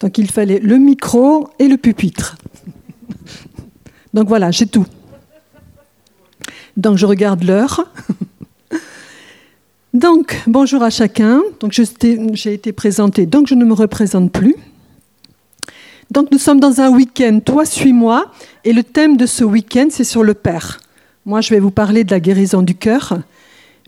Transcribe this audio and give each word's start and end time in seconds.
Donc 0.00 0.16
il 0.16 0.30
fallait 0.30 0.58
le 0.58 0.78
micro 0.78 1.50
et 1.58 1.68
le 1.68 1.76
pupitre. 1.76 2.36
Donc 4.14 4.28
voilà, 4.28 4.50
j'ai 4.50 4.66
tout. 4.66 4.86
Donc 6.76 6.96
je 6.96 7.06
regarde 7.06 7.44
l'heure. 7.44 7.92
Donc 9.92 10.40
bonjour 10.46 10.82
à 10.82 10.90
chacun. 10.90 11.42
Donc 11.60 11.72
j'ai 11.72 12.54
été 12.54 12.72
présentée, 12.72 13.26
donc 13.26 13.46
je 13.46 13.54
ne 13.54 13.64
me 13.64 13.74
représente 13.74 14.32
plus. 14.32 14.56
Donc 16.10 16.32
nous 16.32 16.38
sommes 16.38 16.58
dans 16.58 16.80
un 16.80 16.90
week-end, 16.90 17.38
toi 17.44 17.64
suis-moi, 17.64 18.32
et 18.64 18.72
le 18.72 18.82
thème 18.82 19.16
de 19.16 19.26
ce 19.26 19.44
week-end 19.44 19.88
c'est 19.90 20.04
sur 20.04 20.24
le 20.24 20.34
Père. 20.34 20.80
Moi 21.24 21.40
je 21.40 21.50
vais 21.50 21.60
vous 21.60 21.70
parler 21.70 22.02
de 22.02 22.10
la 22.10 22.18
guérison 22.18 22.62
du 22.62 22.74
cœur, 22.74 23.20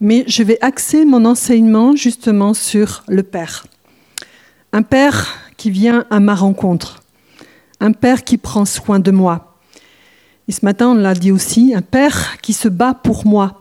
mais 0.00 0.24
je 0.28 0.42
vais 0.42 0.58
axer 0.60 1.04
mon 1.04 1.24
enseignement 1.24 1.96
justement 1.96 2.54
sur 2.54 3.02
le 3.08 3.22
Père. 3.22 3.66
Un 4.72 4.82
Père 4.82 5.41
qui 5.62 5.70
vient 5.70 6.06
à 6.10 6.18
ma 6.18 6.34
rencontre, 6.34 7.04
un 7.78 7.92
Père 7.92 8.24
qui 8.24 8.36
prend 8.36 8.64
soin 8.64 8.98
de 8.98 9.12
moi. 9.12 9.54
Et 10.48 10.52
ce 10.52 10.64
matin 10.64 10.88
on 10.88 10.94
l'a 10.94 11.14
dit 11.14 11.30
aussi, 11.30 11.72
un 11.72 11.82
Père 11.82 12.38
qui 12.42 12.52
se 12.52 12.66
bat 12.66 12.94
pour 12.94 13.24
moi 13.28 13.60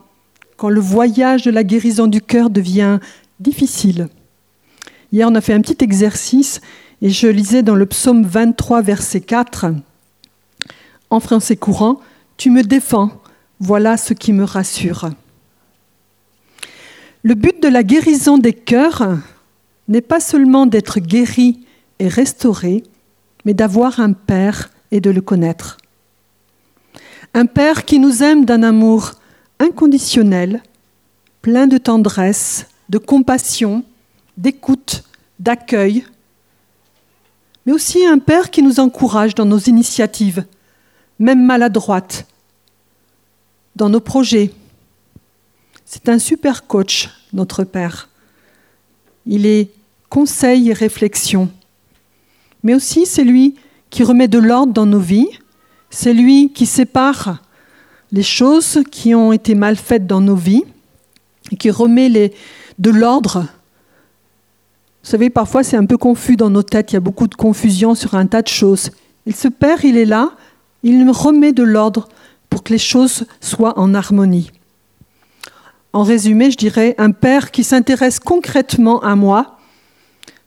quand 0.57 0.69
le 0.69 0.81
voyage 0.81 1.43
de 1.43 1.51
la 1.51 1.63
guérison 1.63 2.07
du 2.07 2.19
cœur 2.19 2.49
devient 2.49 2.97
difficile. 3.39 4.09
Hier, 5.11 5.27
on 5.29 5.35
a 5.35 5.41
fait 5.41 5.53
un 5.53 5.61
petit 5.61 5.83
exercice 5.83 6.59
et 7.03 7.11
je 7.11 7.27
lisais 7.27 7.61
dans 7.61 7.75
le 7.75 7.85
psaume 7.85 8.23
23, 8.23 8.81
verset 8.81 9.21
4, 9.21 9.67
en 11.11 11.19
français 11.19 11.55
courant, 11.55 11.99
Tu 12.35 12.49
me 12.49 12.63
défends, 12.63 13.11
voilà 13.59 13.95
ce 13.95 14.15
qui 14.15 14.33
me 14.33 14.43
rassure. 14.43 15.11
Le 17.21 17.35
but 17.35 17.61
de 17.61 17.67
la 17.67 17.83
guérison 17.83 18.39
des 18.39 18.53
cœurs 18.53 19.19
n'est 19.87 20.01
pas 20.01 20.19
seulement 20.19 20.65
d'être 20.65 20.99
guéri 20.99 21.59
restauré, 22.07 22.83
mais 23.45 23.53
d'avoir 23.53 23.99
un 23.99 24.13
Père 24.13 24.69
et 24.91 25.01
de 25.01 25.09
le 25.09 25.21
connaître. 25.21 25.77
Un 27.33 27.45
Père 27.45 27.85
qui 27.85 27.99
nous 27.99 28.23
aime 28.23 28.45
d'un 28.45 28.63
amour 28.63 29.13
inconditionnel, 29.59 30.61
plein 31.41 31.67
de 31.67 31.77
tendresse, 31.77 32.67
de 32.89 32.97
compassion, 32.97 33.83
d'écoute, 34.37 35.03
d'accueil, 35.39 36.03
mais 37.65 37.73
aussi 37.73 38.05
un 38.05 38.19
Père 38.19 38.49
qui 38.49 38.61
nous 38.61 38.79
encourage 38.79 39.35
dans 39.35 39.45
nos 39.45 39.59
initiatives, 39.59 40.45
même 41.19 41.45
maladroites, 41.45 42.25
dans 43.75 43.89
nos 43.89 43.99
projets. 43.99 44.51
C'est 45.85 46.09
un 46.09 46.19
super 46.19 46.67
coach, 46.67 47.09
notre 47.33 47.63
Père. 47.63 48.09
Il 49.25 49.45
est 49.45 49.69
conseil 50.09 50.69
et 50.69 50.73
réflexion, 50.73 51.49
mais 52.63 52.73
aussi 52.73 53.05
c'est 53.05 53.23
lui 53.23 53.55
qui 53.89 54.03
remet 54.03 54.27
de 54.27 54.39
l'ordre 54.39 54.73
dans 54.73 54.85
nos 54.85 54.99
vies, 54.99 55.27
c'est 55.89 56.13
lui 56.13 56.51
qui 56.53 56.65
sépare 56.65 57.41
les 58.11 58.23
choses 58.23 58.79
qui 58.91 59.15
ont 59.15 59.31
été 59.31 59.55
mal 59.55 59.75
faites 59.75 60.05
dans 60.05 60.21
nos 60.21 60.35
vies 60.35 60.63
et 61.51 61.55
qui 61.55 61.71
remet 61.71 62.09
les, 62.09 62.33
de 62.79 62.89
l'ordre. 62.89 63.47
Vous 65.03 65.09
savez, 65.09 65.29
parfois 65.29 65.63
c'est 65.63 65.77
un 65.77 65.85
peu 65.85 65.97
confus 65.97 66.35
dans 66.35 66.49
nos 66.49 66.63
têtes, 66.63 66.91
il 66.91 66.95
y 66.95 66.97
a 66.97 67.01
beaucoup 67.01 67.27
de 67.27 67.35
confusion 67.35 67.95
sur 67.95 68.15
un 68.15 68.25
tas 68.25 68.41
de 68.41 68.47
choses. 68.47 68.91
Il 69.25 69.35
se 69.35 69.47
perd, 69.47 69.83
il 69.83 69.97
est 69.97 70.05
là, 70.05 70.31
il 70.83 71.09
remet 71.09 71.53
de 71.53 71.63
l'ordre 71.63 72.07
pour 72.49 72.63
que 72.63 72.73
les 72.73 72.79
choses 72.79 73.25
soient 73.39 73.79
en 73.79 73.93
harmonie. 73.93 74.51
En 75.93 76.03
résumé, 76.03 76.51
je 76.51 76.57
dirais 76.57 76.95
un 76.97 77.11
père 77.11 77.51
qui 77.51 77.63
s'intéresse 77.63 78.19
concrètement 78.19 79.01
à 79.01 79.15
moi. 79.15 79.57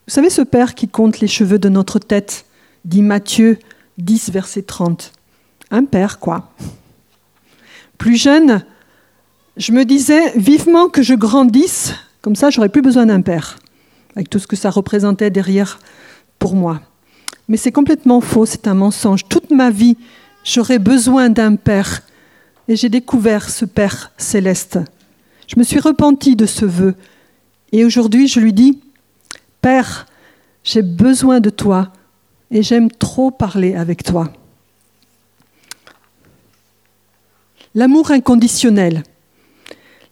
Vous 0.06 0.12
savez, 0.12 0.28
ce 0.28 0.42
père 0.42 0.74
qui 0.74 0.86
compte 0.86 1.20
les 1.20 1.28
cheveux 1.28 1.58
de 1.58 1.70
notre 1.70 1.98
tête, 1.98 2.44
dit 2.84 3.00
Matthieu 3.00 3.58
10, 3.96 4.30
verset 4.30 4.62
30. 4.62 5.12
Un 5.70 5.84
père, 5.84 6.18
quoi. 6.18 6.52
Plus 7.96 8.16
jeune, 8.16 8.64
je 9.56 9.72
me 9.72 9.84
disais 9.84 10.32
vivement 10.36 10.88
que 10.88 11.02
je 11.02 11.14
grandisse, 11.14 11.94
comme 12.20 12.36
ça 12.36 12.50
j'aurais 12.50 12.68
plus 12.68 12.82
besoin 12.82 13.06
d'un 13.06 13.22
père, 13.22 13.56
avec 14.14 14.28
tout 14.28 14.38
ce 14.38 14.46
que 14.46 14.56
ça 14.56 14.68
représentait 14.68 15.30
derrière 15.30 15.78
pour 16.38 16.54
moi. 16.54 16.82
Mais 17.48 17.56
c'est 17.56 17.72
complètement 17.72 18.20
faux, 18.20 18.44
c'est 18.44 18.68
un 18.68 18.74
mensonge. 18.74 19.26
Toute 19.28 19.50
ma 19.50 19.70
vie, 19.70 19.96
j'aurais 20.44 20.78
besoin 20.78 21.30
d'un 21.30 21.56
père. 21.56 22.02
Et 22.68 22.76
j'ai 22.76 22.88
découvert 22.88 23.48
ce 23.48 23.64
Père 23.64 24.12
céleste. 24.16 24.78
Je 25.46 25.58
me 25.58 25.64
suis 25.64 25.80
repentie 25.80 26.36
de 26.36 26.46
ce 26.46 26.64
vœu. 26.64 26.94
Et 27.72 27.84
aujourd'hui, 27.84 28.26
je 28.28 28.40
lui 28.40 28.54
dis, 28.54 28.80
Père, 29.64 30.04
j'ai 30.62 30.82
besoin 30.82 31.40
de 31.40 31.48
toi 31.48 31.90
et 32.50 32.62
j'aime 32.62 32.90
trop 32.90 33.30
parler 33.30 33.74
avec 33.74 34.02
toi. 34.02 34.30
L'amour 37.74 38.10
inconditionnel. 38.10 39.04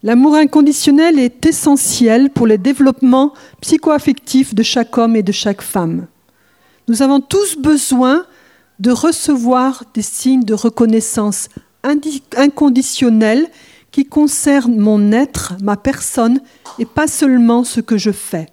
L'amour 0.02 0.36
inconditionnel 0.36 1.18
est 1.18 1.44
essentiel 1.44 2.30
pour 2.30 2.46
le 2.46 2.56
développement 2.56 3.34
psycho-affectif 3.60 4.54
de 4.54 4.62
chaque 4.62 4.96
homme 4.96 5.16
et 5.16 5.22
de 5.22 5.32
chaque 5.32 5.60
femme. 5.60 6.06
Nous 6.88 7.02
avons 7.02 7.20
tous 7.20 7.58
besoin 7.58 8.24
de 8.78 8.90
recevoir 8.90 9.84
des 9.92 10.00
signes 10.00 10.44
de 10.44 10.54
reconnaissance 10.54 11.50
inconditionnelle 12.38 13.50
qui 13.90 14.06
concernent 14.06 14.78
mon 14.78 15.12
être, 15.12 15.58
ma 15.60 15.76
personne, 15.76 16.40
et 16.78 16.86
pas 16.86 17.06
seulement 17.06 17.64
ce 17.64 17.82
que 17.82 17.98
je 17.98 18.12
fais. 18.12 18.46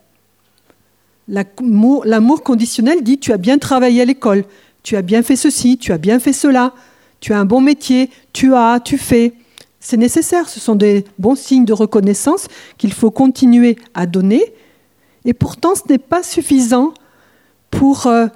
L'amour 1.30 2.44
conditionnel 2.44 3.04
dit 3.04 3.20
tu 3.20 3.32
as 3.32 3.38
bien 3.38 3.60
travaillé 3.60 4.02
à 4.02 4.06
l'école, 4.06 4.46
tu 4.82 4.96
as 4.96 5.04
bien 5.04 5.22
fait 5.22 5.36
ceci, 5.36 5.78
tu 5.78 5.92
as 5.92 6.00
bien 6.00 6.20
fait 6.20 6.34
cela, 6.34 6.74
tu 7.20 7.34
as 7.34 7.40
un 7.40 7.46
bon 7.46 7.62
métier, 7.62 8.10
tu 8.34 8.56
as, 8.56 8.80
tu 8.80 8.98
fais. 8.98 9.34
C'est 9.80 9.98
nécessaire, 9.98 10.50
ce 10.50 10.60
sont 10.60 10.76
des 10.76 11.06
bons 11.20 11.36
signes 11.36 11.66
de 11.66 11.74
reconnaissance 11.74 12.48
qu'il 12.78 12.94
faut 12.94 13.12
continuer 13.12 13.78
à 13.94 14.08
donner. 14.08 14.42
Et 15.24 15.34
pourtant, 15.34 15.76
ce 15.76 15.82
n'est 15.88 16.00
pas 16.00 16.24
suffisant 16.24 16.94
pour 17.70 18.08
euh, 18.08 18.28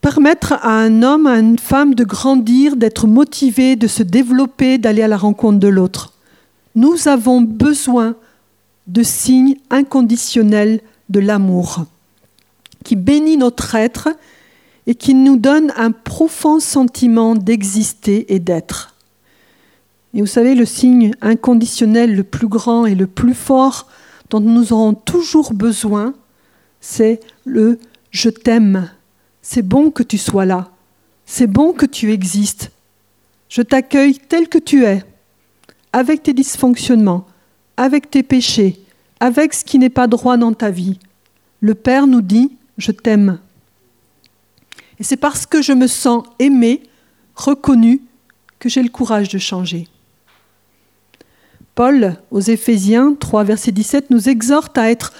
permettre 0.00 0.54
à 0.54 0.70
un 0.70 1.02
homme, 1.02 1.26
à 1.26 1.38
une 1.38 1.58
femme 1.58 1.94
de 1.94 2.04
grandir, 2.04 2.76
d'être 2.76 3.06
motivé, 3.06 3.76
de 3.76 3.86
se 3.86 4.02
développer, 4.02 4.78
d'aller 4.78 5.02
à 5.02 5.08
la 5.08 5.18
rencontre 5.18 5.58
de 5.58 5.68
l'autre. 5.68 6.14
Nous 6.74 7.08
avons 7.08 7.42
besoin 7.42 8.16
de 8.86 9.02
signes 9.02 9.56
inconditionnels 9.70 10.80
de 11.10 11.20
l'amour 11.20 11.84
qui 12.84 12.96
bénit 12.96 13.36
notre 13.36 13.74
être 13.74 14.08
et 14.86 14.94
qui 14.94 15.14
nous 15.14 15.36
donne 15.36 15.72
un 15.76 15.90
profond 15.90 16.60
sentiment 16.60 17.34
d'exister 17.34 18.32
et 18.34 18.38
d'être. 18.38 18.94
Et 20.14 20.20
vous 20.20 20.26
savez, 20.26 20.54
le 20.54 20.64
signe 20.64 21.12
inconditionnel 21.20 22.14
le 22.14 22.24
plus 22.24 22.48
grand 22.48 22.86
et 22.86 22.94
le 22.94 23.06
plus 23.06 23.34
fort 23.34 23.88
dont 24.30 24.40
nous 24.40 24.72
aurons 24.72 24.94
toujours 24.94 25.52
besoin, 25.52 26.14
c'est 26.80 27.20
le 27.44 27.78
je 28.10 28.30
t'aime. 28.30 28.90
C'est 29.42 29.62
bon 29.62 29.90
que 29.90 30.02
tu 30.02 30.18
sois 30.18 30.46
là. 30.46 30.70
C'est 31.26 31.46
bon 31.46 31.72
que 31.72 31.86
tu 31.86 32.12
existes. 32.12 32.70
Je 33.48 33.62
t'accueille 33.62 34.18
tel 34.28 34.48
que 34.48 34.58
tu 34.58 34.84
es, 34.84 35.04
avec 35.92 36.22
tes 36.22 36.32
dysfonctionnements, 36.32 37.26
avec 37.76 38.10
tes 38.10 38.22
péchés, 38.22 38.80
avec 39.20 39.54
ce 39.54 39.64
qui 39.64 39.78
n'est 39.78 39.88
pas 39.88 40.06
droit 40.06 40.36
dans 40.36 40.52
ta 40.52 40.70
vie. 40.70 40.98
Le 41.60 41.74
Père 41.74 42.06
nous 42.06 42.22
dit, 42.22 42.57
je 42.78 42.92
t'aime. 42.92 43.38
Et 44.98 45.04
c'est 45.04 45.16
parce 45.16 45.46
que 45.46 45.60
je 45.62 45.72
me 45.72 45.86
sens 45.86 46.24
aimé, 46.38 46.82
reconnu, 47.34 48.02
que 48.58 48.68
j'ai 48.68 48.82
le 48.82 48.88
courage 48.88 49.28
de 49.28 49.38
changer. 49.38 49.86
Paul, 51.74 52.16
aux 52.32 52.40
Éphésiens 52.40 53.14
3, 53.14 53.44
verset 53.44 53.70
17, 53.70 54.10
nous 54.10 54.28
exhorte 54.28 54.76
à 54.78 54.90
être 54.90 55.12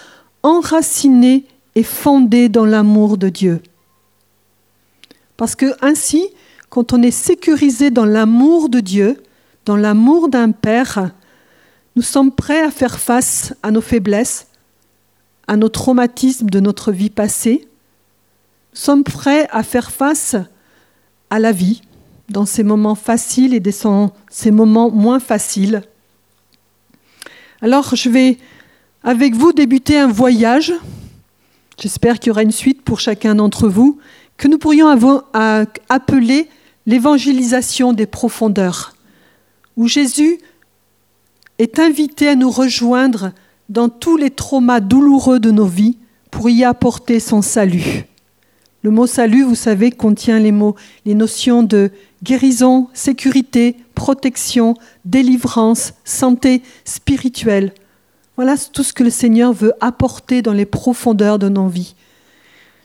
enracinés 0.43 1.45
et 1.77 1.85
fondés 1.85 2.49
dans 2.49 2.65
l'amour 2.65 3.17
de 3.17 3.29
Dieu. 3.29 3.63
Parce 5.37 5.55
que 5.55 5.67
ainsi, 5.81 6.27
quand 6.69 6.93
on 6.93 7.03
est 7.03 7.13
sécurisé 7.13 7.91
dans 7.91 8.05
l'amour 8.05 8.69
de 8.69 8.81
Dieu, 8.81 9.23
dans 9.65 9.77
l'amour 9.77 10.29
d'un 10.29 10.51
Père, 10.51 11.13
nous 11.95 12.03
sommes 12.03 12.33
prêts 12.33 12.63
à 12.63 12.73
faire 12.73 12.99
face 12.99 13.55
à 13.63 13.71
nos 13.71 13.81
faiblesses, 13.81 14.48
à 15.49 15.57
nos 15.57 15.71
traumatismes 15.71 16.51
de 16.51 16.61
notre 16.61 16.93
vie 16.93 17.11
passée, 17.11 17.67
sommes 18.73 19.03
prêts 19.03 19.49
à 19.51 19.63
faire 19.63 19.91
face 19.91 20.37
à 21.31 21.39
la 21.39 21.53
vie 21.53 21.83
dans 22.29 22.47
ces 22.47 22.63
moments 22.63 22.95
faciles 22.95 23.55
et 23.55 23.61
dans 23.61 24.13
ces 24.31 24.51
moments 24.51 24.91
moins 24.91 25.19
faciles. 25.19 25.83
Alors 27.63 27.97
je 27.97 28.09
vais 28.11 28.39
avec 29.03 29.35
vous 29.35 29.53
débuter 29.53 29.99
un 29.99 30.07
voyage. 30.07 30.75
J'espère 31.81 32.19
qu'il 32.19 32.29
y 32.29 32.31
aura 32.31 32.43
une 32.43 32.53
suite 32.53 32.83
pour 32.83 33.01
chacun 33.01 33.35
d'entre 33.35 33.69
vous, 33.69 33.99
que 34.37 34.49
nous 34.49 34.59
pourrions 34.59 34.89
appeler 35.89 36.49
l'évangélisation 36.87 37.93
des 37.93 38.07
profondeurs, 38.07 38.95
où 39.77 39.89
Jésus 39.89 40.39
est 41.59 41.79
invité 41.79 42.29
à 42.29 42.35
nous 42.35 42.51
rejoindre 42.51 43.33
dans 43.69 43.89
tous 43.89 44.17
les 44.17 44.31
traumas 44.31 44.81
douloureux 44.81 45.41
de 45.41 45.51
nos 45.51 45.67
vies 45.67 45.99
pour 46.31 46.49
y 46.51 46.65
apporter 46.65 47.21
son 47.21 47.43
salut 47.43 48.07
Le 48.83 48.91
mot 48.91 49.07
salut, 49.07 49.43
vous 49.43 49.55
savez, 49.55 49.91
contient 49.91 50.39
les 50.39 50.53
mots, 50.53 50.77
les 51.05 51.15
notions 51.15 51.63
de 51.63 51.91
guérison, 52.23 52.89
sécurité, 52.95 53.77
protection, 53.95 54.75
délivrance, 55.05 55.95
santé 56.05 56.63
spirituelle. 56.85 57.73
Voilà 58.37 58.55
tout 58.73 58.83
ce 58.83 58.93
que 58.93 59.05
le 59.05 59.11
Seigneur 59.11 59.53
veut 59.53 59.73
apporter 59.81 60.43
dans 60.43 60.53
les 60.53 60.67
profondeurs 60.67 61.39
de 61.39 61.49
nos 61.49 61.69
vies. 61.69 61.95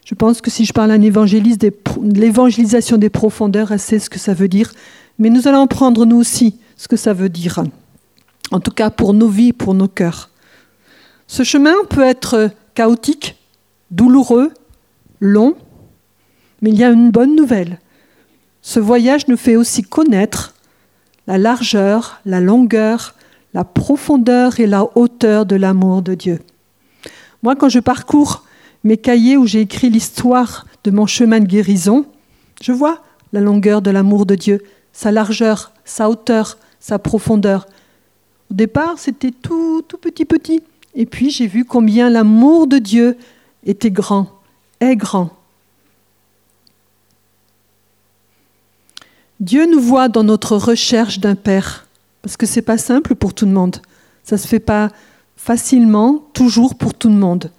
Je 0.05 0.15
pense 0.15 0.41
que 0.41 0.51
si 0.51 0.65
je 0.65 0.73
parle 0.73 0.91
à 0.91 0.95
un 0.95 1.01
évangéliste, 1.01 1.65
l'évangélisation 2.01 2.97
des 2.97 3.09
profondeurs, 3.09 3.71
elle 3.71 3.79
sait 3.79 3.99
ce 3.99 4.09
que 4.09 4.19
ça 4.19 4.33
veut 4.33 4.49
dire. 4.49 4.73
Mais 5.17 5.29
nous 5.29 5.47
allons 5.47 5.67
prendre 5.67 6.05
nous 6.05 6.17
aussi 6.17 6.57
ce 6.75 6.87
que 6.87 6.97
ça 6.97 7.13
veut 7.13 7.29
dire. 7.29 7.63
En 8.51 8.59
tout 8.59 8.71
cas 8.71 8.89
pour 8.89 9.13
nos 9.13 9.29
vies, 9.29 9.53
pour 9.53 9.73
nos 9.73 9.87
cœurs. 9.87 10.29
Ce 11.33 11.41
chemin 11.41 11.73
peut 11.89 12.03
être 12.03 12.51
chaotique, 12.75 13.37
douloureux, 13.89 14.51
long, 15.19 15.55
mais 16.61 16.69
il 16.69 16.77
y 16.77 16.83
a 16.83 16.91
une 16.91 17.09
bonne 17.09 17.35
nouvelle. 17.35 17.79
Ce 18.61 18.79
voyage 18.79 19.27
nous 19.27 19.35
fait 19.35 19.55
aussi 19.55 19.81
connaître 19.81 20.53
la 21.25 21.39
largeur, 21.39 22.21
la 22.25 22.39
longueur, 22.39 23.15
la 23.55 23.63
profondeur 23.63 24.59
et 24.59 24.67
la 24.67 24.85
hauteur 24.95 25.47
de 25.47 25.55
l'amour 25.55 26.03
de 26.03 26.13
Dieu. 26.13 26.39
Moi, 27.41 27.55
quand 27.55 27.69
je 27.69 27.79
parcours 27.79 28.43
mes 28.83 28.97
cahiers 28.97 29.35
où 29.35 29.47
j'ai 29.47 29.61
écrit 29.61 29.89
l'histoire 29.89 30.67
de 30.83 30.91
mon 30.91 31.07
chemin 31.07 31.39
de 31.39 31.47
guérison, 31.47 32.05
je 32.61 32.73
vois 32.73 33.01
la 33.31 33.41
longueur 33.41 33.81
de 33.81 33.89
l'amour 33.89 34.27
de 34.27 34.35
Dieu, 34.35 34.61
sa 34.91 35.11
largeur, 35.11 35.71
sa 35.83 36.11
hauteur, 36.11 36.59
sa 36.79 36.99
profondeur. 36.99 37.65
Au 38.51 38.53
départ, 38.53 38.99
c'était 38.99 39.31
tout, 39.31 39.83
tout 39.87 39.97
petit, 39.97 40.25
petit. 40.25 40.61
Et 40.95 41.05
puis 41.05 41.29
j'ai 41.29 41.47
vu 41.47 41.65
combien 41.65 42.09
l'amour 42.09 42.67
de 42.67 42.77
Dieu 42.77 43.17
était 43.65 43.91
grand, 43.91 44.27
est 44.79 44.95
grand. 44.95 45.31
Dieu 49.39 49.65
nous 49.69 49.81
voit 49.81 50.07
dans 50.07 50.23
notre 50.23 50.55
recherche 50.55 51.19
d'un 51.19 51.35
Père, 51.35 51.87
parce 52.21 52.37
que 52.37 52.45
ce 52.45 52.55
n'est 52.55 52.61
pas 52.61 52.77
simple 52.77 53.15
pour 53.15 53.33
tout 53.33 53.45
le 53.45 53.51
monde. 53.51 53.77
Ça 54.23 54.35
ne 54.35 54.41
se 54.41 54.47
fait 54.47 54.59
pas 54.59 54.89
facilement, 55.35 56.23
toujours 56.33 56.75
pour 56.75 56.93
tout 56.93 57.09
le 57.09 57.15
monde. 57.15 57.51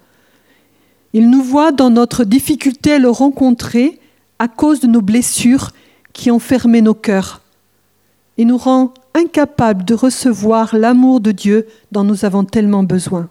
Il 1.13 1.29
nous 1.29 1.43
voit 1.43 1.71
dans 1.71 1.89
notre 1.89 2.23
difficulté 2.23 2.93
à 2.93 2.99
le 2.99 3.09
rencontrer 3.09 3.99
à 4.39 4.47
cause 4.47 4.79
de 4.79 4.87
nos 4.87 5.01
blessures 5.01 5.71
qui 6.11 6.31
ont 6.31 6.39
fermé 6.39 6.81
nos 6.81 6.93
cœurs 6.93 7.41
et 8.37 8.45
nous 8.45 8.57
rend 8.57 8.93
incapables 9.15 9.85
de 9.85 9.95
recevoir 9.95 10.75
l'amour 10.75 11.21
de 11.21 11.31
Dieu 11.31 11.67
dont 11.91 12.03
nous 12.03 12.25
avons 12.25 12.43
tellement 12.43 12.83
besoin. 12.83 13.29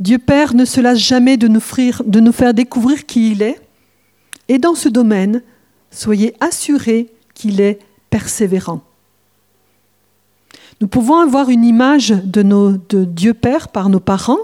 Dieu 0.00 0.18
Père 0.18 0.54
ne 0.54 0.64
se 0.64 0.80
lasse 0.80 0.98
jamais 0.98 1.36
de 1.36 1.48
nous, 1.48 1.60
faire 2.32 2.54
découvrir 2.54 3.06
qui 3.06 3.32
il 3.32 3.42
est, 3.42 3.60
et 4.48 4.58
dans 4.58 4.74
ce 4.74 4.88
domaine, 4.88 5.42
soyez 5.90 6.34
assurés 6.40 7.08
qu'il 7.34 7.60
est 7.60 7.78
persévérant. 8.10 8.82
Nous 10.80 10.88
pouvons 10.88 11.16
avoir 11.16 11.48
une 11.48 11.64
image 11.64 12.10
de, 12.10 12.42
de 12.88 13.04
Dieu 13.04 13.32
Père 13.32 13.68
par 13.68 13.88
nos 13.88 14.00
parents, 14.00 14.38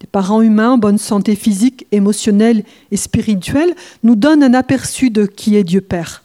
des 0.00 0.06
parents 0.06 0.40
humains 0.40 0.72
en 0.72 0.78
bonne 0.78 0.98
santé 0.98 1.34
physique, 1.34 1.86
émotionnelle 1.92 2.64
et 2.90 2.96
spirituelle, 2.96 3.74
nous 4.02 4.16
donnent 4.16 4.42
un 4.42 4.54
aperçu 4.54 5.10
de 5.10 5.26
qui 5.26 5.56
est 5.56 5.64
Dieu 5.64 5.80
Père. 5.80 6.22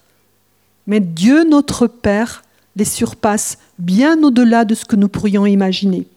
Mais 0.88 1.00
Dieu 1.00 1.44
notre 1.44 1.88
Père 1.88 2.44
les 2.76 2.86
surpasse 2.86 3.58
bien 3.80 4.22
au-delà 4.24 4.66
de 4.66 4.76
ce 4.76 4.86
que 4.86 4.96
nous 4.96 5.08
pourrions 5.08 5.46
imaginer. 5.46 6.08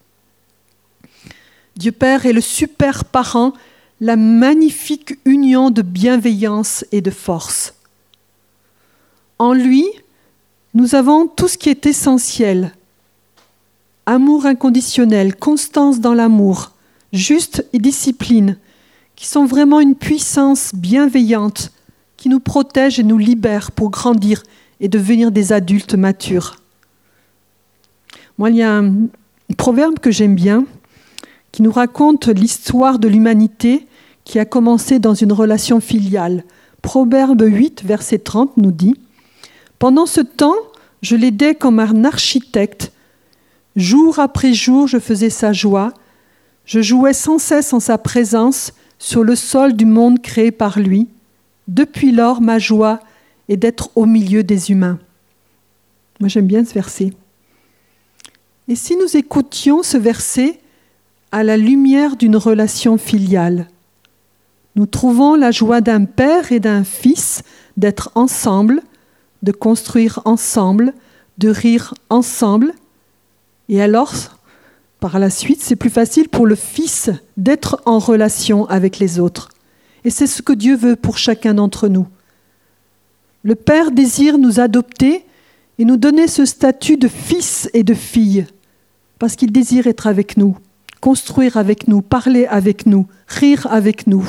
Dieu 1.77 1.93
Père 1.93 2.25
est 2.25 2.33
le 2.33 2.41
super 2.41 3.05
parent, 3.05 3.53
la 4.01 4.17
magnifique 4.17 5.19
union 5.25 5.71
de 5.71 5.83
bienveillance 5.83 6.85
et 6.93 7.01
de 7.01 7.11
force. 7.11 7.75
En 9.39 9.53
lui, 9.53 9.85
nous 10.75 10.95
avons 10.95 11.27
tout 11.27 11.49
ce 11.49 11.59
qui 11.59 11.69
est 11.69 11.87
essentiel. 11.87 12.73
Amour 14.07 14.47
inconditionnel, 14.47 15.37
constance 15.37 16.01
dans 16.01 16.15
l'amour, 16.15 16.73
juste 17.13 17.67
et 17.73 17.79
discipline, 17.79 18.57
qui 19.15 19.27
sont 19.27 19.45
vraiment 19.45 19.81
une 19.81 19.95
puissance 19.95 20.75
bienveillante 20.75 21.73
qui 22.27 22.31
nous 22.31 22.41
protège 22.41 22.99
et 22.99 23.05
nous 23.05 23.19
libère 23.19 23.71
pour 23.71 23.89
grandir 23.89 24.43
et 24.81 24.89
devenir 24.89 25.31
des 25.31 25.53
adultes 25.53 25.95
matures. 25.95 26.57
Moi, 28.37 28.51
il 28.51 28.57
y 28.57 28.65
a 28.65 28.79
un 28.79 29.07
proverbe 29.57 30.01
que 30.01 30.11
j'aime 30.11 30.35
bien 30.35 30.67
qui 31.53 31.63
nous 31.63 31.71
raconte 31.71 32.27
l'histoire 32.27 32.99
de 32.99 33.07
l'humanité 33.07 33.87
qui 34.25 34.41
a 34.41 34.45
commencé 34.45 34.99
dans 34.99 35.15
une 35.15 35.33
relation 35.33 35.79
filiale. 35.79 36.43
Proverbe 36.83 37.45
8, 37.47 37.85
verset 37.85 38.19
30 38.19 38.57
nous 38.57 38.73
dit 38.73 38.97
Pendant 39.79 40.07
ce 40.07 40.21
temps, 40.21 40.57
je 41.03 41.15
l'aidais 41.15 41.55
comme 41.55 41.79
un 41.79 42.05
architecte. 42.05 42.91
Jour 43.77 44.19
après 44.19 44.53
jour, 44.53 44.89
je 44.89 44.99
faisais 44.99 45.31
sa 45.31 45.53
joie. 45.53 45.95
Je 46.65 46.83
jouais 46.83 47.13
sans 47.13 47.39
cesse 47.39 47.73
en 47.73 47.79
sa 47.79 47.99
présence 47.99 48.73
sur 48.99 49.23
le 49.23 49.37
sol 49.37 49.75
du 49.75 49.87
monde 49.87 50.21
créé 50.21 50.51
par 50.51 50.81
lui. 50.81 51.07
Depuis 51.69 52.13
lors, 52.13 52.41
ma 52.41 52.59
joie 52.59 53.01
est 53.49 53.57
d'être 53.57 53.91
au 53.95 54.07
milieu 54.07 54.43
des 54.43 54.71
humains. 54.71 54.99
Moi, 56.21 56.29
j'aime 56.29 56.47
bien 56.47 56.65
ce 56.65 56.73
verset. 56.73 57.13
Et 58.69 58.75
si 58.75 58.97
nous 58.97 59.17
écoutions 59.17 59.83
ce 59.83 59.97
verset 59.97 60.61
à 61.33 61.43
la 61.43 61.57
lumière 61.57 62.17
d'une 62.17 62.37
relation 62.37 62.99
filiale, 62.99 63.69
nous 64.75 64.87
trouvons 64.87 65.35
la 65.35 65.51
joie 65.51 65.81
d'un 65.81 66.05
père 66.05 66.53
et 66.53 66.61
d'un 66.61 66.85
fils 66.85 67.43
d'être 67.77 68.11
ensemble, 68.15 68.83
de 69.43 69.53
construire 69.53 70.21
ensemble, 70.25 70.93
de 71.39 71.49
rire 71.49 71.95
ensemble. 72.11 72.75
Et 73.69 73.81
alors, 73.81 74.13
par 75.01 75.19
la 75.19 75.31
suite, 75.31 75.63
c'est 75.63 75.77
plus 75.77 75.91
facile 75.91 76.29
pour 76.29 76.47
le 76.47 76.55
fils 76.55 77.11
d'être 77.37 77.83
en 77.87 77.99
relation 77.99 78.67
avec 78.67 78.99
les 78.99 79.19
autres. 79.19 79.49
Et 80.07 80.11
c'est 80.11 80.29
ce 80.29 80.41
que 80.41 80.53
Dieu 80.53 80.77
veut 80.77 80.95
pour 80.95 81.19
chacun 81.19 81.55
d'entre 81.55 81.89
nous. 81.89 82.07
Le 83.43 83.57
Père 83.57 83.91
désire 83.91 84.39
nous 84.39 84.61
adopter 84.61 85.27
et 85.81 85.85
nous 85.85 85.97
donner 85.97 86.29
ce 86.29 86.45
statut 86.45 86.97
de 86.97 87.09
fils 87.09 87.69
et 87.75 87.83
de 87.83 87.93
fille, 87.93 88.47
parce 89.19 89.35
qu'il 89.35 89.51
désire 89.51 89.89
être 89.89 90.07
avec 90.07 90.37
nous, 90.37 90.57
construire 91.01 91.57
avec 91.57 91.89
nous, 91.89 92.03
parler 92.03 92.47
avec 92.47 92.87
nous, 92.87 93.09
rire 93.27 93.67
avec 93.69 94.07
nous, 94.07 94.25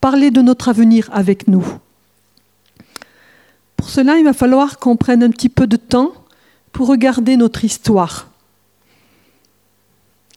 parler 0.00 0.30
de 0.30 0.42
notre 0.42 0.68
avenir 0.68 1.10
avec 1.12 1.48
nous. 1.48 1.66
Pour 3.76 3.88
cela, 3.88 4.16
il 4.16 4.24
va 4.24 4.32
falloir 4.32 4.78
qu'on 4.78 4.96
prenne 4.96 5.24
un 5.24 5.30
petit 5.30 5.48
peu 5.48 5.66
de 5.66 5.76
temps 5.76 6.12
pour 6.70 6.86
regarder 6.86 7.36
notre 7.36 7.64
histoire. 7.64 8.30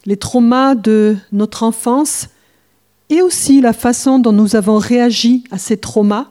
Les 0.08 0.18
traumas 0.18 0.74
de 0.74 1.15
notre 1.32 1.62
enfance 1.62 2.30
et 3.10 3.22
aussi 3.22 3.62
la 3.62 3.74
façon 3.74 4.20
dont 4.20 4.32
nous 4.32 4.56
avons 4.56 4.78
réagi 4.78 5.44
à 5.52 5.58
ces 5.58 5.78
traumas 5.78 6.28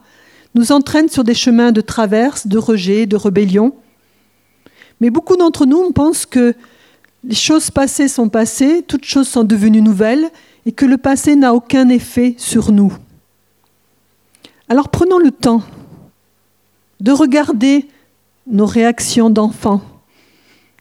nous 0.55 0.73
entraînent 0.73 1.09
sur 1.09 1.25
des 1.25 1.35
chemins 1.35 1.73
de 1.73 1.81
traverse, 1.81 2.47
de 2.47 2.59
rejet, 2.59 3.07
de 3.07 3.17
rébellion. 3.17 3.75
Mais 5.00 5.11
beaucoup 5.11 5.37
d'entre 5.37 5.67
nous 5.67 5.91
pensent 5.93 6.26
que 6.26 6.55
les 7.25 7.35
choses 7.35 7.71
passées 7.71 8.09
sont 8.09 8.29
passées, 8.29 8.85
toutes 8.87 9.05
choses 9.05 9.29
sont 9.29 9.45
devenues 9.45 9.83
nouvelles 9.83 10.31
et 10.67 10.73
que 10.73 10.85
le 10.85 10.99
passé 10.99 11.37
n'a 11.37 11.55
aucun 11.55 11.88
effet 11.88 12.35
sur 12.37 12.73
nous. 12.73 12.93
Alors 14.69 14.88
prenons 14.88 15.19
le 15.19 15.31
temps 15.31 15.62
de 17.00 17.12
regarder 17.12 17.88
nos 18.47 18.67
réactions 18.67 19.31
d'enfants, 19.31 19.83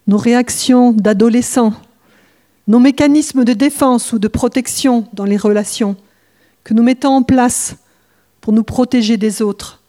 nos 0.08 0.18
réactions 0.18 0.92
d'adolescents, 0.92 1.74
nos 2.68 2.80
mécanismes 2.80 3.44
de 3.44 3.53
défense 3.53 4.13
ou 4.13 4.20
de 4.20 4.27
protection 4.27 5.08
dans 5.13 5.25
les 5.25 5.38
relations 5.38 5.96
que 6.63 6.74
nous 6.74 6.84
mettons 6.84 7.10
en 7.10 7.24
place 7.24 7.75
pour 8.39 8.53
nous 8.53 8.63
protéger 8.63 9.18
des 9.18 9.41
autres. 9.41 9.82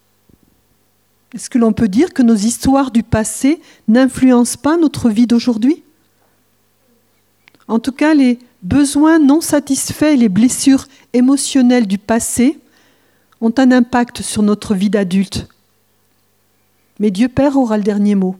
Est-ce 1.34 1.48
que 1.48 1.58
l'on 1.58 1.72
peut 1.72 1.88
dire 1.88 2.12
que 2.12 2.22
nos 2.22 2.34
histoires 2.34 2.90
du 2.90 3.02
passé 3.02 3.60
n'influencent 3.88 4.58
pas 4.58 4.76
notre 4.76 5.08
vie 5.08 5.26
d'aujourd'hui? 5.26 5.82
En 7.68 7.78
tout 7.78 7.92
cas, 7.92 8.12
les 8.14 8.38
besoins 8.62 9.18
non 9.18 9.40
satisfaits 9.40 10.12
et 10.12 10.16
les 10.16 10.28
blessures 10.28 10.86
émotionnelles 11.12 11.86
du 11.86 11.98
passé 11.98 12.58
ont 13.40 13.52
un 13.56 13.72
impact 13.72 14.22
sur 14.22 14.42
notre 14.42 14.74
vie 14.74 14.90
d'adulte. 14.90 15.48
Mais 16.98 17.10
Dieu 17.10 17.28
Père 17.28 17.56
aura 17.56 17.78
le 17.78 17.82
dernier 17.82 18.14
mot. 18.14 18.36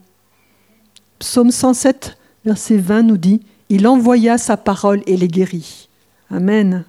Psaume 1.19 1.51
107, 1.51 2.17
verset 2.45 2.77
20 2.77 3.03
nous 3.03 3.17
dit 3.17 3.41
il 3.69 3.87
envoya 3.87 4.37
sa 4.37 4.57
parole 4.57 5.01
et 5.07 5.17
les 5.17 5.27
guérit. 5.27 5.89
Amen. 6.29 6.85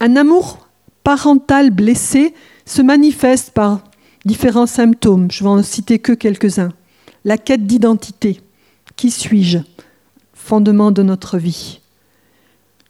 Un 0.00 0.16
amour 0.16 0.66
parental 1.04 1.70
blessé 1.70 2.34
se 2.64 2.82
manifeste 2.82 3.50
par 3.50 3.84
différents 4.24 4.66
symptômes. 4.66 5.30
Je 5.30 5.42
vais 5.42 5.50
en 5.50 5.62
citer 5.62 5.98
que 5.98 6.12
quelques-uns. 6.12 6.72
La 7.24 7.38
quête 7.38 7.66
d'identité. 7.66 8.40
Qui 8.96 9.10
suis-je? 9.10 9.58
Fondement 10.34 10.90
de 10.90 11.02
notre 11.02 11.38
vie. 11.38 11.80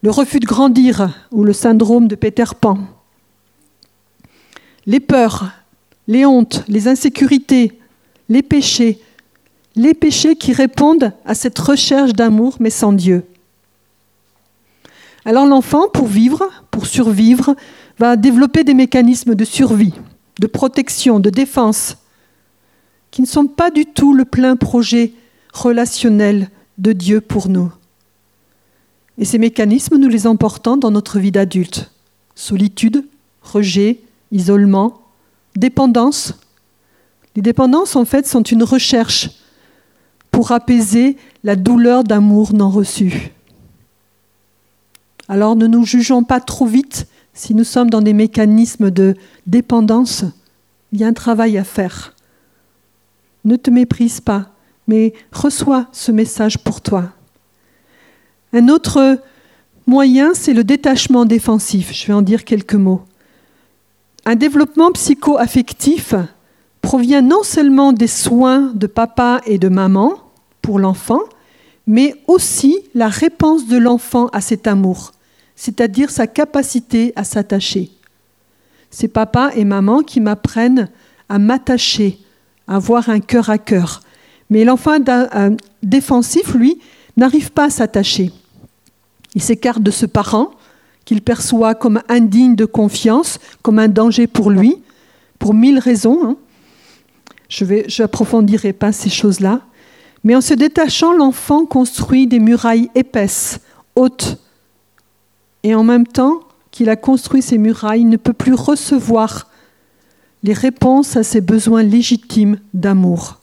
le 0.01 0.09
refus 0.09 0.39
de 0.39 0.45
grandir 0.45 1.27
ou 1.31 1.43
le 1.43 1.53
syndrome 1.53 2.07
de 2.07 2.15
Peter 2.15 2.45
Pan, 2.59 2.79
les 4.85 4.99
peurs, 4.99 5.51
les 6.07 6.25
hontes, 6.25 6.63
les 6.67 6.87
insécurités, 6.87 7.79
les 8.29 8.41
péchés, 8.41 8.99
les 9.75 9.93
péchés 9.93 10.35
qui 10.35 10.53
répondent 10.53 11.13
à 11.25 11.35
cette 11.35 11.57
recherche 11.59 12.13
d'amour 12.13 12.57
mais 12.59 12.69
sans 12.69 12.93
Dieu. 12.93 13.23
Alors 15.25 15.45
l'enfant, 15.45 15.87
pour 15.87 16.07
vivre, 16.07 16.41
pour 16.71 16.85
survivre, 16.87 17.55
va 17.99 18.15
développer 18.15 18.63
des 18.63 18.73
mécanismes 18.73 19.35
de 19.35 19.45
survie, 19.45 19.93
de 20.39 20.47
protection, 20.47 21.19
de 21.19 21.29
défense, 21.29 21.97
qui 23.11 23.21
ne 23.21 23.27
sont 23.27 23.47
pas 23.47 23.69
du 23.69 23.85
tout 23.85 24.13
le 24.13 24.25
plein 24.25 24.55
projet 24.55 25.13
relationnel 25.53 26.49
de 26.77 26.93
Dieu 26.93 27.21
pour 27.21 27.49
nous. 27.49 27.71
Et 29.17 29.25
ces 29.25 29.37
mécanismes, 29.37 29.97
nous 29.97 30.07
les 30.07 30.25
emportons 30.25 30.77
dans 30.77 30.89
notre 30.89 31.19
vie 31.19 31.31
d'adulte. 31.31 31.91
Solitude, 32.33 33.05
rejet, 33.43 33.99
isolement, 34.31 35.01
dépendance. 35.55 36.33
Les 37.35 37.41
dépendances, 37.41 37.95
en 37.95 38.05
fait, 38.05 38.27
sont 38.27 38.41
une 38.41 38.63
recherche 38.63 39.29
pour 40.41 40.53
apaiser 40.53 41.17
la 41.43 41.55
douleur 41.55 42.03
d'amour 42.03 42.51
non 42.55 42.71
reçu. 42.71 43.29
Alors 45.27 45.55
ne 45.55 45.67
nous 45.67 45.85
jugeons 45.85 46.23
pas 46.23 46.39
trop 46.39 46.65
vite 46.65 47.05
si 47.31 47.53
nous 47.53 47.63
sommes 47.63 47.91
dans 47.91 48.01
des 48.01 48.13
mécanismes 48.13 48.89
de 48.89 49.13
dépendance. 49.45 50.25
Il 50.91 50.99
y 50.99 51.03
a 51.03 51.07
un 51.07 51.13
travail 51.13 51.59
à 51.59 51.63
faire. 51.63 52.15
Ne 53.45 53.55
te 53.55 53.69
méprise 53.69 54.19
pas, 54.19 54.49
mais 54.87 55.13
reçois 55.31 55.85
ce 55.91 56.11
message 56.11 56.57
pour 56.57 56.81
toi. 56.81 57.11
Un 58.51 58.67
autre 58.67 59.19
moyen, 59.85 60.33
c'est 60.33 60.55
le 60.55 60.63
détachement 60.63 61.25
défensif. 61.25 61.93
Je 61.93 62.07
vais 62.07 62.13
en 62.13 62.23
dire 62.23 62.45
quelques 62.45 62.73
mots. 62.73 63.03
Un 64.25 64.33
développement 64.33 64.91
psycho-affectif 64.91 66.15
provient 66.81 67.21
non 67.21 67.43
seulement 67.43 67.93
des 67.93 68.07
soins 68.07 68.71
de 68.73 68.87
papa 68.87 69.41
et 69.45 69.59
de 69.59 69.69
maman 69.69 70.30
pour 70.61 70.79
l'enfant, 70.79 71.21
mais 71.87 72.15
aussi 72.27 72.77
la 72.93 73.07
réponse 73.07 73.67
de 73.67 73.77
l'enfant 73.77 74.27
à 74.27 74.41
cet 74.41 74.67
amour 74.67 75.13
c'est-à-dire 75.61 76.09
sa 76.09 76.25
capacité 76.25 77.13
à 77.15 77.23
s'attacher. 77.23 77.91
C'est 78.89 79.07
papa 79.07 79.51
et 79.55 79.63
maman 79.63 80.01
qui 80.01 80.19
m'apprennent 80.19 80.89
à 81.29 81.37
m'attacher, 81.37 82.17
à 82.67 82.77
avoir 82.77 83.09
un 83.09 83.19
cœur 83.19 83.51
à 83.51 83.59
cœur. 83.59 84.01
Mais 84.49 84.65
l'enfant 84.65 84.97
défensif, 85.83 86.55
lui, 86.55 86.79
n'arrive 87.15 87.51
pas 87.51 87.65
à 87.65 87.69
s'attacher. 87.69 88.31
Il 89.35 89.43
s'écarte 89.43 89.83
de 89.83 89.91
ce 89.91 90.07
parent 90.07 90.49
qu'il 91.05 91.21
perçoit 91.21 91.75
comme 91.75 92.01
indigne 92.09 92.55
de 92.55 92.65
confiance, 92.65 93.37
comme 93.61 93.77
un 93.77 93.87
danger 93.87 94.25
pour 94.25 94.49
lui, 94.49 94.77
pour 95.37 95.53
mille 95.53 95.77
raisons. 95.77 96.25
Hein. 96.25 96.37
Je 97.49 98.01
n'approfondirai 98.01 98.73
pas 98.73 98.91
ces 98.91 99.11
choses-là. 99.11 99.61
Mais 100.23 100.35
en 100.35 100.41
se 100.41 100.53
détachant, 100.53 101.13
l'enfant 101.13 101.65
construit 101.65 102.27
des 102.27 102.39
murailles 102.39 102.89
épaisses, 102.95 103.59
hautes, 103.95 104.37
et 105.63 105.75
en 105.75 105.83
même 105.83 106.07
temps 106.07 106.41
qu'il 106.71 106.89
a 106.89 106.95
construit 106.95 107.41
ces 107.41 107.57
murailles, 107.57 108.01
il 108.01 108.09
ne 108.09 108.17
peut 108.17 108.33
plus 108.33 108.53
recevoir 108.53 109.47
les 110.43 110.53
réponses 110.53 111.17
à 111.17 111.23
ses 111.23 111.41
besoins 111.41 111.83
légitimes 111.83 112.59
d'amour. 112.73 113.39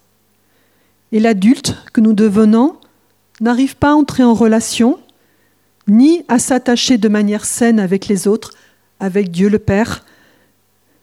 Et 1.12 1.20
l'adulte 1.20 1.76
que 1.92 2.00
nous 2.00 2.12
devenons 2.12 2.76
n'arrive 3.40 3.76
pas 3.76 3.90
à 3.90 3.94
entrer 3.94 4.24
en 4.24 4.34
relation, 4.34 4.98
ni 5.86 6.24
à 6.28 6.38
s'attacher 6.38 6.98
de 6.98 7.08
manière 7.08 7.44
saine 7.44 7.80
avec 7.80 8.08
les 8.08 8.26
autres, 8.26 8.52
avec 9.00 9.30
Dieu 9.30 9.48
le 9.48 9.58
Père, 9.58 10.04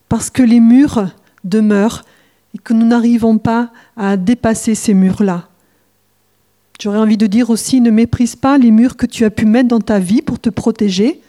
parce 0.10 0.30
que 0.30 0.44
les 0.44 0.60
murs 0.60 1.10
demeurent 1.44 2.04
et 2.54 2.58
que 2.58 2.74
nous 2.74 2.86
n'arrivons 2.86 3.38
pas 3.38 3.72
à 3.96 4.18
dépasser 4.18 4.76
ces 4.76 4.94
murs-là. 4.94 5.48
J'aurais 6.82 6.98
envie 6.98 7.18
de 7.18 7.28
dire 7.28 7.50
aussi, 7.50 7.82
ne 7.82 7.90
méprise 7.90 8.36
pas 8.36 8.58
les 8.58 8.72
murs 8.72 8.98
que 8.98 9.06
tu 9.06 9.24
as 9.24 9.30
pu 9.30 9.46
mettre 9.46 9.70
dans 9.70 9.80
ta 9.80 10.00
vie 10.00 10.22
pour 10.22 10.40
te 10.40 10.50
protéger. 10.50 11.22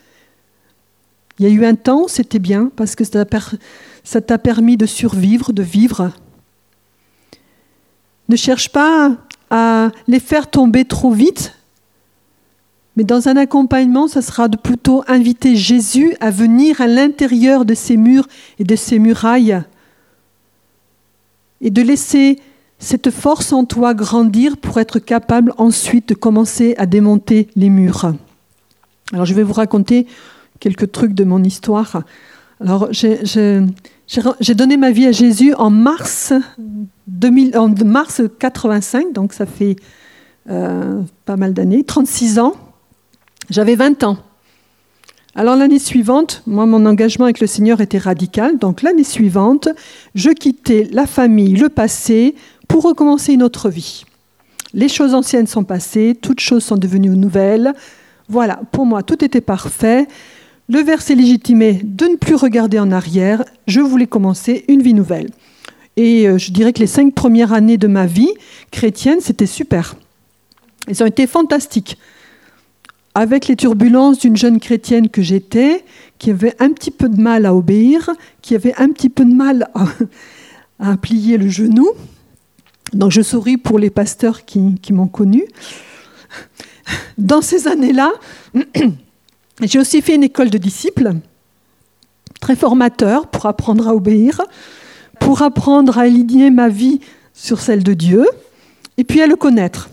Il 1.39 1.47
y 1.47 1.49
a 1.49 1.53
eu 1.53 1.65
un 1.65 1.75
temps 1.75 2.09
c'était 2.09 2.39
bien 2.39 2.71
parce 2.77 2.95
que 2.95 3.05
ça 3.05 4.21
t'a 4.21 4.39
permis 4.39 4.77
de 4.77 4.87
survivre, 4.87 5.53
de 5.53 5.63
vivre. 5.63 6.11
Ne 8.29 8.37
cherche 8.37 8.71
pas 8.71 9.17
à 9.51 9.91
les 10.09 10.19
faire 10.19 10.51
tomber 10.51 10.85
trop 10.85 11.13
vite, 11.13 11.55
mais 12.97 13.05
dans 13.05 13.29
un 13.29 13.37
accompagnement, 13.37 14.09
ça 14.09 14.23
sera 14.23 14.49
de 14.49 14.57
plutôt 14.57 15.05
inviter 15.07 15.55
Jésus 15.55 16.17
à 16.21 16.31
venir 16.31 16.81
à 16.81 16.87
l'intérieur 16.87 17.65
de 17.65 17.75
ces 17.75 17.97
murs 17.97 18.27
et 18.59 18.65
de 18.65 18.75
ces 18.75 18.99
murailles 18.99 19.63
et 21.61 21.71
de 21.71 21.83
laisser 21.83 22.39
cette 22.79 23.11
force 23.11 23.53
en 23.53 23.65
toi 23.65 23.95
grandir 23.95 24.57
pour 24.57 24.79
être 24.79 24.99
capable 24.99 25.53
ensuite 25.57 26.11
de 26.11 26.15
commencer 26.15 26.75
à 26.79 26.87
démonter 26.87 27.49
les 27.57 27.71
murs. 27.71 28.13
Alors 29.13 29.25
je 29.25 29.35
vais 29.35 29.43
vous 29.43 29.53
raconter 29.53 30.07
quelques 30.61 30.93
trucs 30.93 31.15
de 31.15 31.25
mon 31.25 31.43
histoire. 31.43 32.03
Alors 32.61 32.89
j'ai 32.91 34.55
donné 34.55 34.77
ma 34.77 34.91
vie 34.91 35.07
à 35.07 35.13
Jésus 35.13 35.55
en 35.55 35.71
mars, 35.71 36.33
2000, 37.07 37.57
en 37.57 37.69
mars 37.85 38.23
85, 38.39 39.13
donc 39.13 39.33
ça 39.33 39.47
fait 39.47 39.77
euh, 40.51 41.03
pas 41.25 41.37
mal 41.37 41.55
d'années, 41.55 41.85
36 41.85 42.39
ans. 42.39 42.55
J'avais 43.51 43.75
20 43.75 44.05
ans. 44.05 44.19
Alors 45.39 45.55
l'année 45.55 45.79
suivante, 45.79 46.43
moi 46.47 46.65
mon 46.65 46.87
engagement 46.87 47.27
avec 47.27 47.41
le 47.41 47.47
Seigneur 47.47 47.83
était 47.83 47.99
radical, 47.99 48.57
donc 48.57 48.81
l'année 48.81 49.05
suivante, 49.05 49.69
je 50.15 50.31
quittais 50.31 50.89
la 50.91 51.07
famille, 51.07 51.55
le 51.55 51.69
passé, 51.69 52.35
pour 52.69 52.83
recommencer 52.85 53.33
une 53.33 53.43
autre 53.43 53.69
vie. 53.69 54.05
Les 54.75 54.89
choses 54.89 55.15
anciennes 55.15 55.47
sont 55.47 55.65
passées, 55.65 56.17
toutes 56.21 56.41
choses 56.41 56.65
sont 56.65 56.77
devenues 56.77 57.11
nouvelles. 57.11 57.73
Voilà, 58.29 58.61
pour 58.73 58.87
moi, 58.87 59.03
tout 59.03 59.25
était 59.25 59.41
parfait. 59.41 60.07
Le 60.69 60.81
verset 60.81 61.15
légitimé 61.15 61.81
de 61.85 62.07
ne 62.07 62.17
plus 62.17 62.35
regarder 62.35 62.79
en 62.79 62.91
arrière. 62.91 63.45
Je 63.67 63.81
voulais 63.81 64.07
commencer 64.07 64.65
une 64.69 64.83
vie 64.83 64.95
nouvelle. 64.95 65.31
Et 65.97 66.29
euh, 66.29 66.39
je 66.39 66.51
dirais 66.51 66.73
que 66.73 66.81
les 66.81 66.87
cinq 66.87 67.15
premières 67.15 67.53
années 67.53 67.79
de 67.79 67.87
ma 67.87 68.07
vie 68.07 68.33
chrétienne, 68.71 69.21
c'était 69.21 69.47
super. 69.47 69.97
Elles 70.89 71.03
ont 71.03 71.07
été 71.07 71.27
fantastiques. 71.27 71.99
Avec 73.15 73.49
les 73.49 73.57
turbulences 73.57 74.19
d'une 74.19 74.37
jeune 74.37 74.61
chrétienne 74.61 75.09
que 75.09 75.23
j'étais, 75.23 75.85
qui 76.19 76.31
avait 76.31 76.55
un 76.59 76.71
petit 76.71 76.91
peu 76.91 77.09
de 77.09 77.19
mal 77.19 77.47
à 77.47 77.55
obéir, 77.55 78.11
qui 78.43 78.55
avait 78.55 78.75
un 78.77 78.91
petit 78.91 79.09
peu 79.09 79.25
de 79.25 79.33
mal 79.33 79.71
à, 79.75 79.87
à 80.93 80.97
plier 80.99 81.39
le 81.39 81.49
genou, 81.49 81.89
donc 82.93 83.11
je 83.11 83.23
souris 83.23 83.57
pour 83.57 83.79
les 83.79 83.91
pasteurs 83.91 84.45
qui, 84.45 84.79
m'ont 84.91 85.09
connu. 85.09 85.45
Dans 87.19 87.43
ces 87.43 87.69
années-là, 87.69 88.13
j'ai 89.63 89.79
aussi 89.79 90.03
fait 90.03 90.15
une 90.15 90.23
école 90.23 90.51
de 90.51 90.59
disciples, 90.59 91.13
très 92.41 92.57
formateur 92.57 93.27
pour 93.27 93.47
apprendre 93.47 93.89
à 93.89 93.95
obéir, 93.95 94.41
pour 95.19 95.43
apprendre 95.43 95.99
à 95.99 96.03
aligner 96.03 96.51
ma 96.51 96.69
vie 96.69 97.01
sur 97.35 97.61
celle 97.61 97.83
de 97.83 97.95
Dieu, 97.95 98.27
et 98.97 99.05
puis 99.05 99.21
à 99.21 99.27
le 99.27 99.37
connaître. 99.37 99.91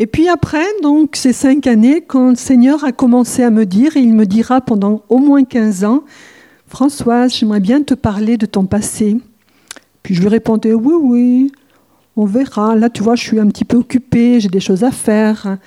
Et 0.00 0.06
puis 0.06 0.28
après, 0.28 0.64
donc 0.82 1.16
ces 1.16 1.32
cinq 1.32 1.66
années, 1.66 2.02
quand 2.02 2.30
le 2.30 2.36
Seigneur 2.36 2.84
a 2.84 2.92
commencé 2.92 3.42
à 3.42 3.50
me 3.50 3.66
dire, 3.66 3.96
et 3.96 4.00
il 4.00 4.14
me 4.14 4.26
dira 4.26 4.60
pendant 4.60 5.02
au 5.08 5.18
moins 5.18 5.42
15 5.42 5.84
ans, 5.84 6.04
Françoise, 6.68 7.34
j'aimerais 7.34 7.60
bien 7.60 7.82
te 7.82 7.94
parler 7.94 8.36
de 8.36 8.46
ton 8.46 8.66
passé. 8.66 9.16
Puis 10.08 10.14
je 10.14 10.22
lui 10.22 10.28
répondais 10.28 10.72
oui, 10.72 10.94
oui, 10.98 11.52
on 12.16 12.24
verra. 12.24 12.74
Là, 12.74 12.88
tu 12.88 13.02
vois, 13.02 13.14
je 13.14 13.22
suis 13.22 13.38
un 13.38 13.46
petit 13.48 13.66
peu 13.66 13.76
occupée, 13.76 14.40
j'ai 14.40 14.48
des 14.48 14.58
choses 14.58 14.82
à 14.82 14.90
faire. 14.90 15.58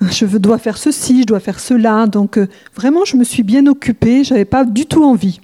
Je 0.00 0.24
dois 0.38 0.56
faire 0.56 0.78
ceci, 0.78 1.20
je 1.20 1.26
dois 1.26 1.40
faire 1.40 1.60
cela. 1.60 2.06
Donc 2.06 2.38
euh, 2.38 2.46
vraiment, 2.74 3.04
je 3.04 3.18
me 3.18 3.22
suis 3.22 3.42
bien 3.42 3.66
occupée, 3.66 4.24
je 4.24 4.32
n'avais 4.32 4.46
pas 4.46 4.64
du 4.64 4.86
tout 4.86 5.04
envie. 5.04 5.40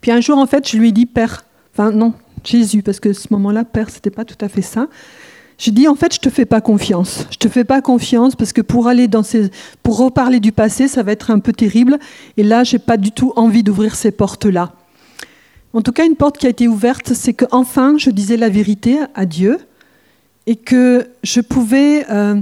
Puis 0.00 0.12
un 0.12 0.20
jour, 0.20 0.38
en 0.38 0.46
fait, 0.46 0.68
je 0.68 0.76
lui 0.76 0.90
ai 0.90 0.92
dit 0.92 1.04
Père, 1.04 1.44
enfin 1.74 1.90
non, 1.90 2.14
Jésus, 2.44 2.80
parce 2.80 3.00
que 3.00 3.12
ce 3.12 3.26
moment-là, 3.32 3.64
Père, 3.64 3.90
c'était 3.90 4.10
pas 4.10 4.24
tout 4.24 4.38
à 4.40 4.48
fait 4.48 4.62
ça. 4.62 4.86
J'ai 5.58 5.72
dit 5.72 5.88
en 5.88 5.96
fait, 5.96 6.14
je 6.14 6.20
te 6.20 6.30
fais 6.30 6.44
pas 6.44 6.60
confiance. 6.60 7.26
Je 7.32 7.38
te 7.38 7.48
fais 7.48 7.64
pas 7.64 7.82
confiance 7.82 8.36
parce 8.36 8.52
que 8.52 8.62
pour 8.62 8.86
aller 8.86 9.08
dans 9.08 9.24
ces, 9.24 9.50
pour 9.82 9.96
reparler 9.96 10.38
du 10.38 10.52
passé, 10.52 10.86
ça 10.86 11.02
va 11.02 11.10
être 11.10 11.32
un 11.32 11.40
peu 11.40 11.52
terrible. 11.52 11.98
Et 12.36 12.44
là, 12.44 12.62
j'ai 12.62 12.78
pas 12.78 12.98
du 12.98 13.10
tout 13.10 13.32
envie 13.34 13.64
d'ouvrir 13.64 13.96
ces 13.96 14.12
portes-là. 14.12 14.74
En 15.72 15.82
tout 15.82 15.92
cas, 15.92 16.04
une 16.04 16.16
porte 16.16 16.38
qui 16.38 16.46
a 16.46 16.50
été 16.50 16.66
ouverte, 16.66 17.14
c'est 17.14 17.34
qu'enfin, 17.34 17.96
je 17.96 18.10
disais 18.10 18.36
la 18.36 18.48
vérité 18.48 18.98
à 19.14 19.24
Dieu 19.24 19.58
et 20.46 20.56
que 20.56 21.08
je 21.22 21.40
pouvais 21.40 22.06
euh, 22.10 22.40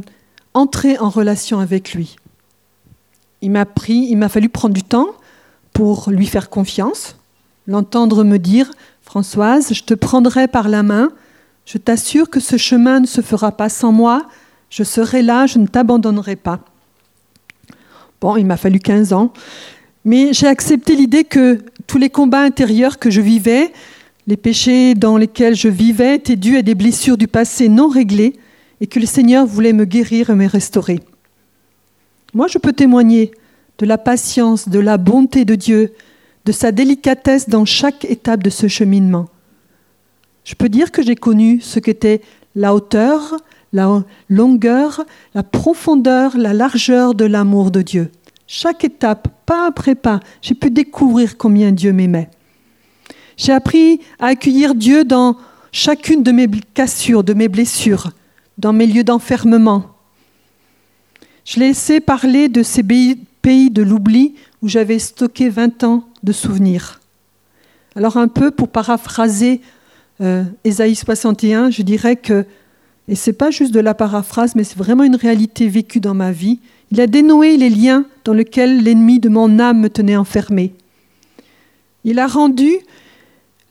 entrer 0.54 0.98
en 0.98 1.10
relation 1.10 1.58
avec 1.58 1.92
lui. 1.92 2.16
Il 3.42 3.50
m'a 3.50 3.66
pris, 3.66 4.06
il 4.08 4.16
m'a 4.16 4.28
fallu 4.28 4.48
prendre 4.48 4.74
du 4.74 4.82
temps 4.82 5.08
pour 5.72 6.10
lui 6.10 6.26
faire 6.26 6.48
confiance, 6.48 7.16
l'entendre 7.66 8.24
me 8.24 8.38
dire 8.38 8.70
Françoise, 9.02 9.72
je 9.72 9.84
te 9.84 9.94
prendrai 9.94 10.48
par 10.48 10.68
la 10.68 10.82
main, 10.82 11.12
je 11.66 11.78
t'assure 11.78 12.30
que 12.30 12.40
ce 12.40 12.56
chemin 12.56 13.00
ne 13.00 13.06
se 13.06 13.20
fera 13.20 13.52
pas 13.52 13.68
sans 13.68 13.92
moi, 13.92 14.26
je 14.70 14.82
serai 14.82 15.22
là, 15.22 15.46
je 15.46 15.58
ne 15.58 15.66
t'abandonnerai 15.66 16.36
pas. 16.36 16.60
Bon, 18.20 18.36
il 18.36 18.46
m'a 18.46 18.56
fallu 18.56 18.80
15 18.80 19.12
ans, 19.12 19.32
mais 20.08 20.32
j'ai 20.32 20.46
accepté 20.46 20.96
l'idée 20.96 21.24
que 21.24 21.58
tous 21.86 21.98
les 21.98 22.08
combats 22.08 22.40
intérieurs 22.40 22.98
que 22.98 23.10
je 23.10 23.20
vivais, 23.20 23.74
les 24.26 24.38
péchés 24.38 24.94
dans 24.94 25.18
lesquels 25.18 25.54
je 25.54 25.68
vivais 25.68 26.14
étaient 26.14 26.34
dus 26.34 26.56
à 26.56 26.62
des 26.62 26.74
blessures 26.74 27.18
du 27.18 27.28
passé 27.28 27.68
non 27.68 27.88
réglées 27.88 28.32
et 28.80 28.86
que 28.86 29.00
le 29.00 29.04
Seigneur 29.04 29.44
voulait 29.44 29.74
me 29.74 29.84
guérir 29.84 30.30
et 30.30 30.34
me 30.34 30.48
restaurer. 30.48 31.00
Moi, 32.32 32.46
je 32.46 32.56
peux 32.56 32.72
témoigner 32.72 33.32
de 33.76 33.84
la 33.84 33.98
patience, 33.98 34.70
de 34.70 34.78
la 34.78 34.96
bonté 34.96 35.44
de 35.44 35.54
Dieu, 35.54 35.92
de 36.46 36.52
sa 36.52 36.72
délicatesse 36.72 37.50
dans 37.50 37.66
chaque 37.66 38.06
étape 38.06 38.42
de 38.42 38.48
ce 38.48 38.66
cheminement. 38.66 39.28
Je 40.42 40.54
peux 40.54 40.70
dire 40.70 40.90
que 40.90 41.02
j'ai 41.02 41.16
connu 41.16 41.60
ce 41.60 41.80
qu'était 41.80 42.22
la 42.54 42.74
hauteur, 42.74 43.36
la 43.74 44.02
longueur, 44.30 45.04
la 45.34 45.42
profondeur, 45.42 46.38
la 46.38 46.54
largeur 46.54 47.14
de 47.14 47.26
l'amour 47.26 47.70
de 47.70 47.82
Dieu. 47.82 48.10
Chaque 48.50 48.82
étape, 48.82 49.28
pas 49.44 49.66
après 49.68 49.94
pas, 49.94 50.20
j'ai 50.40 50.54
pu 50.54 50.70
découvrir 50.70 51.36
combien 51.36 51.70
Dieu 51.70 51.92
m'aimait. 51.92 52.30
J'ai 53.36 53.52
appris 53.52 54.00
à 54.18 54.28
accueillir 54.28 54.74
Dieu 54.74 55.04
dans 55.04 55.36
chacune 55.70 56.22
de 56.22 56.32
mes 56.32 56.48
cassures, 56.72 57.22
de 57.22 57.34
mes 57.34 57.48
blessures, 57.48 58.10
dans 58.56 58.72
mes 58.72 58.86
lieux 58.86 59.04
d'enfermement. 59.04 59.94
Je 61.44 61.60
l'ai 61.60 61.68
laissé 61.68 62.00
parler 62.00 62.48
de 62.48 62.62
ces 62.62 62.82
pays 62.82 63.70
de 63.70 63.82
l'oubli 63.82 64.34
où 64.62 64.68
j'avais 64.68 64.98
stocké 64.98 65.50
20 65.50 65.84
ans 65.84 66.08
de 66.22 66.32
souvenirs. 66.32 67.00
Alors 67.96 68.16
un 68.16 68.28
peu 68.28 68.50
pour 68.50 68.68
paraphraser 68.68 69.60
euh, 70.22 70.44
Ésaïe 70.64 70.94
61, 70.94 71.70
je 71.70 71.82
dirais 71.82 72.16
que, 72.16 72.46
et 73.08 73.14
ce 73.14 73.30
n'est 73.30 73.36
pas 73.36 73.50
juste 73.50 73.72
de 73.72 73.80
la 73.80 73.94
paraphrase, 73.94 74.54
mais 74.54 74.64
c'est 74.64 74.76
vraiment 74.76 75.04
une 75.04 75.16
réalité 75.16 75.68
vécue 75.68 76.00
dans 76.00 76.14
ma 76.14 76.30
vie, 76.30 76.60
il 76.92 77.00
a 77.00 77.06
dénoué 77.06 77.56
les 77.56 77.70
liens 77.70 78.04
dans 78.24 78.34
lesquels 78.34 78.82
l'ennemi 78.82 79.18
de 79.18 79.28
mon 79.28 79.58
âme 79.58 79.80
me 79.80 79.90
tenait 79.90 80.16
enfermé. 80.16 80.74
Il 82.04 82.18
a 82.18 82.26
rendu 82.26 82.70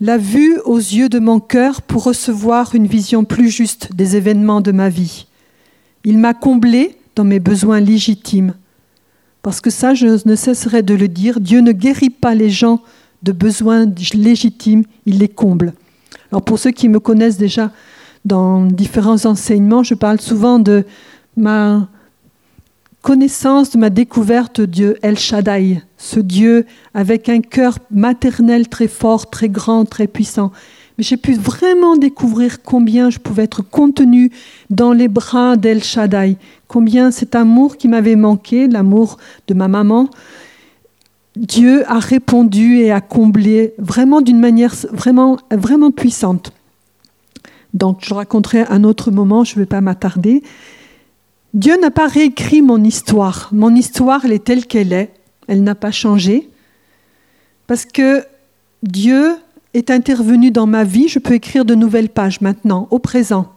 la 0.02 0.18
vue 0.18 0.60
aux 0.66 0.78
yeux 0.78 1.10
de 1.10 1.20
mon 1.20 1.40
cœur 1.40 1.82
pour 1.82 2.04
recevoir 2.04 2.76
une 2.76 2.88
vision 2.88 3.24
plus 3.24 3.50
juste 3.50 3.96
des 3.96 4.16
événements 4.16 4.62
de 4.62 4.72
ma 4.72 4.90
vie. 4.90 5.26
Il 6.04 6.18
m'a 6.20 6.34
comblé 6.34 6.98
dans 7.16 7.24
mes 7.24 7.40
besoins 7.40 7.80
légitimes. 7.80 8.54
Parce 9.42 9.62
que 9.62 9.70
ça, 9.70 9.94
je 9.94 10.08
ne 10.28 10.36
cesserai 10.36 10.84
de 10.84 10.94
le 10.94 11.08
dire, 11.08 11.40
Dieu 11.40 11.62
ne 11.62 11.72
guérit 11.72 12.12
pas 12.12 12.36
les 12.36 12.50
gens 12.50 12.82
de 13.24 13.32
besoins 13.32 13.92
légitimes, 14.14 14.84
il 15.06 15.20
les 15.20 15.28
comble. 15.28 15.74
Alors 16.32 16.44
pour 16.44 16.60
ceux 16.60 16.72
qui 16.72 16.90
me 16.90 17.00
connaissent 17.00 17.38
déjà 17.38 17.72
dans 18.26 18.66
différents 18.66 19.26
enseignements, 19.26 19.84
je 19.84 19.94
parle 19.94 20.20
souvent 20.20 20.60
de 20.60 20.86
ma 21.36 21.88
connaissance, 23.02 23.72
de 23.72 23.78
ma 23.78 23.90
découverte 23.90 24.60
de 24.60 24.66
Dieu 24.66 24.98
El 25.02 25.18
Shaddai, 25.18 25.82
ce 25.98 26.20
Dieu 26.20 26.66
avec 26.94 27.30
un 27.30 27.42
cœur 27.42 27.80
maternel 27.90 28.68
très 28.68 28.88
fort, 28.88 29.30
très 29.30 29.50
grand, 29.50 29.86
très 29.86 30.08
puissant. 30.08 30.52
Mais 30.98 31.04
j'ai 31.04 31.18
pu 31.18 31.34
vraiment 31.34 31.96
découvrir 31.96 32.64
combien 32.64 33.10
je 33.10 33.20
pouvais 33.20 33.44
être 33.44 33.62
contenu 33.62 34.32
dans 34.70 34.94
les 34.94 35.08
bras 35.08 35.56
d'El 35.56 35.84
Shaddai, 35.84 36.38
combien 36.68 37.12
cet 37.12 37.36
amour 37.36 37.78
qui 37.78 37.88
m'avait 37.88 38.16
manqué, 38.16 38.68
l'amour 38.68 39.18
de 39.48 39.54
ma 39.54 39.68
maman, 39.68 40.10
Dieu 41.38 41.84
a 41.90 42.00
répondu 42.00 42.80
et 42.80 42.92
a 42.92 43.00
comblé 43.00 43.74
vraiment 43.78 44.22
d'une 44.22 44.40
manière 44.40 44.74
vraiment, 44.92 45.38
vraiment 45.52 45.92
puissante. 45.92 46.52
Donc 47.78 48.00
je 48.02 48.14
raconterai 48.14 48.66
un 48.70 48.84
autre 48.84 49.12
moment, 49.12 49.44
je 49.44 49.56
ne 49.56 49.60
vais 49.60 49.68
pas 49.68 49.82
m'attarder. 49.82 50.42
Dieu 51.54 51.80
n'a 51.80 51.92
pas 51.92 52.08
réécrit 52.08 52.64
mon 52.64 52.84
histoire. 52.84 53.50
Mon 53.52 53.76
histoire, 53.76 54.26
elle 54.26 54.32
est 54.32 54.44
telle 54.44 54.66
qu'elle 54.66 54.94
est. 54.94 55.14
Elle 55.48 55.64
n'a 55.64 55.76
pas 55.76 55.92
changé. 55.92 56.50
Parce 57.68 57.86
que 57.86 58.26
Dieu 58.82 59.36
est 59.76 59.92
intervenu 59.92 60.50
dans 60.50 60.66
ma 60.66 60.84
vie. 60.84 61.08
Je 61.08 61.20
peux 61.20 61.36
écrire 61.36 61.66
de 61.66 61.76
nouvelles 61.76 62.10
pages 62.10 62.42
maintenant, 62.42 62.88
au 62.90 62.98
présent. 62.98 63.54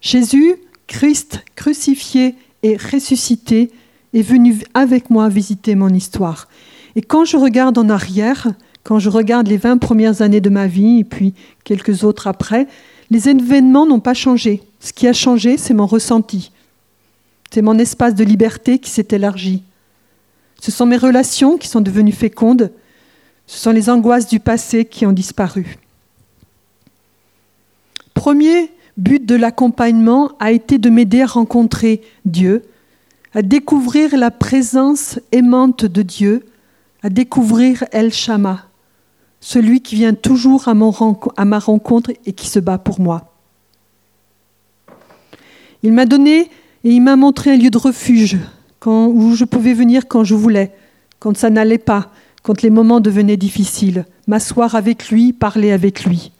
Jésus, 0.00 0.56
Christ 0.86 1.44
crucifié 1.56 2.34
et 2.62 2.76
ressuscité, 2.76 3.70
est 4.14 4.22
venu 4.22 4.62
avec 4.72 5.10
moi 5.10 5.28
visiter 5.28 5.74
mon 5.74 5.90
histoire. 5.90 6.48
Et 6.96 7.02
quand 7.02 7.26
je 7.26 7.36
regarde 7.36 7.76
en 7.76 7.90
arrière, 7.90 8.48
quand 8.82 8.98
je 8.98 9.10
regarde 9.10 9.48
les 9.48 9.56
20 9.56 9.78
premières 9.78 10.22
années 10.22 10.40
de 10.40 10.50
ma 10.50 10.66
vie 10.66 11.00
et 11.00 11.04
puis 11.04 11.34
quelques 11.64 12.04
autres 12.04 12.28
après, 12.28 12.66
les 13.10 13.28
événements 13.28 13.86
n'ont 13.86 14.00
pas 14.00 14.14
changé. 14.14 14.62
Ce 14.80 14.92
qui 14.92 15.06
a 15.06 15.12
changé, 15.12 15.56
c'est 15.56 15.74
mon 15.74 15.86
ressenti. 15.86 16.50
C'est 17.50 17.62
mon 17.62 17.78
espace 17.78 18.14
de 18.14 18.24
liberté 18.24 18.78
qui 18.78 18.90
s'est 18.90 19.08
élargi. 19.10 19.62
Ce 20.60 20.70
sont 20.70 20.86
mes 20.86 20.96
relations 20.96 21.58
qui 21.58 21.68
sont 21.68 21.80
devenues 21.80 22.12
fécondes. 22.12 22.72
Ce 23.46 23.58
sont 23.58 23.70
les 23.70 23.90
angoisses 23.90 24.26
du 24.26 24.40
passé 24.40 24.84
qui 24.84 25.06
ont 25.06 25.12
disparu. 25.12 25.78
Premier 28.14 28.70
but 28.96 29.24
de 29.24 29.34
l'accompagnement 29.34 30.32
a 30.40 30.52
été 30.52 30.78
de 30.78 30.88
m'aider 30.88 31.22
à 31.22 31.26
rencontrer 31.26 32.00
Dieu, 32.24 32.64
à 33.34 33.42
découvrir 33.42 34.16
la 34.16 34.30
présence 34.30 35.18
aimante 35.32 35.84
de 35.84 36.02
Dieu, 36.02 36.46
à 37.02 37.10
découvrir 37.10 37.84
El 37.92 38.12
Shama, 38.12 38.66
celui 39.44 39.82
qui 39.82 39.94
vient 39.94 40.14
toujours 40.14 40.68
à, 40.68 40.74
ma 40.74 41.58
rencontre 41.58 42.12
et 42.24 42.32
qui 42.32 42.48
se 42.48 42.58
bat 42.58 42.78
pour 42.78 42.98
moi. 42.98 43.34
Il 45.82 45.92
m'a 45.92 46.06
donné 46.06 46.48
et 46.82 46.90
il 46.90 47.02
m'a 47.02 47.14
montré 47.14 47.50
un 47.50 47.58
lieu 47.58 47.68
de 47.68 47.76
refuge 47.76 48.38
où 48.86 49.34
je 49.34 49.44
pouvais 49.44 49.74
venir 49.74 50.08
quand 50.08 50.24
je 50.24 50.34
voulais, 50.34 50.72
quand 51.18 51.36
ça 51.36 51.50
n'allait 51.50 51.76
pas, 51.76 52.10
quand 52.42 52.62
les 52.62 52.70
moments 52.70 53.00
devenaient 53.00 53.36
difficiles, 53.36 54.06
m'asseoir 54.26 54.76
avec 54.76 55.10
lui, 55.10 55.34
parler 55.34 55.72
avec 55.72 56.06
lui. 56.06 56.32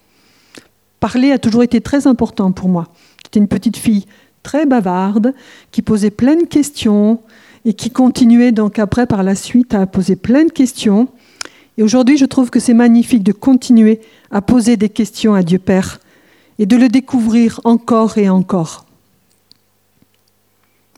Parler 0.98 1.30
a 1.30 1.38
toujours 1.38 1.62
été 1.62 1.82
très 1.82 2.06
important 2.06 2.52
pour 2.52 2.70
moi. 2.70 2.88
J'étais 3.22 3.38
une 3.38 3.48
petite 3.48 3.76
fille 3.76 4.06
très 4.42 4.64
bavarde, 4.64 5.34
qui 5.72 5.82
posait 5.82 6.10
plein 6.10 6.36
de 6.36 6.46
questions 6.46 7.20
et 7.66 7.74
qui 7.74 7.90
continuait 7.90 8.52
donc 8.52 8.78
après 8.78 9.06
par 9.06 9.22
la 9.22 9.34
suite 9.34 9.74
à 9.74 9.86
poser 9.86 10.16
plein 10.16 10.46
de 10.46 10.52
questions. 10.52 11.08
Et 11.76 11.82
aujourd'hui, 11.82 12.16
je 12.16 12.24
trouve 12.24 12.50
que 12.50 12.60
c'est 12.60 12.74
magnifique 12.74 13.22
de 13.22 13.32
continuer 13.32 14.00
à 14.30 14.40
poser 14.40 14.76
des 14.76 14.88
questions 14.88 15.34
à 15.34 15.42
Dieu 15.42 15.58
Père 15.58 16.00
et 16.58 16.66
de 16.66 16.76
le 16.76 16.88
découvrir 16.88 17.60
encore 17.64 18.16
et 18.18 18.28
encore. 18.28 18.86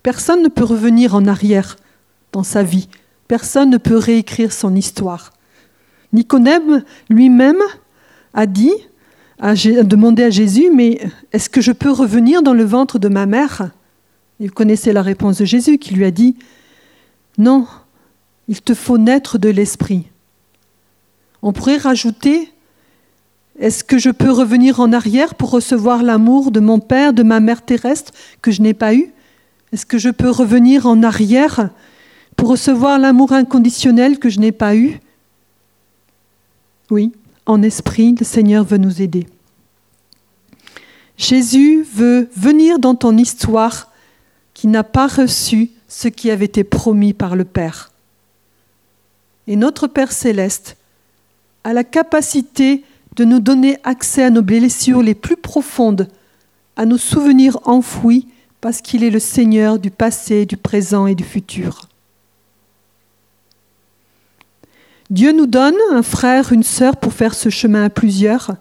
Personne 0.02 0.42
ne 0.42 0.48
peut 0.48 0.64
revenir 0.64 1.14
en 1.14 1.26
arrière 1.26 1.76
dans 2.32 2.42
sa 2.42 2.62
vie. 2.62 2.88
Personne 3.26 3.70
ne 3.70 3.78
peut 3.78 3.96
réécrire 3.96 4.52
son 4.52 4.76
histoire. 4.76 5.32
Nicodème 6.12 6.84
lui-même 7.08 7.60
a 8.34 8.46
dit, 8.46 8.72
a 9.38 9.54
demandé 9.54 10.22
à 10.22 10.30
Jésus, 10.30 10.70
mais 10.72 11.00
est-ce 11.32 11.50
que 11.50 11.60
je 11.60 11.72
peux 11.72 11.90
revenir 11.90 12.42
dans 12.42 12.54
le 12.54 12.64
ventre 12.64 12.98
de 12.98 13.08
ma 13.08 13.26
mère? 13.26 13.70
Il 14.38 14.52
connaissait 14.52 14.92
la 14.92 15.02
réponse 15.02 15.38
de 15.38 15.44
Jésus 15.44 15.78
qui 15.78 15.94
lui 15.94 16.04
a 16.04 16.10
dit, 16.10 16.36
non, 17.38 17.66
il 18.48 18.60
te 18.60 18.74
faut 18.74 18.98
naître 18.98 19.38
de 19.38 19.48
l'esprit. 19.48 20.06
On 21.46 21.52
pourrait 21.52 21.76
rajouter, 21.76 22.52
est-ce 23.61 23.85
que 23.85 23.98
je 23.98 24.11
peux 24.11 24.32
revenir 24.32 24.80
en 24.80 24.92
arrière 24.92 25.37
pour 25.37 25.52
recevoir 25.52 26.02
l'amour 26.02 26.50
de 26.50 26.59
mon 26.59 26.80
père, 26.80 27.12
de 27.12 27.22
ma 27.22 27.38
mère 27.38 27.64
terrestre 27.64 28.12
que 28.42 28.50
je 28.50 28.62
n'ai 28.62 28.74
pas 28.74 28.96
eu? 28.96 29.12
Est-ce 29.72 29.87
que 29.87 29.96
je 29.96 30.11
peux 30.11 30.28
revenir 30.28 30.87
en 30.87 31.04
arrière 31.04 31.70
pour 32.35 32.48
recevoir 32.48 32.98
l'amour 32.98 33.32
inconditionnel 33.32 34.18
que 34.18 34.28
je 34.28 34.40
n'ai 34.40 34.50
pas 34.50 34.74
eu? 34.74 34.98
Oui, 36.90 37.12
en 37.46 37.62
esprit, 37.62 38.16
le 38.18 38.24
Seigneur 38.24 38.64
veut 38.64 38.78
nous 38.78 39.00
aider. 39.00 39.28
Jésus 41.16 41.85
veut 41.85 42.28
venir 42.35 42.80
dans 42.80 42.96
ton 42.96 43.16
histoire 43.16 43.92
qui 44.52 44.66
n'a 44.66 44.82
pas 44.82 45.06
reçu 45.06 45.70
ce 45.87 46.09
qui 46.09 46.28
avait 46.28 46.46
été 46.46 46.64
promis 46.64 47.12
par 47.12 47.37
le 47.37 47.44
Père. 47.44 47.92
Et 49.46 49.54
notre 49.54 49.87
Père 49.87 50.11
céleste 50.11 50.76
a 51.66 51.72
la 51.72 51.83
capacité 51.83 52.85
de 53.16 53.24
nous 53.24 53.40
donner 53.40 53.79
accès 53.83 54.22
à 54.22 54.31
nos 54.31 54.40
blessures 54.40 55.02
les 55.02 55.16
plus 55.16 55.37
profondes, 55.37 56.07
à 56.76 56.87
nos 56.87 56.96
souvenirs 56.96 57.59
enfouis 57.64 58.29
parce 58.61 58.81
qu'il 58.81 59.02
est 59.02 59.11
le 59.11 59.18
Seigneur 59.18 59.81
du 59.81 59.90
passé, 59.90 60.46
du 60.46 60.57
présent 60.57 61.09
et 61.09 61.16
du 61.16 61.24
futur. 61.24 61.88
Dieu 65.11 65.33
nous 65.33 65.48
donne 65.48 65.74
un 65.90 66.05
frère, 66.05 66.52
une 66.52 66.62
sœur 66.62 66.98
pour 66.98 67.12
faire 67.12 67.35
ce 67.35 67.48
chemin 67.48 67.83
à 67.83 67.90
plusieurs. 67.90 68.52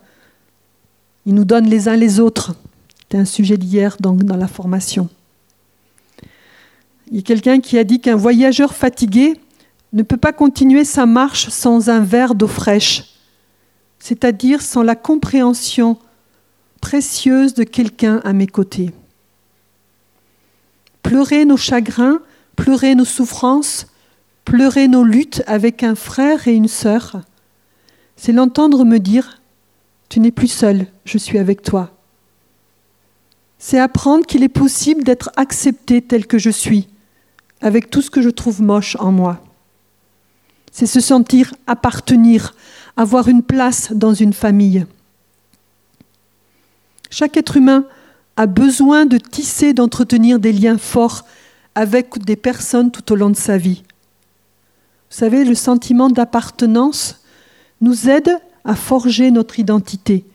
Il 1.27 1.35
nous 1.35 1.45
donne 1.45 1.69
les 1.69 1.87
uns 1.87 1.97
les 1.97 2.19
autres. 2.19 2.55
C'était 2.97 3.19
un 3.19 3.25
sujet 3.25 3.57
d'hier 3.57 3.97
dans, 3.99 4.13
dans 4.13 4.35
la 4.35 4.47
formation. 4.47 5.09
Il 7.11 7.17
y 7.17 7.19
a 7.19 7.21
quelqu'un 7.21 7.59
qui 7.59 7.77
a 7.77 7.83
dit 7.83 7.99
qu'un 7.99 8.15
voyageur 8.15 8.73
fatigué 8.73 9.39
ne 9.95 10.03
peut 10.03 10.17
pas 10.17 10.33
continuer 10.33 10.85
sa 10.85 11.05
marche 11.05 11.49
sans 11.49 11.89
un 11.89 12.01
verre 12.01 12.35
d'eau 12.35 12.47
fraîche, 12.47 13.15
c'est-à-dire 13.97 14.61
sans 14.61 14.83
la 14.83 14.95
compréhension 14.95 15.97
précieuse 16.81 17.55
de 17.55 17.63
quelqu'un 17.63 18.21
à 18.23 18.33
mes 18.33 18.47
côtés. 18.47 18.91
Pleurer 21.01 21.45
nos 21.45 21.57
chagrins 21.57 22.19
pleurer 22.55 22.95
nos 22.95 23.05
souffrances, 23.05 23.87
pleurer 24.43 24.87
nos 24.87 25.03
luttes 25.03 25.43
avec 25.47 25.83
un 25.83 25.95
frère 25.95 26.47
et 26.47 26.53
une 26.53 26.67
sœur. 26.67 27.21
C'est 28.15 28.31
l'entendre 28.31 28.85
me 28.85 28.97
dire, 28.97 29.41
tu 30.09 30.19
n'es 30.19 30.31
plus 30.31 30.47
seul, 30.47 30.87
je 31.03 31.17
suis 31.17 31.37
avec 31.37 31.61
toi. 31.61 31.91
C'est 33.57 33.79
apprendre 33.79 34.25
qu'il 34.25 34.43
est 34.43 34.49
possible 34.49 35.03
d'être 35.03 35.31
accepté 35.35 36.01
tel 36.01 36.27
que 36.27 36.37
je 36.37 36.49
suis, 36.49 36.87
avec 37.61 37.89
tout 37.89 38.01
ce 38.01 38.11
que 38.11 38.21
je 38.21 38.29
trouve 38.29 38.61
moche 38.61 38.95
en 38.99 39.11
moi. 39.11 39.41
C'est 40.75 40.87
se 40.87 40.99
sentir 40.99 41.53
appartenir, 41.67 42.53
avoir 42.97 43.29
une 43.29 43.43
place 43.43 43.93
dans 43.93 44.13
une 44.13 44.33
famille. 44.33 44.85
Chaque 47.09 47.37
être 47.37 47.55
humain 47.55 47.85
a 48.35 48.45
besoin 48.45 49.05
de 49.05 49.17
tisser, 49.17 49.71
d'entretenir 49.71 50.37
des 50.37 50.51
liens 50.51 50.77
forts 50.77 51.23
avec 51.75 52.19
des 52.19 52.35
personnes 52.35 52.91
tout 52.91 53.13
au 53.13 53.15
long 53.15 53.29
de 53.29 53.37
sa 53.37 53.57
vie. 53.57 53.83
Vous 55.09 55.15
savez, 55.15 55.45
le 55.45 55.55
sentiment 55.55 56.09
d'appartenance 56.09 57.21
nous 57.79 58.09
aide 58.09 58.37
à 58.65 58.75
forger 58.75 59.31
notre 59.31 59.57
identité. 59.61 60.25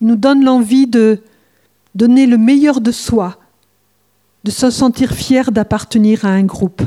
Il 0.00 0.06
nous 0.06 0.14
donne 0.14 0.44
l'envie 0.44 0.86
de 0.86 1.20
donner 1.96 2.26
le 2.26 2.38
meilleur 2.38 2.80
de 2.80 2.92
soi, 2.92 3.40
de 4.44 4.52
se 4.52 4.70
sentir 4.70 5.14
fier 5.14 5.50
d'appartenir 5.50 6.24
à 6.26 6.28
un 6.28 6.44
groupe. 6.44 6.82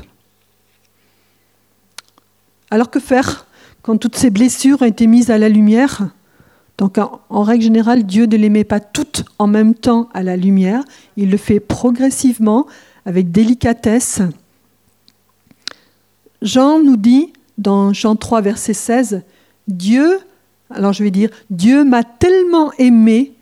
Alors 2.72 2.90
que 2.90 3.00
faire 3.00 3.46
quand 3.82 3.98
toutes 3.98 4.16
ces 4.16 4.30
blessures 4.30 4.82
ont 4.82 4.86
été 4.86 5.06
mises 5.06 5.30
à 5.30 5.38
la 5.38 5.50
lumière? 5.50 6.10
Donc 6.78 6.98
en, 6.98 7.44
règle 7.44 7.64
générale, 7.64 8.04
Dieu 8.04 8.26
ne 8.26 8.38
les 8.38 8.50
met 8.50 8.64
pas 8.64 8.80
toutes 8.80 9.26
en 9.38 9.46
même 9.46 9.76
temps 9.76 10.10
à 10.14 10.24
la 10.24 10.36
lumière, 10.36 10.84
il 11.16 11.30
le 11.30 11.38
fait 11.38 11.60
progressivement, 11.60 12.66
avec 13.06 13.32
délicatesse. 13.32 14.22
Jean 16.42 16.82
nous 16.82 16.98
dit 16.98 17.34
dans 17.58 17.94
Jean 17.94 18.16
3, 18.16 18.42
verset 18.42 18.74
16, 18.74 19.22
Dieu, 19.68 20.20
alors 20.72 20.94
je 20.94 21.04
vais 21.04 21.12
dire, 21.12 21.30
Dieu 21.52 21.84
m'a 21.84 22.04
tellement 22.04 22.72
aimé 22.80 23.34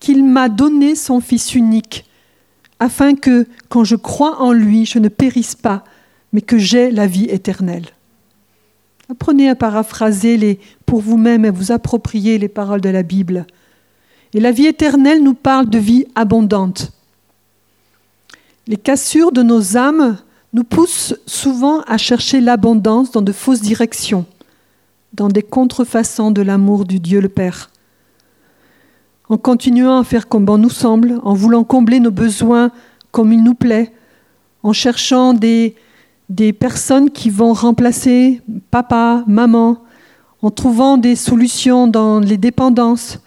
qu'il 0.00 0.24
m'a 0.24 0.48
donné 0.48 0.96
son 0.96 1.20
Fils 1.20 1.54
unique, 1.54 2.06
afin 2.80 3.14
que, 3.14 3.46
quand 3.68 3.84
je 3.84 3.94
crois 3.94 4.40
en 4.40 4.52
lui, 4.52 4.86
je 4.86 4.98
ne 4.98 5.08
périsse 5.08 5.54
pas, 5.54 5.84
mais 6.32 6.40
que 6.40 6.58
j'ai 6.58 6.90
la 6.90 7.06
vie 7.06 7.26
éternelle. 7.26 7.86
Apprenez 9.10 9.48
à 9.48 9.56
paraphraser 9.56 10.36
les, 10.36 10.60
pour 10.86 11.00
vous-même 11.00 11.44
et 11.44 11.48
à 11.48 11.50
vous 11.50 11.72
approprier 11.72 12.38
les 12.38 12.48
paroles 12.48 12.80
de 12.80 12.90
la 12.90 13.02
Bible. 13.02 13.44
Et 14.34 14.38
la 14.40 14.52
vie 14.52 14.66
éternelle 14.66 15.20
nous 15.24 15.34
parle 15.34 15.68
de 15.68 15.78
vie 15.78 16.06
abondante. 16.14 16.92
Les 18.68 18.76
cassures 18.76 19.32
de 19.32 19.42
nos 19.42 19.76
âmes 19.76 20.16
nous 20.52 20.62
poussent 20.62 21.16
souvent 21.26 21.80
à 21.88 21.96
chercher 21.96 22.40
l'abondance 22.40 23.10
dans 23.10 23.22
de 23.22 23.32
fausses 23.32 23.62
directions, 23.62 24.26
dans 25.12 25.28
des 25.28 25.42
contrefaçons 25.42 26.30
de 26.30 26.42
l'amour 26.42 26.84
du 26.84 27.00
Dieu 27.00 27.20
le 27.20 27.28
Père. 27.28 27.70
En 29.28 29.38
continuant 29.38 29.98
à 29.98 30.04
faire 30.04 30.28
comme 30.28 30.44
bon 30.44 30.58
nous 30.58 30.70
semble, 30.70 31.18
en 31.24 31.34
voulant 31.34 31.64
combler 31.64 31.98
nos 31.98 32.12
besoins 32.12 32.70
comme 33.10 33.32
il 33.32 33.42
nous 33.42 33.54
plaît, 33.54 33.92
en 34.62 34.72
cherchant 34.72 35.32
des, 35.32 35.74
des 36.30 36.52
personnes 36.52 37.10
qui 37.10 37.28
vont 37.28 37.52
remplacer 37.52 38.40
papa, 38.70 39.24
maman, 39.26 39.82
en 40.42 40.50
trouvant 40.50 40.96
des 40.96 41.16
solutions 41.16 41.88
dans 41.88 42.20
les 42.20 42.38
dépendances. 42.38 43.18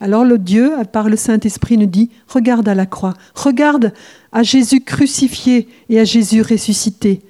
Alors 0.00 0.24
le 0.24 0.38
Dieu, 0.38 0.72
par 0.92 1.08
le 1.08 1.16
Saint-Esprit, 1.16 1.78
nous 1.78 1.86
dit, 1.86 2.10
regarde 2.26 2.68
à 2.68 2.74
la 2.74 2.84
croix, 2.84 3.14
regarde 3.34 3.94
à 4.32 4.42
Jésus 4.42 4.80
crucifié 4.80 5.68
et 5.88 6.00
à 6.00 6.04
Jésus 6.04 6.42
ressuscité, 6.42 7.22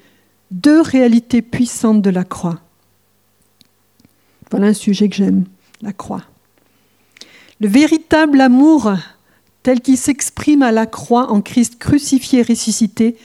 deux 0.49 0.81
réalités 0.81 1.43
puissantes 1.43 2.01
de 2.01 2.09
la 2.09 2.23
croix. 2.23 2.59
Voilà 4.49 4.67
un 4.67 4.73
sujet 4.73 5.09
que 5.09 5.15
j'aime, 5.15 5.45
la 5.83 5.93
croix. 5.93 6.23
Le 7.61 7.67
véritable 7.67 8.41
amour 8.41 8.91
tel 9.61 9.79
qu'il 9.79 9.97
s'exprime 9.97 10.63
à 10.63 10.71
la 10.71 10.87
croix 10.87 11.31
en 11.31 11.41
Christ 11.41 11.77
crucifié 11.77 12.39
et 12.39 12.43
ressuscité 12.43 13.15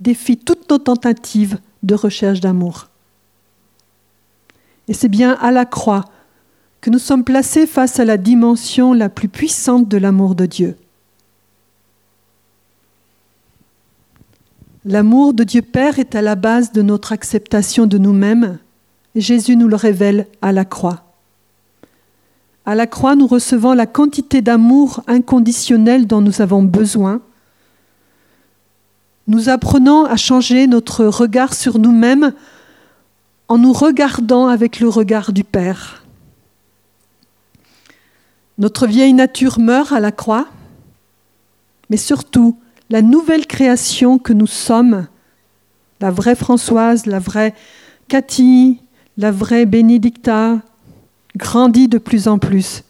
défie 0.00 0.36
toutes 0.36 0.68
nos 0.70 0.78
tentatives 0.78 1.58
de 1.82 1.94
recherche 1.94 2.40
d'amour. 2.40 2.88
Et 4.88 4.94
c'est 4.94 5.08
bien 5.08 5.32
à 5.40 5.50
la 5.50 5.64
croix 5.64 6.04
que 6.80 6.90
nous 6.90 6.98
sommes 6.98 7.24
placés 7.24 7.66
face 7.66 7.98
à 7.98 8.04
la 8.04 8.16
dimension 8.16 8.92
la 8.92 9.08
plus 9.08 9.28
puissante 9.28 9.88
de 9.88 9.96
l'amour 9.96 10.34
de 10.34 10.46
Dieu. 10.46 10.76
L'amour 14.84 15.34
de 15.34 15.42
Dieu 15.42 15.62
Père 15.62 15.98
est 15.98 16.14
à 16.14 16.22
la 16.22 16.36
base 16.36 16.70
de 16.70 16.82
notre 16.82 17.10
acceptation 17.10 17.86
de 17.86 17.98
nous-mêmes 17.98 18.58
et 19.16 19.20
Jésus 19.20 19.56
nous 19.56 19.66
le 19.66 19.74
révèle 19.74 20.28
à 20.42 20.52
la 20.52 20.64
croix. 20.64 21.02
À 22.66 22.74
la 22.74 22.86
croix, 22.86 23.16
nous 23.16 23.26
recevons 23.26 23.72
la 23.72 23.86
quantité 23.86 24.42
d'amour 24.42 25.02
inconditionnel 25.06 26.06
dont 26.06 26.20
nous 26.20 26.40
avons 26.40 26.62
besoin 26.62 27.20
nous 29.28 29.48
apprenons 29.48 30.04
à 30.04 30.16
changer 30.16 30.66
notre 30.66 31.04
regard 31.04 31.54
sur 31.54 31.78
nous-mêmes 31.78 32.32
en 33.48 33.58
nous 33.58 33.72
regardant 33.72 34.46
avec 34.46 34.80
le 34.80 34.88
regard 34.88 35.32
du 35.32 35.44
Père. 35.44 36.04
Notre 38.58 38.86
vieille 38.86 39.12
nature 39.12 39.58
meurt 39.58 39.92
à 39.92 40.00
la 40.00 40.12
croix, 40.12 40.46
mais 41.90 41.96
surtout 41.96 42.58
la 42.88 43.02
nouvelle 43.02 43.46
création 43.46 44.18
que 44.18 44.32
nous 44.32 44.46
sommes, 44.46 45.06
la 46.00 46.10
vraie 46.10 46.36
Françoise, 46.36 47.06
la 47.06 47.18
vraie 47.18 47.54
Cathy, 48.08 48.80
la 49.16 49.32
vraie 49.32 49.66
Bénédicta, 49.66 50.60
grandit 51.36 51.88
de 51.88 51.98
plus 51.98 52.28
en 52.28 52.38
plus. 52.38 52.84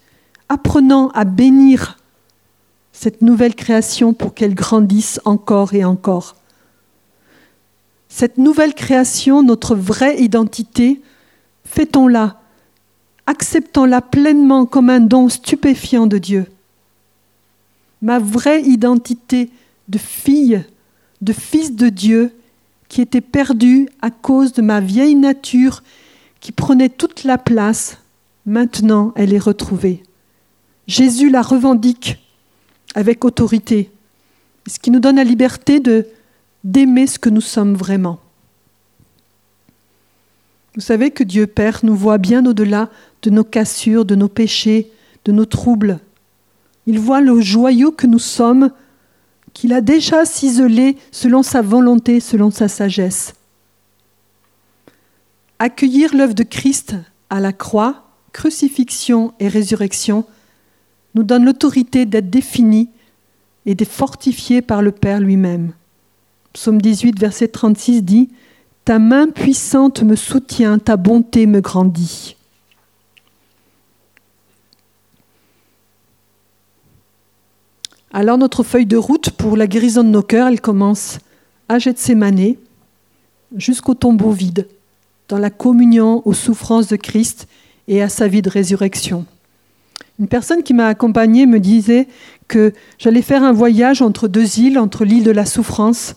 Apprenons 0.49 1.09
à 1.09 1.25
bénir 1.25 1.96
cette 2.99 3.21
nouvelle 3.21 3.53
création 3.53 4.15
pour 4.15 4.33
qu'elle 4.33 4.55
grandisse 4.55 5.21
encore 5.23 5.75
et 5.75 5.85
encore. 5.85 6.35
Cette 8.09 8.39
nouvelle 8.39 8.73
création, 8.73 9.43
notre 9.43 9.75
vraie 9.75 10.19
identité, 10.19 10.99
fêtons-la, 11.63 12.41
acceptons-la 13.27 14.01
pleinement 14.01 14.65
comme 14.65 14.89
un 14.89 14.99
don 14.99 15.29
stupéfiant 15.29 16.07
de 16.07 16.17
Dieu? 16.17 16.47
Ma 18.01 18.17
vraie 18.17 18.63
identité 18.63 19.51
de 19.89 19.99
fille, 19.99 20.63
de 21.21 21.33
fils 21.33 21.75
de 21.75 21.89
Dieu, 21.89 22.33
qui 22.89 23.01
était 23.01 23.21
perdue 23.21 23.89
à 24.01 24.09
cause 24.09 24.53
de 24.53 24.63
ma 24.63 24.79
vieille 24.79 25.15
nature 25.15 25.83
qui 26.39 26.51
prenait 26.51 26.89
toute 26.89 27.25
la 27.25 27.37
place, 27.37 27.99
maintenant 28.47 29.13
elle 29.15 29.35
est 29.35 29.37
retrouvée. 29.37 30.01
Jésus 30.87 31.29
la 31.29 31.43
revendique 31.43 32.17
avec 32.97 33.23
autorité, 33.25 33.91
ce 34.65 34.79
qui 34.79 34.89
nous 34.89 34.99
donne 34.99 35.17
la 35.17 35.23
liberté 35.23 35.79
de 35.79 36.07
d'aimer 36.63 37.05
ce 37.05 37.19
que 37.19 37.29
nous 37.29 37.41
sommes 37.41 37.75
vraiment. 37.75 38.19
Vous 40.73 40.81
savez 40.81 41.11
que 41.11 41.23
Dieu 41.23 41.45
Père 41.45 41.81
nous 41.83 41.95
voit 41.95 42.17
bien 42.17 42.43
au-delà 42.43 42.89
de 43.21 43.29
nos 43.29 43.43
cassures, 43.43 44.03
de 44.03 44.15
nos 44.15 44.27
péchés, 44.27 44.91
de 45.25 45.31
nos 45.31 45.45
troubles. 45.45 45.99
Il 46.87 46.99
voit 46.99 47.21
le 47.21 47.39
joyau 47.39 47.91
que 47.91 48.07
nous 48.07 48.17
sommes, 48.17 48.71
qu'il 49.53 49.73
a 49.73 49.81
déjà 49.81 50.25
ciselé 50.25 50.97
selon 51.11 51.43
sa 51.43 51.61
volonté, 51.61 52.19
selon 52.19 52.49
sa 52.49 52.67
sagesse. 52.67 53.35
Accueillir 55.59 56.15
l'œuvre 56.15 56.33
de 56.33 56.43
Christ 56.43 56.95
à 57.29 57.39
la 57.41 57.53
croix, 57.53 58.07
crucifixion 58.33 59.35
et 59.39 59.49
résurrection, 59.49 60.25
nous 61.17 61.23
donne 61.23 61.45
l'autorité 61.45 62.05
d'être 62.05 62.29
définis 62.29 62.89
et 63.65 63.73
d'être 63.73 63.91
fortifiés 63.91 64.61
par 64.61 64.83
le 64.83 64.91
Père 64.91 65.19
lui-même. 65.19 65.71
Psaume 66.53 66.79
18, 66.79 67.19
verset 67.19 67.47
36 67.47 68.03
dit 68.03 68.29
Ta 68.85 68.99
main 68.99 69.27
puissante 69.27 70.03
me 70.03 70.15
soutient, 70.15 70.77
ta 70.77 70.95
bonté 70.95 71.47
me 71.47 71.59
grandit. 71.59 72.35
Alors 78.13 78.37
notre 78.37 78.61
feuille 78.61 78.85
de 78.85 78.95
route 78.95 79.31
pour 79.31 79.57
la 79.57 79.65
guérison 79.65 80.03
de 80.03 80.09
nos 80.09 80.21
cœurs, 80.21 80.49
elle 80.49 80.61
commence 80.61 81.17
à 81.67 81.79
Gethsemane 81.79 82.53
jusqu'au 83.55 83.95
tombeau 83.95 84.31
vide, 84.31 84.67
dans 85.29 85.39
la 85.39 85.49
communion 85.49 86.21
aux 86.25 86.33
souffrances 86.33 86.87
de 86.87 86.95
Christ 86.95 87.47
et 87.87 88.03
à 88.03 88.07
sa 88.07 88.27
vie 88.27 88.43
de 88.43 88.51
résurrection. 88.51 89.25
Une 90.19 90.27
personne 90.27 90.63
qui 90.63 90.73
m'a 90.73 90.87
accompagnée 90.87 91.45
me 91.45 91.59
disait 91.59 92.07
que 92.47 92.73
j'allais 92.97 93.21
faire 93.21 93.43
un 93.43 93.51
voyage 93.51 94.01
entre 94.01 94.27
deux 94.27 94.59
îles, 94.59 94.79
entre 94.79 95.05
l'île 95.05 95.23
de 95.23 95.31
la 95.31 95.45
souffrance 95.45 96.15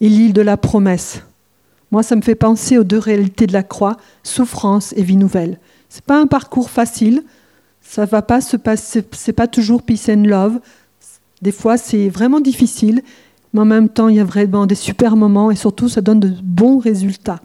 et 0.00 0.08
l'île 0.08 0.32
de 0.32 0.40
la 0.40 0.56
promesse. 0.56 1.22
Moi, 1.90 2.02
ça 2.02 2.16
me 2.16 2.22
fait 2.22 2.34
penser 2.34 2.78
aux 2.78 2.84
deux 2.84 2.98
réalités 2.98 3.46
de 3.46 3.52
la 3.52 3.62
croix, 3.62 3.98
souffrance 4.22 4.94
et 4.96 5.02
vie 5.02 5.16
nouvelle. 5.16 5.58
Ce 5.90 5.98
n'est 5.98 6.02
pas 6.06 6.18
un 6.18 6.26
parcours 6.26 6.70
facile, 6.70 7.22
ça 7.82 8.06
va 8.06 8.22
pas 8.22 8.40
se 8.40 8.56
passer, 8.56 9.04
c'est 9.12 9.34
pas 9.34 9.46
toujours 9.46 9.82
peace 9.82 10.08
and 10.08 10.24
love. 10.24 10.60
Des 11.42 11.52
fois, 11.52 11.76
c'est 11.76 12.08
vraiment 12.08 12.40
difficile, 12.40 13.02
mais 13.52 13.60
en 13.60 13.66
même 13.66 13.90
temps, 13.90 14.08
il 14.08 14.16
y 14.16 14.20
a 14.20 14.24
vraiment 14.24 14.64
des 14.64 14.74
super 14.74 15.16
moments 15.16 15.50
et 15.50 15.56
surtout, 15.56 15.90
ça 15.90 16.00
donne 16.00 16.20
de 16.20 16.32
bons 16.42 16.78
résultats. 16.78 17.40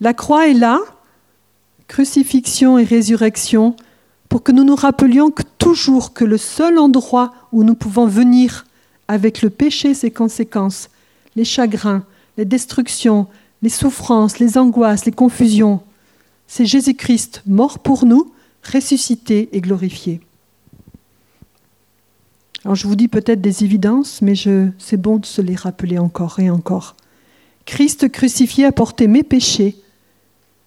La 0.00 0.14
croix 0.14 0.48
est 0.48 0.54
là, 0.54 0.80
crucifixion 1.88 2.78
et 2.78 2.84
résurrection, 2.84 3.76
pour 4.28 4.42
que 4.42 4.52
nous 4.52 4.64
nous 4.64 4.76
rappelions 4.76 5.30
toujours 5.58 6.12
que 6.12 6.24
le 6.24 6.38
seul 6.38 6.78
endroit 6.78 7.32
où 7.52 7.64
nous 7.64 7.74
pouvons 7.74 8.06
venir 8.06 8.64
avec 9.08 9.42
le 9.42 9.50
péché, 9.50 9.94
ses 9.94 10.10
conséquences, 10.10 10.88
les 11.36 11.44
chagrins, 11.44 12.04
les 12.38 12.44
destructions, 12.44 13.26
les 13.60 13.68
souffrances, 13.68 14.38
les 14.38 14.56
angoisses, 14.56 15.04
les 15.04 15.12
confusions, 15.12 15.80
c'est 16.54 16.66
Jésus-Christ 16.66 17.42
mort 17.46 17.78
pour 17.78 18.04
nous, 18.04 18.30
ressuscité 18.74 19.48
et 19.52 19.62
glorifié. 19.62 20.20
Alors 22.62 22.74
je 22.74 22.86
vous 22.86 22.94
dis 22.94 23.08
peut-être 23.08 23.40
des 23.40 23.64
évidences, 23.64 24.20
mais 24.20 24.34
c'est 24.78 25.00
bon 25.00 25.16
de 25.16 25.24
se 25.24 25.40
les 25.40 25.54
rappeler 25.54 25.98
encore 25.98 26.38
et 26.40 26.50
encore. 26.50 26.94
Christ 27.64 28.10
crucifié 28.12 28.66
a 28.66 28.72
porté 28.72 29.06
mes 29.06 29.22
péchés, 29.22 29.76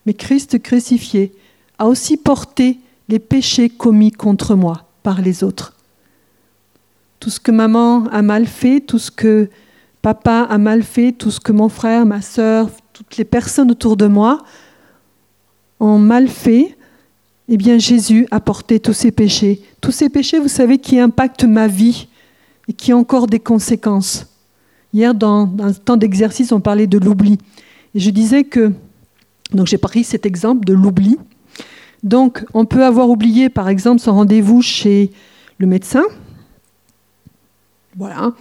mais 0.05 0.13
Christ 0.13 0.61
crucifié 0.61 1.33
a 1.77 1.87
aussi 1.87 2.17
porté 2.17 2.79
les 3.09 3.19
péchés 3.19 3.69
commis 3.69 4.11
contre 4.11 4.55
moi 4.55 4.87
par 5.03 5.21
les 5.21 5.43
autres. 5.43 5.73
Tout 7.19 7.29
ce 7.29 7.39
que 7.39 7.51
maman 7.51 8.07
a 8.07 8.21
mal 8.21 8.45
fait, 8.45 8.81
tout 8.81 8.99
ce 8.99 9.11
que 9.11 9.49
papa 10.01 10.47
a 10.49 10.57
mal 10.57 10.83
fait, 10.83 11.11
tout 11.11 11.31
ce 11.31 11.39
que 11.39 11.51
mon 11.51 11.69
frère, 11.69 12.05
ma 12.05 12.21
soeur, 12.21 12.69
toutes 12.93 13.17
les 13.17 13.25
personnes 13.25 13.71
autour 13.71 13.97
de 13.97 14.07
moi 14.07 14.43
ont 15.79 15.97
mal 15.97 16.27
fait, 16.27 16.77
eh 17.47 17.57
bien 17.57 17.77
Jésus 17.77 18.27
a 18.31 18.39
porté 18.39 18.79
tous 18.79 18.93
ces 18.93 19.11
péchés. 19.11 19.61
Tous 19.81 19.91
ces 19.91 20.09
péchés, 20.09 20.39
vous 20.39 20.47
savez, 20.47 20.77
qui 20.77 20.99
impactent 20.99 21.43
ma 21.43 21.67
vie 21.67 22.07
et 22.67 22.73
qui 22.73 22.93
ont 22.93 22.99
encore 22.99 23.27
des 23.27 23.39
conséquences. 23.39 24.27
Hier, 24.93 25.13
dans, 25.13 25.49
un 25.59 25.73
temps 25.73 25.97
d'exercice, 25.97 26.51
on 26.51 26.59
parlait 26.59 26.87
de 26.87 26.97
l'oubli. 26.97 27.37
Et 27.93 27.99
je 27.99 28.09
disais 28.09 28.43
que, 28.43 28.71
donc 29.51 29.67
j'ai 29.67 29.77
pris 29.77 30.03
cet 30.03 30.25
exemple 30.25 30.65
de 30.65 30.73
l'oubli. 30.73 31.17
Donc 32.03 32.45
on 32.53 32.65
peut 32.65 32.83
avoir 32.83 33.09
oublié, 33.09 33.49
par 33.49 33.69
exemple, 33.69 33.99
son 33.99 34.13
rendez-vous 34.13 34.61
chez 34.61 35.11
le 35.57 35.67
médecin. 35.67 36.03
Voilà. 37.97 38.33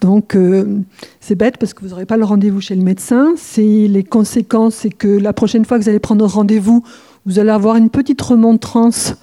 Donc 0.00 0.34
euh, 0.34 0.80
c'est 1.20 1.34
bête 1.34 1.58
parce 1.58 1.74
que 1.74 1.82
vous 1.82 1.90
n'aurez 1.90 2.06
pas 2.06 2.16
le 2.16 2.24
rendez-vous 2.24 2.60
chez 2.60 2.74
le 2.74 2.82
médecin. 2.82 3.32
C'est 3.36 3.86
les 3.88 4.04
conséquences, 4.04 4.76
c'est 4.76 4.90
que 4.90 5.08
la 5.08 5.32
prochaine 5.32 5.64
fois 5.64 5.78
que 5.78 5.84
vous 5.84 5.88
allez 5.88 5.98
prendre 5.98 6.24
rendez-vous, 6.26 6.82
vous 7.26 7.38
allez 7.38 7.50
avoir 7.50 7.76
une 7.76 7.90
petite 7.90 8.20
remontrance 8.22 9.14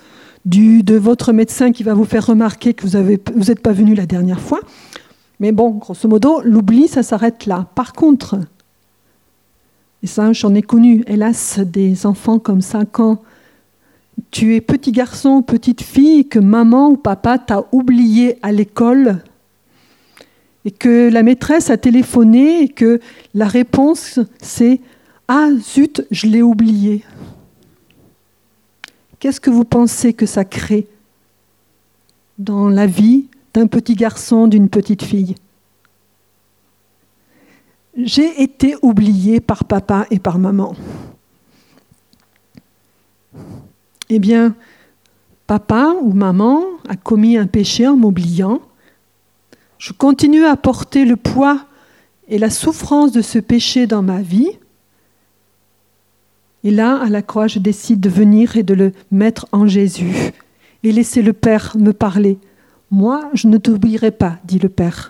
du, 0.46 0.84
de 0.84 0.96
votre 0.96 1.34
médecin 1.34 1.72
qui 1.72 1.84
va 1.84 1.94
vous 1.94 2.06
faire 2.06 2.26
remarquer 2.26 2.74
que 2.74 2.86
vous 2.86 2.98
n'êtes 2.98 3.32
vous 3.36 3.56
pas 3.56 3.74
venu 3.74 3.96
la 3.96 4.06
dernière 4.06 4.40
fois. 4.40 4.60
Mais 5.40 5.52
bon, 5.52 5.72
grosso 5.72 6.08
modo, 6.08 6.42
l'oubli, 6.44 6.88
ça 6.88 7.04
s'arrête 7.04 7.46
là. 7.46 7.68
Par 7.76 7.94
contre, 7.94 8.38
et 10.04 10.08
ça, 10.08 10.32
j'en 10.34 10.54
ai 10.54 10.62
connu, 10.62 11.04
hélas, 11.08 11.60
des 11.60 12.06
enfants 12.06 12.40
comme 12.40 12.62
ça, 12.62 12.84
quand 12.86 13.22
tu 14.32 14.56
es 14.56 14.62
petit 14.62 14.92
garçon 14.92 15.30
ou 15.30 15.42
petite 15.42 15.82
fille, 15.82 16.28
que 16.28 16.40
maman 16.40 16.90
ou 16.90 16.98
papa 16.98 17.38
t'a 17.40 17.66
oublié 17.72 18.38
à 18.42 18.52
l'école, 18.52 19.24
et 20.66 20.72
que 20.72 21.10
la 21.10 21.24
maîtresse 21.24 21.70
a 21.70 21.78
téléphoné, 21.78 22.64
et 22.64 22.70
que 22.70 23.00
la 23.34 23.48
réponse 23.48 24.20
c'est 24.42 24.82
Ah 25.28 25.50
zut, 25.60 26.06
je 26.12 26.28
l'ai 26.28 26.42
oublié. 26.42 27.04
Qu'est-ce 29.20 29.42
que 29.42 29.50
vous 29.50 29.66
pensez 29.66 30.14
que 30.14 30.28
ça 30.28 30.46
crée 30.46 30.88
dans 32.38 32.70
la 32.70 32.86
vie 32.86 33.26
d'un 33.54 33.66
petit 33.66 33.96
garçon, 33.96 34.48
d'une 34.48 34.70
petite 34.70 35.04
fille? 35.04 35.36
J'ai 37.98 38.44
été 38.44 38.76
oublié 38.84 39.40
par 39.40 39.66
papa 39.66 40.06
et 40.12 40.20
par 40.20 40.38
maman. 40.38 40.76
Eh 44.10 44.20
bien, 44.20 44.56
papa 45.48 45.96
ou 46.02 46.14
maman 46.14 46.64
a 46.88 46.96
commis 46.96 47.38
un 47.38 47.48
péché 47.48 47.88
en 47.88 47.98
m'oubliant. 47.98 48.62
Je 49.80 49.94
continue 49.94 50.46
à 50.46 50.56
porter 50.56 51.06
le 51.06 51.16
poids 51.16 51.66
et 52.28 52.38
la 52.38 52.52
souffrance 52.52 53.12
de 53.12 53.24
ce 53.24 53.40
péché 53.40 53.88
dans 53.88 54.04
ma 54.04 54.22
vie. 54.22 54.52
Et 56.64 56.70
là, 56.70 57.02
à 57.02 57.10
la 57.10 57.24
croix, 57.24 57.48
je 57.48 57.58
décide 57.58 58.00
de 58.00 58.10
venir 58.10 58.58
et 58.58 58.64
de 58.64 58.76
le 58.76 58.92
mettre 59.10 59.48
en 59.52 59.66
Jésus 59.66 60.14
et 60.84 60.92
laisser 60.92 61.24
le 61.24 61.34
Père 61.34 61.76
me 61.80 61.94
parler. 61.94 62.38
Moi, 62.92 63.28
je 63.34 63.48
ne 63.48 63.58
t'oublierai 63.58 64.12
pas, 64.12 64.38
dit 64.46 64.60
le 64.60 64.70
Père. 64.70 65.10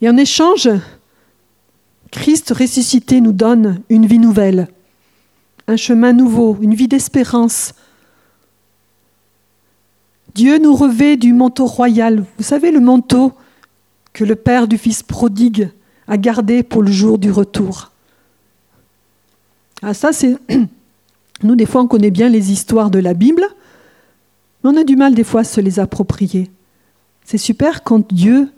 Et 0.00 0.08
en 0.08 0.16
échange, 0.16 0.68
Christ 2.10 2.52
ressuscité 2.56 3.20
nous 3.20 3.32
donne 3.32 3.80
une 3.88 4.06
vie 4.06 4.18
nouvelle, 4.18 4.68
un 5.66 5.76
chemin 5.76 6.12
nouveau, 6.12 6.58
une 6.60 6.74
vie 6.74 6.88
d'espérance. 6.88 7.74
Dieu 10.34 10.58
nous 10.58 10.74
revêt 10.74 11.16
du 11.16 11.32
manteau 11.32 11.66
royal. 11.66 12.24
Vous 12.38 12.44
savez, 12.44 12.70
le 12.70 12.80
manteau 12.80 13.32
que 14.12 14.24
le 14.24 14.36
Père 14.36 14.68
du 14.68 14.78
Fils 14.78 15.02
prodigue 15.02 15.70
a 16.08 16.16
gardé 16.16 16.62
pour 16.62 16.82
le 16.82 16.90
jour 16.90 17.18
du 17.18 17.30
retour. 17.30 17.90
Ah, 19.82 19.94
ça, 19.94 20.12
c'est. 20.12 20.36
Nous, 21.42 21.56
des 21.56 21.66
fois, 21.66 21.82
on 21.82 21.86
connaît 21.86 22.10
bien 22.10 22.28
les 22.28 22.52
histoires 22.52 22.90
de 22.90 22.98
la 22.98 23.12
Bible, 23.12 23.44
mais 24.62 24.70
on 24.70 24.76
a 24.76 24.84
du 24.84 24.96
mal, 24.96 25.14
des 25.14 25.24
fois, 25.24 25.40
à 25.40 25.44
se 25.44 25.60
les 25.60 25.78
approprier. 25.78 26.50
C'est 27.24 27.38
super 27.38 27.82
quand 27.82 28.12
Dieu, 28.12 28.50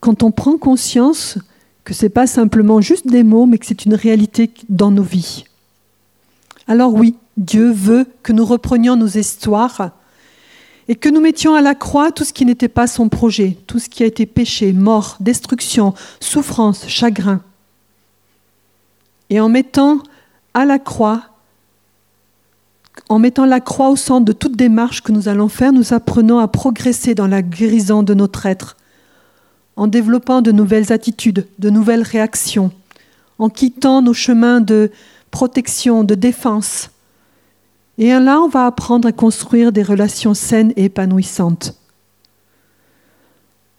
quand 0.00 0.22
on 0.22 0.30
prend 0.30 0.58
conscience 0.58 1.38
que 1.84 1.94
ce 1.94 2.04
n'est 2.04 2.10
pas 2.10 2.26
simplement 2.26 2.80
juste 2.80 3.06
des 3.06 3.22
mots, 3.22 3.46
mais 3.46 3.58
que 3.58 3.66
c'est 3.66 3.84
une 3.84 3.94
réalité 3.94 4.50
dans 4.68 4.90
nos 4.90 5.02
vies. 5.02 5.44
Alors, 6.66 6.92
oui, 6.92 7.14
Dieu 7.38 7.70
veut 7.70 8.06
que 8.22 8.32
nous 8.32 8.44
reprenions 8.44 8.96
nos 8.96 9.06
histoires 9.06 9.92
et 10.88 10.96
que 10.96 11.08
nous 11.08 11.20
mettions 11.20 11.54
à 11.54 11.62
la 11.62 11.74
croix 11.74 12.12
tout 12.12 12.24
ce 12.24 12.32
qui 12.32 12.44
n'était 12.44 12.68
pas 12.68 12.86
son 12.86 13.08
projet, 13.08 13.56
tout 13.66 13.78
ce 13.78 13.88
qui 13.88 14.02
a 14.02 14.06
été 14.06 14.26
péché, 14.26 14.72
mort, 14.72 15.16
destruction, 15.20 15.94
souffrance, 16.20 16.86
chagrin. 16.88 17.40
Et 19.30 19.40
en 19.40 19.48
mettant 19.48 19.98
à 20.54 20.64
la 20.64 20.78
croix, 20.78 21.22
en 23.08 23.18
mettant 23.18 23.44
la 23.44 23.60
croix 23.60 23.90
au 23.90 23.96
centre 23.96 24.24
de 24.24 24.32
toute 24.32 24.56
démarche 24.56 25.02
que 25.02 25.12
nous 25.12 25.28
allons 25.28 25.48
faire, 25.48 25.72
nous 25.72 25.92
apprenons 25.92 26.38
à 26.38 26.48
progresser 26.48 27.14
dans 27.14 27.26
la 27.26 27.42
guérison 27.42 28.02
de 28.02 28.14
notre 28.14 28.46
être, 28.46 28.76
en 29.78 29.86
développant 29.86 30.42
de 30.42 30.50
nouvelles 30.50 30.92
attitudes, 30.92 31.46
de 31.60 31.70
nouvelles 31.70 32.02
réactions, 32.02 32.72
en 33.38 33.48
quittant 33.48 34.02
nos 34.02 34.12
chemins 34.12 34.60
de 34.60 34.90
protection, 35.30 36.02
de 36.02 36.16
défense. 36.16 36.90
Et 37.96 38.08
là, 38.08 38.40
on 38.40 38.48
va 38.48 38.66
apprendre 38.66 39.06
à 39.06 39.12
construire 39.12 39.70
des 39.70 39.84
relations 39.84 40.34
saines 40.34 40.72
et 40.74 40.86
épanouissantes. 40.86 41.78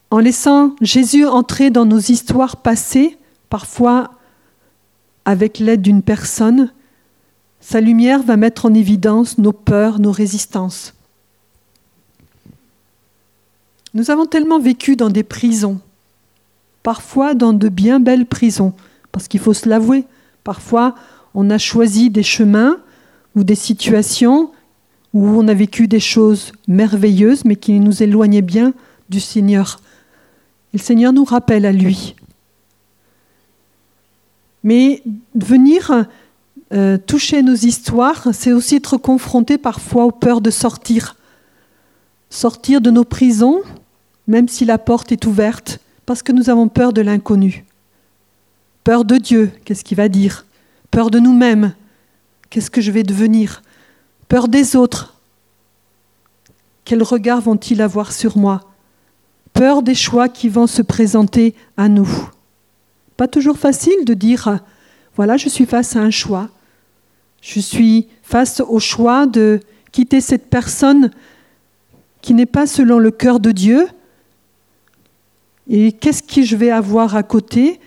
En 0.10 0.20
laissant 0.20 0.74
Jésus 0.80 1.26
entrer 1.26 1.70
dans 1.70 1.86
nos 1.86 2.00
histoires 2.00 2.56
passées, 2.56 3.18
parfois 3.50 4.12
avec 5.26 5.60
l'aide 5.60 5.82
d'une 5.82 6.02
personne, 6.02 6.72
sa 7.60 7.82
lumière 7.82 8.24
va 8.24 8.38
mettre 8.38 8.66
en 8.66 8.74
évidence 8.74 9.38
nos 9.38 9.52
peurs, 9.52 10.00
nos 10.00 10.14
résistances. 10.14 10.94
Nous 13.94 14.12
avons 14.12 14.26
tellement 14.26 14.60
vécu 14.60 14.96
dans 14.96 15.10
des 15.10 15.24
prisons, 15.24 15.82
parfois 16.84 17.34
dans 17.34 17.54
de 17.54 17.70
bien 17.70 18.00
belles 18.00 18.26
prisons, 18.26 18.74
parce 19.12 19.28
qu'il 19.28 19.40
faut 19.40 19.54
se 19.54 19.68
l'avouer, 19.68 20.06
parfois 20.44 20.96
on 21.34 21.50
a 21.50 21.58
choisi 21.58 22.10
des 22.10 22.24
chemins 22.24 22.78
ou 23.36 23.44
des 23.44 23.56
situations 23.56 24.52
où 25.14 25.26
on 25.26 25.48
a 25.48 25.54
vécu 25.54 25.88
des 25.88 26.00
choses 26.00 26.52
merveilleuses, 26.68 27.46
mais 27.46 27.56
qui 27.56 27.80
nous 27.80 28.04
éloignaient 28.04 28.42
bien 28.42 28.74
du 29.10 29.20
Seigneur. 29.20 29.80
Et 30.74 30.78
le 30.78 30.84
Seigneur 30.84 31.14
nous 31.14 31.24
rappelle 31.24 31.66
à 31.66 31.72
lui. 31.72 32.16
Mais 34.64 35.02
venir 35.34 36.06
euh, 36.74 36.98
toucher 36.98 37.42
nos 37.42 37.56
histoires, 37.56 38.28
c'est 38.34 38.52
aussi 38.52 38.76
être 38.76 38.98
confronté 38.98 39.58
parfois 39.58 40.06
aux 40.06 40.12
peurs 40.12 40.42
de 40.42 40.52
sortir. 40.52 41.16
Sortir 42.30 42.82
de 42.82 42.92
nos 42.92 43.06
prisons, 43.06 43.62
même 44.28 44.48
si 44.48 44.66
la 44.66 44.78
porte 44.78 45.12
est 45.12 45.26
ouverte, 45.26 45.80
parce 46.10 46.24
que 46.24 46.32
nous 46.32 46.50
avons 46.50 46.70
peur 46.70 46.92
de 46.92 47.02
l'inconnu. 47.02 47.66
Peur 48.84 49.06
de 49.06 49.18
Dieu, 49.18 49.52
qu'est-ce 49.64 49.84
qu'il 49.84 49.98
va 49.98 50.10
dire? 50.10 50.48
Peur 50.90 51.12
de 51.12 51.20
nous-mêmes, 51.20 51.76
qu'est-ce 52.50 52.72
que 52.72 52.82
je 52.82 52.90
vais 52.90 53.04
devenir? 53.04 53.62
Peur 54.28 54.48
des 54.48 54.76
autres, 54.76 55.14
quel 56.84 57.04
regard 57.04 57.42
vont-ils 57.42 57.80
avoir 57.80 58.12
sur 58.12 58.40
moi? 58.40 58.72
Peur 59.54 59.84
des 59.84 59.94
choix 59.94 60.30
qui 60.30 60.50
vont 60.50 60.66
se 60.66 60.82
présenter 60.82 61.54
à 61.78 61.88
nous. 61.88 62.10
Pas 63.16 63.28
toujours 63.28 63.60
facile 63.60 64.04
de 64.04 64.16
dire, 64.16 64.62
voilà, 65.16 65.38
je 65.38 65.48
suis 65.48 65.68
face 65.68 65.96
à 65.96 66.00
un 66.00 66.10
choix. 66.10 66.50
Je 67.40 67.60
suis 67.60 68.08
face 68.24 68.62
au 68.62 68.80
choix 68.80 69.28
de 69.28 69.60
quitter 69.92 70.22
cette 70.22 70.50
personne 70.50 71.12
qui 72.24 72.34
n'est 72.34 72.48
pas 72.48 72.66
selon 72.66 72.98
le 72.98 73.12
cœur 73.12 73.40
de 73.40 73.52
Dieu, 73.52 73.88
Et 75.70 75.92
qu'est-ce 75.92 76.24
que 76.24 76.42
je 76.42 76.56
vais 76.56 76.72
avoir 76.72 77.16
à 77.16 77.22
côté? 77.22 77.80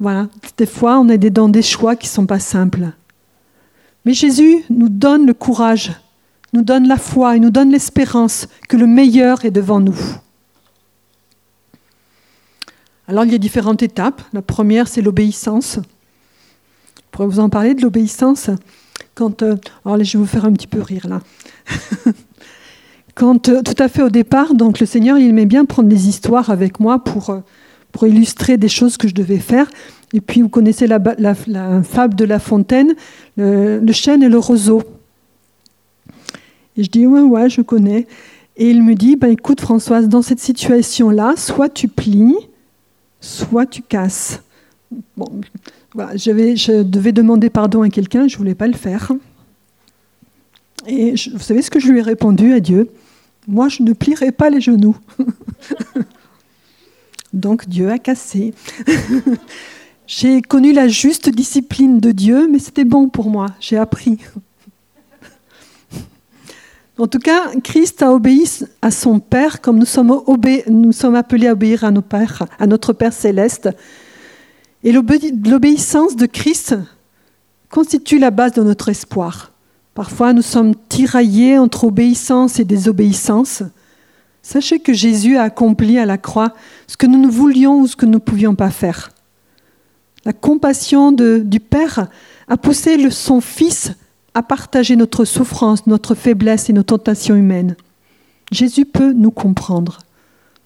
Voilà, 0.00 0.28
des 0.58 0.66
fois, 0.66 0.98
on 0.98 1.08
est 1.08 1.18
dans 1.30 1.48
des 1.48 1.62
choix 1.62 1.96
qui 1.96 2.08
ne 2.08 2.12
sont 2.12 2.26
pas 2.26 2.40
simples. 2.40 2.90
Mais 4.04 4.12
Jésus 4.12 4.64
nous 4.68 4.88
donne 4.88 5.26
le 5.26 5.34
courage, 5.34 5.92
nous 6.52 6.62
donne 6.62 6.86
la 6.88 6.96
foi 6.96 7.36
et 7.36 7.40
nous 7.40 7.50
donne 7.50 7.70
l'espérance 7.70 8.48
que 8.68 8.76
le 8.76 8.86
meilleur 8.86 9.44
est 9.44 9.50
devant 9.50 9.80
nous. 9.80 9.98
Alors 13.08 13.24
il 13.24 13.32
y 13.32 13.34
a 13.34 13.38
différentes 13.38 13.82
étapes. 13.82 14.20
La 14.32 14.42
première, 14.42 14.88
c'est 14.88 15.02
l'obéissance. 15.02 15.78
Je 16.96 17.02
pourrais 17.10 17.28
vous 17.28 17.40
en 17.40 17.48
parler 17.48 17.74
de 17.74 17.82
l'obéissance? 17.82 18.50
Quand, 19.14 19.42
euh, 19.42 19.56
alors 19.84 20.02
je 20.02 20.18
vais 20.18 20.24
vous 20.24 20.30
faire 20.30 20.44
un 20.44 20.52
petit 20.52 20.66
peu 20.66 20.82
rire 20.82 21.06
là. 21.08 21.20
Quand 23.16 23.48
euh, 23.48 23.62
tout 23.62 23.82
à 23.82 23.88
fait 23.88 24.02
au 24.02 24.10
départ, 24.10 24.54
donc 24.54 24.78
le 24.78 24.84
Seigneur, 24.84 25.18
il 25.18 25.30
aimait 25.30 25.46
bien 25.46 25.64
prendre 25.64 25.88
des 25.88 26.06
histoires 26.06 26.50
avec 26.50 26.80
moi 26.80 27.02
pour, 27.02 27.30
euh, 27.30 27.38
pour 27.90 28.06
illustrer 28.06 28.58
des 28.58 28.68
choses 28.68 28.98
que 28.98 29.08
je 29.08 29.14
devais 29.14 29.38
faire. 29.38 29.68
Et 30.12 30.20
puis 30.20 30.42
vous 30.42 30.50
connaissez 30.50 30.86
la, 30.86 31.00
fable 31.82 32.14
de 32.14 32.24
La 32.26 32.38
Fontaine, 32.38 32.94
le, 33.38 33.92
chêne 33.92 34.22
et 34.22 34.28
le 34.28 34.38
roseau. 34.38 34.82
Et 36.76 36.84
je 36.84 36.90
dis 36.90 37.06
ouais 37.06 37.22
ouais, 37.22 37.48
je 37.48 37.62
connais. 37.62 38.06
Et 38.58 38.68
il 38.68 38.82
me 38.82 38.94
dit 38.94 39.16
ben 39.16 39.30
écoute 39.30 39.62
Françoise, 39.62 40.08
dans 40.08 40.22
cette 40.22 40.40
situation-là, 40.40 41.34
soit 41.36 41.70
tu 41.70 41.88
plies, 41.88 42.36
soit 43.22 43.64
tu 43.64 43.80
casses. 43.80 44.42
Bon, 45.16 45.40
voilà, 45.94 46.16
je 46.16 46.82
devais 46.82 47.12
demander 47.12 47.48
pardon 47.48 47.80
à 47.80 47.88
quelqu'un, 47.88 48.28
je 48.28 48.34
ne 48.34 48.38
voulais 48.38 48.54
pas 48.54 48.66
le 48.66 48.74
faire. 48.74 49.10
Et 50.86 51.14
vous 51.32 51.40
savez 51.40 51.62
ce 51.62 51.70
que 51.70 51.80
je 51.80 51.90
lui 51.90 52.00
ai 52.00 52.02
répondu 52.02 52.52
à 52.52 52.60
Dieu? 52.60 52.90
Moi, 53.46 53.68
je 53.68 53.82
ne 53.82 53.92
plierai 53.92 54.32
pas 54.32 54.50
les 54.50 54.60
genoux. 54.60 54.96
Donc 57.32 57.68
Dieu 57.68 57.90
a 57.90 57.98
cassé. 57.98 58.54
J'ai 60.06 60.40
connu 60.40 60.72
la 60.72 60.86
juste 60.86 61.28
discipline 61.28 61.98
de 61.98 62.12
Dieu, 62.12 62.48
mais 62.50 62.60
c'était 62.60 62.84
bon 62.84 63.08
pour 63.08 63.28
moi, 63.28 63.46
j'ai 63.60 63.76
appris. 63.76 64.18
En 66.98 67.08
tout 67.08 67.18
cas, 67.18 67.50
Christ 67.62 68.02
a 68.02 68.10
obéi 68.10 68.48
à 68.80 68.90
son 68.90 69.20
Père 69.20 69.60
comme 69.60 69.78
nous 69.78 69.84
sommes, 69.84 71.14
appelés 71.14 71.46
à 71.46 71.52
obéir 71.52 71.84
à, 71.84 71.90
nos 71.90 72.00
pères, 72.00 72.46
à 72.58 72.66
notre 72.66 72.94
Père 72.94 73.12
céleste. 73.12 73.68
Et 74.82 74.92
l'obéissance 74.92 76.16
de 76.16 76.24
Christ 76.24 76.74
constitue 77.68 78.18
la 78.18 78.30
base 78.30 78.52
de 78.52 78.62
notre 78.62 78.88
espoir. 78.88 79.52
Parfois, 79.96 80.34
nous 80.34 80.42
sommes 80.42 80.74
tiraillés 80.90 81.58
entre 81.58 81.84
obéissance 81.84 82.60
et 82.60 82.66
désobéissance. 82.66 83.62
Sachez 84.42 84.78
que 84.78 84.92
Jésus 84.92 85.38
a 85.38 85.44
accompli 85.44 85.98
à 85.98 86.04
la 86.04 86.18
croix 86.18 86.52
ce 86.86 86.98
que 86.98 87.06
nous 87.06 87.18
ne 87.18 87.26
voulions 87.26 87.80
ou 87.80 87.86
ce 87.86 87.96
que 87.96 88.04
nous 88.04 88.12
ne 88.12 88.18
pouvions 88.18 88.54
pas 88.54 88.68
faire. 88.68 89.08
La 90.26 90.34
compassion 90.34 91.12
du 91.12 91.60
Père 91.60 92.08
a 92.46 92.58
poussé 92.58 93.08
son 93.08 93.40
Fils 93.40 93.92
à 94.34 94.42
partager 94.42 94.96
notre 94.96 95.24
souffrance, 95.24 95.86
notre 95.86 96.14
faiblesse 96.14 96.68
et 96.68 96.74
nos 96.74 96.82
tentations 96.82 97.34
humaines. 97.34 97.74
Jésus 98.52 98.84
peut 98.84 99.14
nous 99.14 99.30
comprendre. 99.30 100.00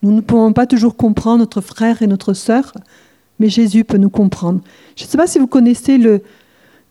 Nous 0.02 0.10
ne 0.10 0.22
pouvons 0.22 0.52
pas 0.52 0.66
toujours 0.66 0.96
comprendre 0.96 1.38
notre 1.38 1.60
frère 1.60 2.02
et 2.02 2.08
notre 2.08 2.32
sœur, 2.32 2.72
mais 3.38 3.48
Jésus 3.48 3.84
peut 3.84 3.96
nous 3.96 4.10
comprendre. 4.10 4.60
Je 4.96 5.04
ne 5.04 5.08
sais 5.08 5.16
pas 5.16 5.28
si 5.28 5.38
vous 5.38 5.46
connaissez 5.46 5.98
le, 5.98 6.20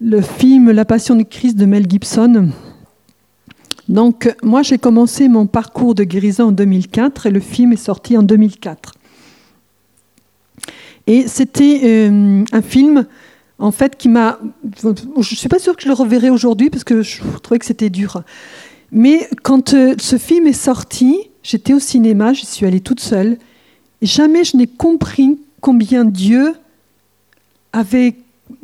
le 0.02 0.22
film 0.22 0.72
La 0.72 0.86
Passion 0.86 1.16
du 1.16 1.26
Christ 1.26 1.56
de 1.58 1.66
Mel 1.66 1.90
Gibson. 1.90 2.50
Donc, 3.88 4.34
moi, 4.44 4.62
j'ai 4.62 4.78
commencé 4.78 5.28
mon 5.28 5.46
parcours 5.46 5.96
de 5.96 6.04
guérison 6.04 6.48
en 6.48 6.52
2004 6.52 7.26
et 7.26 7.32
le 7.32 7.40
film 7.40 7.74
est 7.74 7.84
sorti 7.84 8.18
en 8.18 8.24
2004. 8.24 8.94
Et 11.08 11.28
c'était 11.28 11.82
euh, 11.84 12.44
un 12.52 12.62
film 12.62 13.06
en 13.60 13.72
fait, 13.72 13.98
qui 13.98 14.08
m'a. 14.08 14.40
Je 14.82 14.90
ne 15.18 15.24
suis 15.24 15.50
pas 15.50 15.60
sûre 15.60 15.76
que 15.76 15.84
je 15.84 15.88
le 15.88 15.94
reverrai 15.94 16.30
aujourd'hui 16.30 16.70
parce 16.70 16.86
que 16.86 17.02
je 17.02 17.22
trouvais 17.44 17.60
que 17.60 17.66
c'était 17.66 17.90
dur. 17.90 18.24
Mais 18.92 19.28
quand 19.44 19.74
euh, 19.74 19.96
ce 20.00 20.18
film 20.18 20.48
est 20.48 20.54
sorti, 20.54 21.18
j'étais 21.44 21.74
au 21.74 21.80
cinéma, 21.80 22.34
je 22.34 22.46
suis 22.46 22.66
allée 22.66 22.80
toute 22.80 23.02
seule, 23.02 23.38
et 24.02 24.06
jamais 24.06 24.46
je 24.46 24.56
n'ai 24.56 24.66
compris 24.66 25.38
combien 25.62 26.06
Dieu 26.06 26.54
avait, 27.74 28.16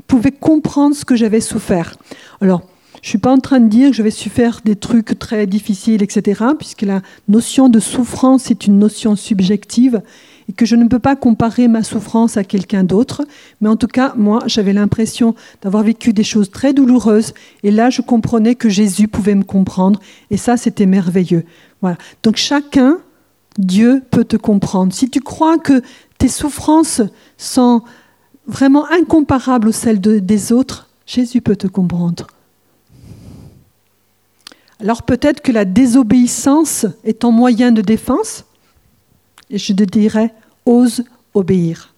pouvait 0.08 0.32
comprendre 0.32 0.96
ce 0.96 1.06
que 1.06 1.16
j'avais 1.16 1.42
souffert. 1.42 1.96
Alors, 2.42 2.62
je 3.06 3.08
ne 3.08 3.12
suis 3.12 3.18
pas 3.20 3.32
en 3.32 3.40
train 3.40 3.60
de 3.60 3.68
dire 3.68 3.92
que 3.92 3.96
j'avais 3.96 4.10
su 4.10 4.30
faire 4.30 4.62
des 4.66 4.76
trucs 4.76 5.20
très 5.20 5.46
difficiles, 5.46 6.02
etc., 6.02 6.44
puisque 6.58 6.82
la 6.82 7.02
notion 7.28 7.70
de 7.70 7.80
souffrance 7.80 8.50
est 8.50 8.66
une 8.66 8.80
notion 8.80 9.16
subjective 9.16 10.02
et 10.50 10.54
que 10.54 10.66
je 10.66 10.76
ne 10.76 10.88
peux 10.88 11.00
pas 11.00 11.16
comparer 11.16 11.68
ma 11.68 11.84
souffrance 11.84 12.38
à 12.38 12.44
quelqu'un 12.44 12.84
d'autre. 12.84 13.24
Mais 13.62 13.70
en 13.70 13.76
tout 13.76 13.88
cas, 13.88 14.14
moi, 14.16 14.42
j'avais 14.48 14.74
l'impression 14.74 15.36
d'avoir 15.62 15.84
vécu 15.84 16.14
des 16.14 16.24
choses 16.24 16.50
très 16.50 16.74
douloureuses. 16.74 17.34
Et 17.64 17.72
là, 17.72 17.90
je 17.90 18.02
comprenais 18.02 18.56
que 18.56 18.70
Jésus 18.70 19.08
pouvait 19.08 19.36
me 19.36 19.44
comprendre. 19.44 20.00
Et 20.32 20.38
ça, 20.38 20.58
c'était 20.58 20.86
merveilleux. 20.86 21.44
Voilà. 21.82 21.98
Donc 22.24 22.38
chacun, 22.38 22.98
Dieu 23.58 24.02
peut 24.12 24.26
te 24.26 24.38
comprendre. 24.38 24.94
Si 24.94 25.10
tu 25.10 25.20
crois 25.20 25.58
que 25.58 25.82
tes 26.18 26.28
souffrances 26.28 27.02
sont 27.38 27.84
vraiment 28.48 28.86
incomparables 28.92 29.70
aux 29.70 29.74
celles 29.74 30.00
des 30.00 30.52
autres, 30.52 30.90
Jésus 31.06 31.42
peut 31.42 31.56
te 31.56 31.68
comprendre. 31.68 32.28
Alors 34.80 35.04
peut-être 35.04 35.42
que 35.42 35.52
la 35.52 35.66
désobéissance 35.66 36.86
est 37.04 37.24
en 37.24 37.32
moyen 37.32 37.72
de 37.72 37.82
défense, 37.82 38.46
et 39.50 39.58
je 39.58 39.74
te 39.74 39.84
dirais, 39.84 40.34
ose 40.66 41.04
obéir. 41.34 41.94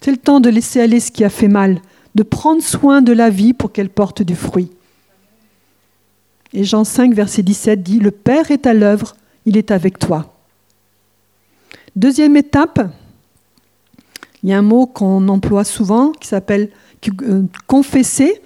C'est 0.00 0.10
le 0.10 0.16
temps 0.16 0.40
de 0.40 0.48
laisser 0.48 0.80
aller 0.80 1.00
ce 1.00 1.10
qui 1.10 1.24
a 1.24 1.30
fait 1.30 1.48
mal, 1.48 1.80
de 2.14 2.22
prendre 2.22 2.62
soin 2.62 3.02
de 3.02 3.12
la 3.12 3.30
vie 3.30 3.52
pour 3.52 3.72
qu'elle 3.72 3.90
porte 3.90 4.22
du 4.22 4.34
fruit. 4.34 4.70
Et 6.52 6.64
Jean 6.64 6.84
5, 6.84 7.12
verset 7.14 7.42
17 7.42 7.82
dit, 7.82 8.00
Le 8.00 8.10
Père 8.10 8.50
est 8.50 8.66
à 8.66 8.74
l'œuvre, 8.74 9.16
il 9.44 9.56
est 9.56 9.70
avec 9.70 9.98
toi. 9.98 10.32
Deuxième 11.94 12.36
étape, 12.36 12.80
il 14.42 14.50
y 14.50 14.52
a 14.52 14.58
un 14.58 14.62
mot 14.62 14.86
qu'on 14.86 15.28
emploie 15.28 15.64
souvent 15.64 16.12
qui 16.12 16.28
s'appelle 16.28 16.70
euh, 17.22 17.42
confesser, 17.66 18.40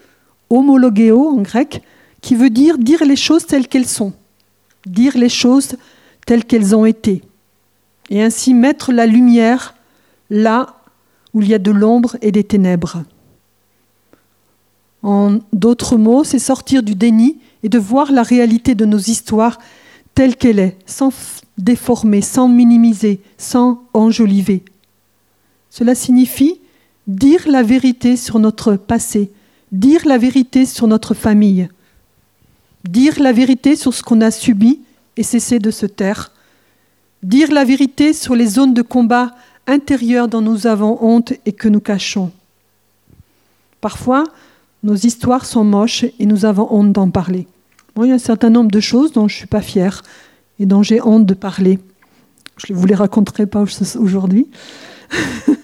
homologéo 0.50 1.28
en 1.28 1.42
grec, 1.42 1.83
qui 2.20 2.35
veut 2.35 2.50
dire 2.50 2.78
dire 2.78 3.05
les 3.05 3.16
choses 3.16 3.46
telles 3.46 3.68
qu'elles 3.68 3.87
sont, 3.87 4.12
dire 4.87 5.16
les 5.16 5.28
choses 5.28 5.76
telles 6.26 6.44
qu'elles 6.44 6.74
ont 6.74 6.87
été 6.87 7.22
et 8.11 8.22
ainsi 8.22 8.52
mettre 8.52 8.92
la 8.92 9.07
lumière 9.07 9.74
là 10.28 10.76
où 11.33 11.40
il 11.40 11.48
y 11.48 11.55
a 11.55 11.59
de 11.59 11.70
l'ombre 11.70 12.16
et 12.20 12.31
des 12.31 12.44
ténèbres. 12.44 13.05
En 15.02 15.38
d'autres 15.52 15.96
mots, 15.96 16.22
c'est 16.22 16.38
sortir 16.38 16.83
du 16.83 16.94
déni 16.94 17.38
et 17.62 17.68
de 17.68 17.78
voir 17.78 18.12
la 18.12 18.22
réalité 18.22 18.74
de 18.74 18.85
nos 18.85 18.98
histoires 18.98 19.59
telle 20.14 20.37
qu'elle 20.37 20.59
est, 20.59 20.76
sans 20.85 21.11
déformer, 21.57 22.20
sans 22.20 22.48
minimiser, 22.48 23.20
sans 23.38 23.83
enjoliver. 23.94 24.62
Cela 25.72 25.94
signifie 25.94 26.61
dire 27.06 27.48
la 27.48 27.62
vérité 27.62 28.18
sur 28.18 28.38
notre 28.38 28.76
passé, 28.76 29.30
dire 29.72 30.02
la 30.04 30.18
vérité 30.18 30.66
sur 30.66 30.87
notre 30.87 31.14
famille, 31.14 31.66
dire 32.85 33.18
la 33.18 33.32
vérité 33.32 33.74
sur 33.74 33.94
ce 33.94 34.02
qu'on 34.02 34.20
a 34.20 34.30
subi 34.30 34.80
et 35.16 35.22
cesser 35.22 35.61
de 35.61 35.70
se 35.70 35.87
taire, 35.87 36.30
dire 37.22 37.50
la 37.50 37.64
vérité 37.64 38.12
sur 38.12 38.35
les 38.35 38.48
zones 38.48 38.74
de 38.74 38.82
combat 38.82 39.35
intérieures 39.66 40.28
dont 40.28 40.42
nous 40.42 40.66
avons 40.66 40.98
honte 41.00 41.32
et 41.46 41.52
que 41.52 41.70
nous 41.70 41.80
cachons. 41.80 42.32
Parfois, 43.80 44.24
nos 44.82 44.94
histoires 44.94 45.46
sont 45.46 45.64
moches 45.64 46.04
et 46.04 46.26
nous 46.26 46.44
avons 46.44 46.68
honte 46.70 46.92
d'en 46.92 47.08
parler. 47.08 47.46
il 47.96 48.08
y 48.08 48.11
a 48.11 48.16
un 48.16 48.18
certain 48.18 48.50
nombre 48.50 48.70
de 48.70 48.81
choses 48.81 49.12
dont 49.12 49.27
je 49.27 49.37
ne 49.37 49.38
suis 49.38 49.46
pas 49.46 49.62
fière 49.62 50.02
et 50.60 50.66
dont 50.66 50.83
j'ai 50.83 51.00
honte 51.00 51.25
de 51.25 51.33
parler. 51.33 51.79
Je 52.58 52.75
ne 52.75 52.79
vous 52.79 52.85
les 52.85 52.94
raconterai 52.94 53.46
pas 53.46 53.64
aujourd'hui. 53.96 54.48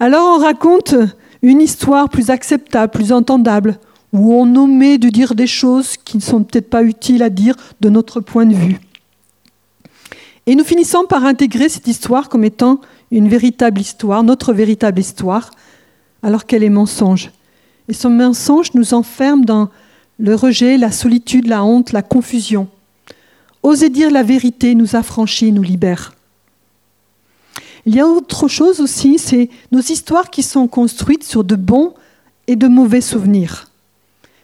Alors 0.00 0.36
on 0.36 0.42
raconte 0.42 0.94
une 1.42 1.60
histoire 1.60 2.08
plus 2.08 2.30
acceptable, 2.30 2.90
plus 2.90 3.12
entendable, 3.12 3.78
où 4.12 4.34
on 4.34 4.56
omet 4.56 4.98
de 4.98 5.08
dire 5.08 5.34
des 5.34 5.46
choses 5.46 5.96
qui 5.96 6.16
ne 6.16 6.22
sont 6.22 6.42
peut-être 6.42 6.70
pas 6.70 6.82
utiles 6.82 7.22
à 7.22 7.30
dire 7.30 7.54
de 7.80 7.88
notre 7.88 8.20
point 8.20 8.46
de 8.46 8.54
vue. 8.54 8.78
Et 10.46 10.54
nous 10.54 10.64
finissons 10.64 11.04
par 11.04 11.24
intégrer 11.24 11.68
cette 11.68 11.86
histoire 11.86 12.28
comme 12.28 12.44
étant 12.44 12.80
une 13.10 13.28
véritable 13.28 13.80
histoire, 13.80 14.22
notre 14.22 14.52
véritable 14.52 15.00
histoire, 15.00 15.50
alors 16.22 16.46
qu'elle 16.46 16.64
est 16.64 16.70
mensonge. 16.70 17.30
Et 17.88 17.92
ce 17.92 18.08
mensonge 18.08 18.74
nous 18.74 18.94
enferme 18.94 19.44
dans 19.44 19.68
le 20.18 20.34
rejet, 20.34 20.78
la 20.78 20.92
solitude, 20.92 21.46
la 21.46 21.64
honte, 21.64 21.92
la 21.92 22.02
confusion. 22.02 22.68
Oser 23.62 23.90
dire 23.90 24.10
la 24.10 24.22
vérité 24.22 24.74
nous 24.74 24.96
affranchit, 24.96 25.52
nous 25.52 25.62
libère. 25.62 26.13
Il 27.86 27.94
y 27.94 28.00
a 28.00 28.06
autre 28.06 28.48
chose 28.48 28.80
aussi, 28.80 29.18
c'est 29.18 29.50
nos 29.70 29.80
histoires 29.80 30.30
qui 30.30 30.42
sont 30.42 30.68
construites 30.68 31.24
sur 31.24 31.44
de 31.44 31.56
bons 31.56 31.94
et 32.46 32.56
de 32.56 32.66
mauvais 32.66 33.00
souvenirs. 33.00 33.68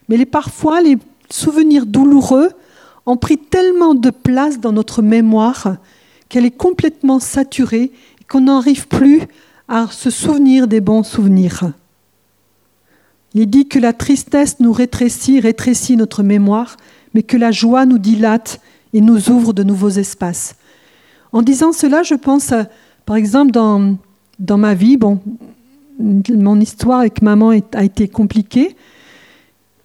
Mais 0.08 0.24
parfois, 0.26 0.80
les 0.82 0.98
souvenirs 1.30 1.86
douloureux 1.86 2.50
ont 3.06 3.16
pris 3.16 3.38
tellement 3.38 3.94
de 3.94 4.10
place 4.10 4.60
dans 4.60 4.72
notre 4.72 5.02
mémoire 5.02 5.76
qu'elle 6.28 6.44
est 6.44 6.50
complètement 6.50 7.18
saturée 7.18 7.92
et 8.20 8.24
qu'on 8.28 8.42
n'arrive 8.42 8.88
plus 8.88 9.22
à 9.68 9.86
se 9.90 10.10
souvenir 10.10 10.66
des 10.66 10.80
bons 10.80 11.02
souvenirs. 11.02 11.72
Il 13.34 13.48
dit 13.48 13.68
que 13.68 13.78
la 13.78 13.92
tristesse 13.92 14.58
nous 14.60 14.72
rétrécit, 14.72 15.40
rétrécit 15.40 15.96
notre 15.96 16.22
mémoire, 16.22 16.76
mais 17.14 17.22
que 17.22 17.36
la 17.36 17.52
joie 17.52 17.86
nous 17.86 17.98
dilate 17.98 18.60
et 18.92 19.00
nous 19.00 19.30
ouvre 19.30 19.52
de 19.52 19.62
nouveaux 19.62 19.90
espaces. 19.90 20.56
En 21.32 21.42
disant 21.42 21.72
cela, 21.72 22.02
je 22.02 22.14
pense, 22.14 22.52
par 23.06 23.16
exemple, 23.16 23.50
dans, 23.50 23.96
dans 24.38 24.58
ma 24.58 24.74
vie, 24.74 24.96
bon, 24.96 25.20
mon 25.98 26.60
histoire 26.60 27.00
avec 27.00 27.22
maman 27.22 27.50
a 27.50 27.84
été 27.84 28.08
compliquée, 28.08 28.76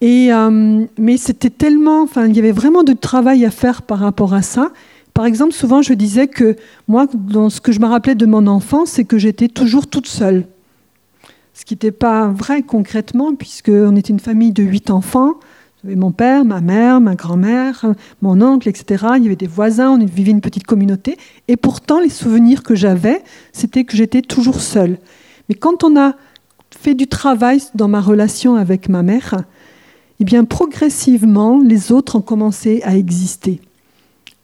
et, 0.01 0.31
euh, 0.33 0.85
mais 0.97 1.17
c'était 1.17 1.49
tellement, 1.49 2.03
enfin, 2.03 2.27
il 2.27 2.35
y 2.35 2.39
avait 2.39 2.51
vraiment 2.51 2.83
de 2.83 2.93
travail 2.93 3.45
à 3.45 3.51
faire 3.51 3.81
par 3.81 3.99
rapport 3.99 4.33
à 4.33 4.41
ça. 4.41 4.71
Par 5.13 5.25
exemple, 5.25 5.53
souvent, 5.53 5.81
je 5.81 5.93
disais 5.93 6.27
que 6.27 6.57
moi, 6.87 7.07
dans 7.13 7.49
ce 7.49 7.61
que 7.61 7.71
je 7.71 7.79
me 7.79 7.85
rappelais 7.85 8.15
de 8.15 8.25
mon 8.25 8.47
enfance, 8.47 8.91
c'est 8.91 9.05
que 9.05 9.17
j'étais 9.17 9.47
toujours 9.47 9.87
toute 9.87 10.07
seule. 10.07 10.45
Ce 11.53 11.63
qui 11.63 11.73
n'était 11.73 11.91
pas 11.91 12.27
vrai 12.27 12.61
concrètement, 12.63 13.33
puisqu'on 13.33 13.95
était 13.95 14.09
une 14.09 14.19
famille 14.19 14.51
de 14.51 14.61
huit 14.61 14.89
enfants. 14.89 15.35
J'avais 15.85 15.95
mon 15.95 16.11
père, 16.11 16.45
ma 16.45 16.61
mère, 16.61 16.99
ma 16.99 17.13
grand-mère, 17.13 17.85
mon 18.23 18.41
oncle, 18.41 18.67
etc. 18.67 19.05
Il 19.17 19.23
y 19.23 19.27
avait 19.27 19.35
des 19.35 19.45
voisins, 19.45 19.91
on 19.91 20.03
vivait 20.03 20.31
une 20.31 20.41
petite 20.41 20.65
communauté. 20.65 21.15
Et 21.47 21.57
pourtant, 21.57 21.99
les 21.99 22.09
souvenirs 22.09 22.63
que 22.63 22.73
j'avais, 22.73 23.23
c'était 23.53 23.83
que 23.83 23.95
j'étais 23.95 24.23
toujours 24.23 24.61
seule. 24.61 24.97
Mais 25.47 25.53
quand 25.53 25.83
on 25.83 25.95
a 25.95 26.15
fait 26.71 26.95
du 26.95 27.05
travail 27.05 27.61
dans 27.75 27.87
ma 27.87 28.01
relation 28.01 28.55
avec 28.55 28.89
ma 28.89 29.03
mère, 29.03 29.35
eh 30.19 30.23
bien, 30.23 30.43
progressivement, 30.43 31.61
les 31.61 31.91
autres 31.91 32.15
ont 32.15 32.21
commencé 32.21 32.81
à 32.83 32.97
exister 32.97 33.61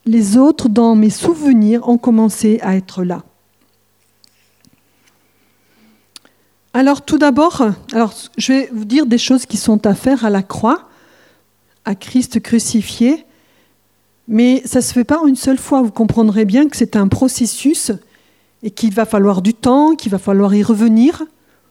les 0.06 0.38
autres, 0.38 0.70
dans 0.70 0.96
mes 0.96 1.10
souvenirs, 1.10 1.88
ont 1.88 1.98
commencé 1.98 2.60
à 2.62 2.76
être 2.76 3.04
là. 3.04 3.24
Alors 6.74 7.02
tout 7.02 7.18
d'abord, 7.18 7.64
alors 7.92 8.14
je 8.38 8.54
vais 8.54 8.70
vous 8.74 8.86
dire 8.86 9.06
des 9.06 9.18
choses 9.18 9.46
qui 9.46 9.58
sont 9.58 9.86
à 9.86 9.94
faire 9.94 10.24
à 10.24 10.30
la 10.30 10.42
croix, 10.42 10.89
à 11.86 11.95
Christ 11.95 12.39
crucifié, 12.41 13.25
mais 14.27 14.61
ça 14.65 14.79
ne 14.79 14.84
se 14.84 14.93
fait 14.93 15.03
pas 15.03 15.19
une 15.27 15.36
seule 15.36 15.57
fois. 15.57 15.82
Vous 15.82 15.91
comprendrez 15.91 16.45
bien 16.45 16.67
que 16.67 16.77
c'est 16.77 16.95
un 16.95 17.07
processus 17.07 17.91
et 18.63 18.71
qu'il 18.71 18.93
va 18.93 19.05
falloir 19.05 19.41
du 19.41 19.53
temps, 19.53 19.95
qu'il 19.95 20.11
va 20.11 20.19
falloir 20.19 20.53
y 20.53 20.63
revenir. 20.63 21.23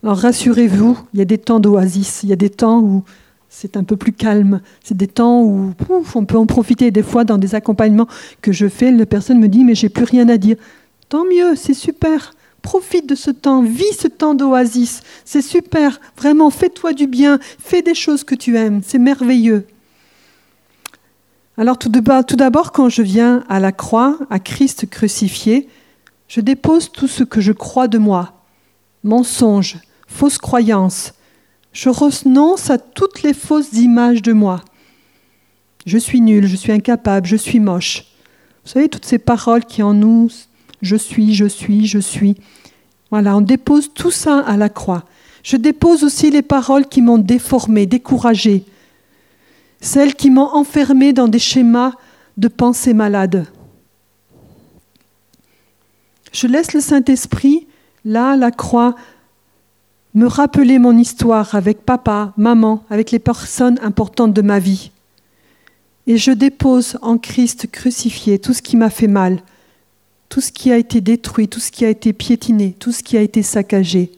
Alors 0.02 0.18
rassurez-vous, 0.18 0.98
il 1.14 1.18
y 1.18 1.22
a 1.22 1.26
des 1.26 1.38
temps 1.38 1.60
d'oasis, 1.60 2.20
il 2.22 2.30
y 2.30 2.32
a 2.32 2.36
des 2.36 2.50
temps 2.50 2.80
où 2.80 3.04
c'est 3.48 3.76
un 3.76 3.84
peu 3.84 3.96
plus 3.96 4.12
calme. 4.12 4.60
C'est 4.82 4.96
des 4.96 5.08
temps 5.08 5.42
où 5.42 5.74
on 6.14 6.24
peut 6.24 6.38
en 6.38 6.46
profiter. 6.46 6.90
Des 6.90 7.02
fois, 7.02 7.24
dans 7.24 7.36
des 7.36 7.54
accompagnements 7.54 8.08
que 8.40 8.52
je 8.52 8.68
fais, 8.68 8.92
la 8.92 9.06
personne 9.06 9.38
me 9.38 9.48
dit 9.48 9.64
Mais 9.64 9.74
j'ai 9.74 9.88
plus 9.88 10.04
rien 10.04 10.28
à 10.28 10.38
dire. 10.38 10.56
Tant 11.08 11.24
mieux, 11.24 11.56
c'est 11.56 11.74
super. 11.74 12.34
Profite 12.62 13.08
de 13.08 13.14
ce 13.14 13.30
temps, 13.30 13.62
vis 13.62 13.96
ce 13.98 14.06
temps 14.06 14.34
d'oasis. 14.34 15.02
C'est 15.24 15.42
super. 15.42 16.00
Vraiment, 16.16 16.50
fais-toi 16.50 16.92
du 16.92 17.06
bien. 17.06 17.38
Fais 17.58 17.82
des 17.82 17.94
choses 17.94 18.22
que 18.22 18.34
tu 18.34 18.56
aimes. 18.56 18.82
C'est 18.86 18.98
merveilleux. 18.98 19.66
Alors, 21.60 21.76
tout 21.76 21.90
d'abord, 21.90 22.72
quand 22.72 22.88
je 22.88 23.02
viens 23.02 23.44
à 23.50 23.60
la 23.60 23.70
croix, 23.70 24.16
à 24.30 24.38
Christ 24.38 24.88
crucifié, 24.88 25.68
je 26.26 26.40
dépose 26.40 26.90
tout 26.90 27.06
ce 27.06 27.22
que 27.22 27.42
je 27.42 27.52
crois 27.52 27.86
de 27.86 27.98
moi 27.98 28.32
mensonges, 29.04 29.76
fausses 30.08 30.38
croyances, 30.38 31.12
je 31.74 31.90
renonce 31.90 32.70
à 32.70 32.78
toutes 32.78 33.22
les 33.22 33.34
fausses 33.34 33.74
images 33.74 34.22
de 34.22 34.32
moi. 34.32 34.62
Je 35.84 35.98
suis 35.98 36.22
nul, 36.22 36.46
je 36.46 36.56
suis 36.56 36.72
incapable, 36.72 37.26
je 37.26 37.36
suis 37.36 37.60
moche. 37.60 38.06
Vous 38.64 38.70
savez, 38.70 38.88
toutes 38.88 39.04
ces 39.04 39.18
paroles 39.18 39.66
qui 39.66 39.82
en 39.82 39.92
nous, 39.92 40.30
je 40.80 40.96
suis, 40.96 41.34
je 41.34 41.44
suis, 41.44 41.86
je 41.86 41.98
suis. 41.98 42.36
Voilà, 43.10 43.36
on 43.36 43.42
dépose 43.42 43.92
tout 43.92 44.10
ça 44.10 44.38
à 44.38 44.56
la 44.56 44.70
croix. 44.70 45.04
Je 45.42 45.58
dépose 45.58 46.04
aussi 46.04 46.30
les 46.30 46.40
paroles 46.40 46.86
qui 46.86 47.02
m'ont 47.02 47.18
déformé, 47.18 47.84
découragé, 47.84 48.64
celles 49.80 50.14
qui 50.14 50.30
m'ont 50.30 50.54
enfermé 50.54 51.12
dans 51.12 51.28
des 51.28 51.38
schémas 51.38 51.92
de 52.36 52.48
pensée 52.48 52.94
malade. 52.94 53.46
Je 56.32 56.46
laisse 56.46 56.74
le 56.74 56.80
Saint-Esprit, 56.80 57.66
là, 58.04 58.32
à 58.32 58.36
la 58.36 58.50
croix, 58.50 58.94
me 60.14 60.26
rappeler 60.26 60.78
mon 60.78 60.96
histoire 60.96 61.54
avec 61.54 61.84
papa, 61.84 62.32
maman, 62.36 62.84
avec 62.90 63.10
les 63.10 63.18
personnes 63.18 63.78
importantes 63.82 64.34
de 64.34 64.42
ma 64.42 64.58
vie. 64.58 64.90
Et 66.06 66.16
je 66.16 66.32
dépose 66.32 66.98
en 67.02 67.18
Christ 67.18 67.70
crucifié 67.70 68.38
tout 68.38 68.52
ce 68.52 68.62
qui 68.62 68.76
m'a 68.76 68.90
fait 68.90 69.06
mal, 69.06 69.42
tout 70.28 70.40
ce 70.40 70.52
qui 70.52 70.72
a 70.72 70.76
été 70.76 71.00
détruit, 71.00 71.48
tout 71.48 71.60
ce 71.60 71.70
qui 71.70 71.84
a 71.84 71.88
été 71.88 72.12
piétiné, 72.12 72.74
tout 72.78 72.92
ce 72.92 73.02
qui 73.02 73.16
a 73.16 73.22
été 73.22 73.42
saccagé. 73.42 74.12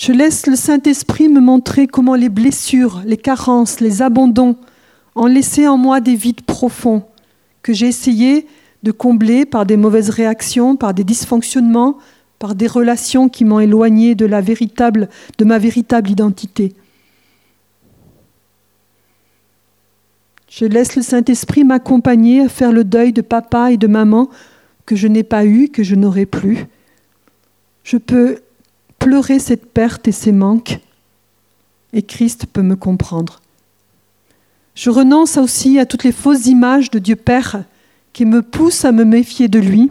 Je 0.00 0.12
laisse 0.12 0.46
le 0.46 0.56
Saint-Esprit 0.56 1.28
me 1.28 1.40
montrer 1.40 1.86
comment 1.86 2.14
les 2.14 2.30
blessures, 2.30 3.02
les 3.04 3.18
carences, 3.18 3.80
les 3.80 4.00
abandons 4.00 4.56
ont 5.14 5.26
laissé 5.26 5.68
en 5.68 5.76
moi 5.76 6.00
des 6.00 6.14
vides 6.14 6.40
profonds 6.40 7.04
que 7.60 7.74
j'ai 7.74 7.88
essayé 7.88 8.46
de 8.82 8.92
combler 8.92 9.44
par 9.44 9.66
des 9.66 9.76
mauvaises 9.76 10.08
réactions, 10.08 10.74
par 10.74 10.94
des 10.94 11.04
dysfonctionnements, 11.04 11.98
par 12.38 12.54
des 12.54 12.66
relations 12.66 13.28
qui 13.28 13.44
m'ont 13.44 13.60
éloigné 13.60 14.14
de, 14.14 14.26
de 14.26 15.44
ma 15.44 15.58
véritable 15.58 16.08
identité. 16.08 16.72
Je 20.48 20.64
laisse 20.64 20.96
le 20.96 21.02
Saint-Esprit 21.02 21.62
m'accompagner 21.62 22.40
à 22.40 22.48
faire 22.48 22.72
le 22.72 22.84
deuil 22.84 23.12
de 23.12 23.20
papa 23.20 23.70
et 23.70 23.76
de 23.76 23.86
maman 23.86 24.30
que 24.86 24.96
je 24.96 25.08
n'ai 25.08 25.24
pas 25.24 25.44
eu, 25.44 25.68
que 25.68 25.82
je 25.82 25.94
n'aurai 25.94 26.24
plus. 26.24 26.64
Je 27.84 27.98
peux 27.98 28.38
pleurer 29.00 29.40
cette 29.40 29.72
perte 29.72 30.06
et 30.06 30.12
ces 30.12 30.30
manques, 30.30 30.78
et 31.92 32.02
Christ 32.02 32.46
peut 32.46 32.62
me 32.62 32.76
comprendre. 32.76 33.40
Je 34.76 34.90
renonce 34.90 35.36
aussi 35.36 35.80
à 35.80 35.86
toutes 35.86 36.04
les 36.04 36.12
fausses 36.12 36.46
images 36.46 36.90
de 36.90 37.00
Dieu 37.00 37.16
Père 37.16 37.64
qui 38.12 38.24
me 38.24 38.42
poussent 38.42 38.84
à 38.84 38.92
me 38.92 39.04
méfier 39.04 39.48
de 39.48 39.58
lui. 39.58 39.90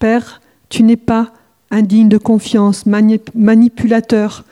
Père, 0.00 0.40
tu 0.68 0.82
n'es 0.82 0.96
pas 0.96 1.32
indigne 1.70 2.08
de 2.08 2.18
confiance, 2.18 2.84
manipulateur, 2.86 4.44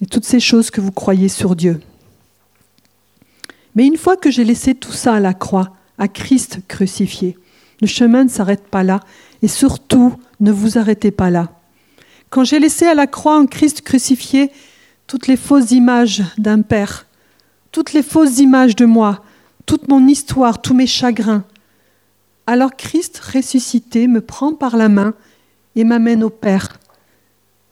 et 0.00 0.06
toutes 0.06 0.24
ces 0.24 0.40
choses 0.40 0.70
que 0.70 0.80
vous 0.80 0.92
croyez 0.92 1.28
sur 1.28 1.56
Dieu. 1.56 1.80
Mais 3.74 3.86
une 3.86 3.96
fois 3.96 4.16
que 4.16 4.30
j'ai 4.30 4.44
laissé 4.44 4.74
tout 4.74 4.92
ça 4.92 5.14
à 5.14 5.20
la 5.20 5.34
croix, 5.34 5.70
à 5.98 6.08
Christ 6.08 6.60
crucifié, 6.68 7.36
le 7.80 7.86
chemin 7.86 8.24
ne 8.24 8.28
s'arrête 8.28 8.68
pas 8.68 8.84
là, 8.84 9.00
et 9.42 9.48
surtout, 9.48 10.14
ne 10.38 10.52
vous 10.52 10.78
arrêtez 10.78 11.10
pas 11.10 11.30
là. 11.30 11.50
Quand 12.30 12.44
j'ai 12.44 12.60
laissé 12.60 12.86
à 12.86 12.94
la 12.94 13.08
croix 13.08 13.36
en 13.36 13.46
Christ 13.46 13.82
crucifié 13.82 14.52
toutes 15.08 15.26
les 15.26 15.36
fausses 15.36 15.72
images 15.72 16.22
d'un 16.38 16.62
Père, 16.62 17.06
toutes 17.72 17.92
les 17.92 18.04
fausses 18.04 18.38
images 18.38 18.76
de 18.76 18.86
moi, 18.86 19.24
toute 19.66 19.88
mon 19.88 20.06
histoire, 20.06 20.62
tous 20.62 20.74
mes 20.74 20.86
chagrins, 20.86 21.44
alors 22.46 22.76
Christ 22.76 23.18
ressuscité 23.18 24.06
me 24.06 24.20
prend 24.20 24.54
par 24.54 24.76
la 24.76 24.88
main 24.88 25.14
et 25.74 25.82
m'amène 25.82 26.22
au 26.22 26.30
Père. 26.30 26.78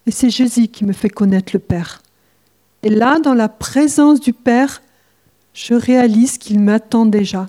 Et 0.06 0.10
c'est 0.10 0.30
Jésus 0.30 0.68
qui 0.68 0.84
me 0.84 0.92
fait 0.92 1.08
connaître 1.08 1.52
le 1.52 1.60
Père. 1.60 2.02
Et 2.82 2.90
là, 2.90 3.18
dans 3.20 3.34
la 3.34 3.48
présence 3.48 4.20
du 4.20 4.32
Père, 4.32 4.82
je 5.54 5.74
réalise 5.74 6.38
qu'il 6.38 6.60
m'attend 6.60 7.06
déjà. 7.06 7.48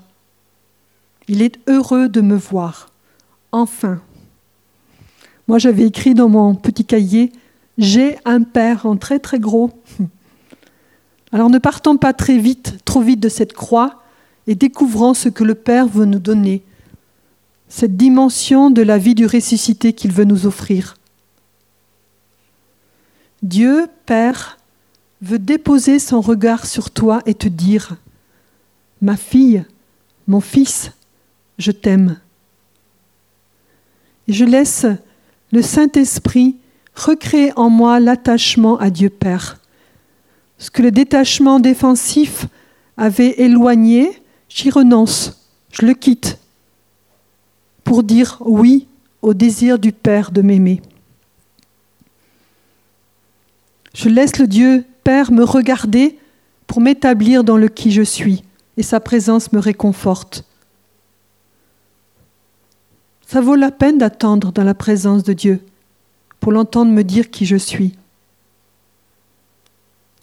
Il 1.28 1.42
est 1.42 1.60
heureux 1.68 2.08
de 2.08 2.22
me 2.22 2.36
voir. 2.36 2.92
Enfin. 3.52 4.00
Moi, 5.50 5.58
j'avais 5.58 5.88
écrit 5.88 6.14
dans 6.14 6.30
mon 6.30 6.54
petit 6.54 6.86
cahier, 6.86 7.32
J'ai 7.80 8.20
un 8.24 8.44
Père 8.44 8.86
en 8.86 8.98
très 8.98 9.18
très 9.18 9.40
gros. 9.40 9.72
Alors 11.32 11.50
ne 11.50 11.58
partons 11.58 11.98
pas 11.98 12.14
très 12.14 12.38
vite, 12.38 12.86
trop 12.86 13.02
vite 13.02 13.20
de 13.20 13.30
cette 13.30 13.54
croix 13.54 14.04
et 14.46 14.54
découvrons 14.54 15.16
ce 15.16 15.28
que 15.28 15.44
le 15.44 15.56
Père 15.56 15.88
veut 15.88 16.06
nous 16.06 16.20
donner 16.20 16.62
cette 17.68 17.98
dimension 17.98 18.70
de 18.70 18.84
la 18.84 19.00
vie 19.00 19.16
du 19.16 19.26
ressuscité 19.26 19.94
qu'il 19.94 20.12
veut 20.12 20.24
nous 20.24 20.46
offrir. 20.46 20.98
Dieu, 23.42 23.88
Père, 24.06 24.60
veut 25.24 25.40
déposer 25.40 25.98
son 25.98 26.22
regard 26.22 26.68
sur 26.68 26.92
toi 26.92 27.24
et 27.26 27.34
te 27.34 27.48
dire, 27.48 27.96
Ma 29.02 29.18
fille, 29.18 29.66
mon 30.28 30.42
fils, 30.42 30.92
je 31.58 31.72
t'aime. 31.72 32.20
Et 34.28 34.34
je 34.34 34.46
laisse 34.46 34.86
le 35.52 35.62
Saint-Esprit 35.62 36.58
recréer 36.96 37.52
en 37.56 37.70
moi 37.70 38.00
l'attachement 38.00 38.78
à 38.78 38.90
Dieu 38.90 39.10
Père. 39.10 39.60
Ce 40.58 40.70
que 40.70 40.82
le 40.82 40.92
détachement 40.92 41.60
défensif 41.60 42.46
avait 42.98 43.42
éloigné, 43.42 44.22
j'y 44.50 44.70
renonce, 44.70 45.48
je 45.72 45.86
le 45.86 45.94
quitte 45.94 46.38
pour 47.84 48.04
dire 48.04 48.38
oui 48.42 48.88
au 49.22 49.34
désir 49.34 49.80
du 49.80 49.92
Père 49.92 50.32
de 50.32 50.42
m'aimer. 50.42 50.82
Je 53.96 54.10
laisse 54.10 54.38
le 54.38 54.48
Dieu 54.48 54.86
Père 55.04 55.32
me 55.32 55.44
regarder 55.44 56.18
pour 56.68 56.82
m'établir 56.82 57.44
dans 57.44 57.58
le 57.58 57.68
qui 57.68 57.92
je 57.92 58.04
suis, 58.04 58.44
et 58.78 58.84
sa 58.84 59.00
présence 59.00 59.52
me 59.52 59.60
réconforte. 59.60 60.46
Ça 63.32 63.42
vaut 63.42 63.54
la 63.54 63.70
peine 63.70 64.00
d'attendre 64.00 64.52
dans 64.52 64.64
la 64.64 64.74
présence 64.74 65.22
de 65.22 65.34
Dieu 65.34 65.60
pour 66.40 66.52
l'entendre 66.52 66.92
me 66.92 67.04
dire 67.04 67.30
qui 67.30 67.46
je 67.46 67.58
suis. 67.58 67.94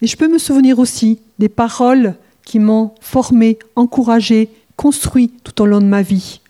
Et 0.02 0.08
je 0.08 0.16
peux 0.16 0.26
me 0.26 0.38
souvenir 0.38 0.80
aussi 0.80 1.20
des 1.38 1.48
paroles 1.48 2.16
qui 2.44 2.58
m'ont 2.58 2.96
formé, 3.00 3.60
encouragé, 3.76 4.50
construit 4.74 5.30
tout 5.44 5.62
au 5.62 5.66
long 5.66 5.78
de 5.78 5.86
ma 5.86 6.02
vie. 6.02 6.40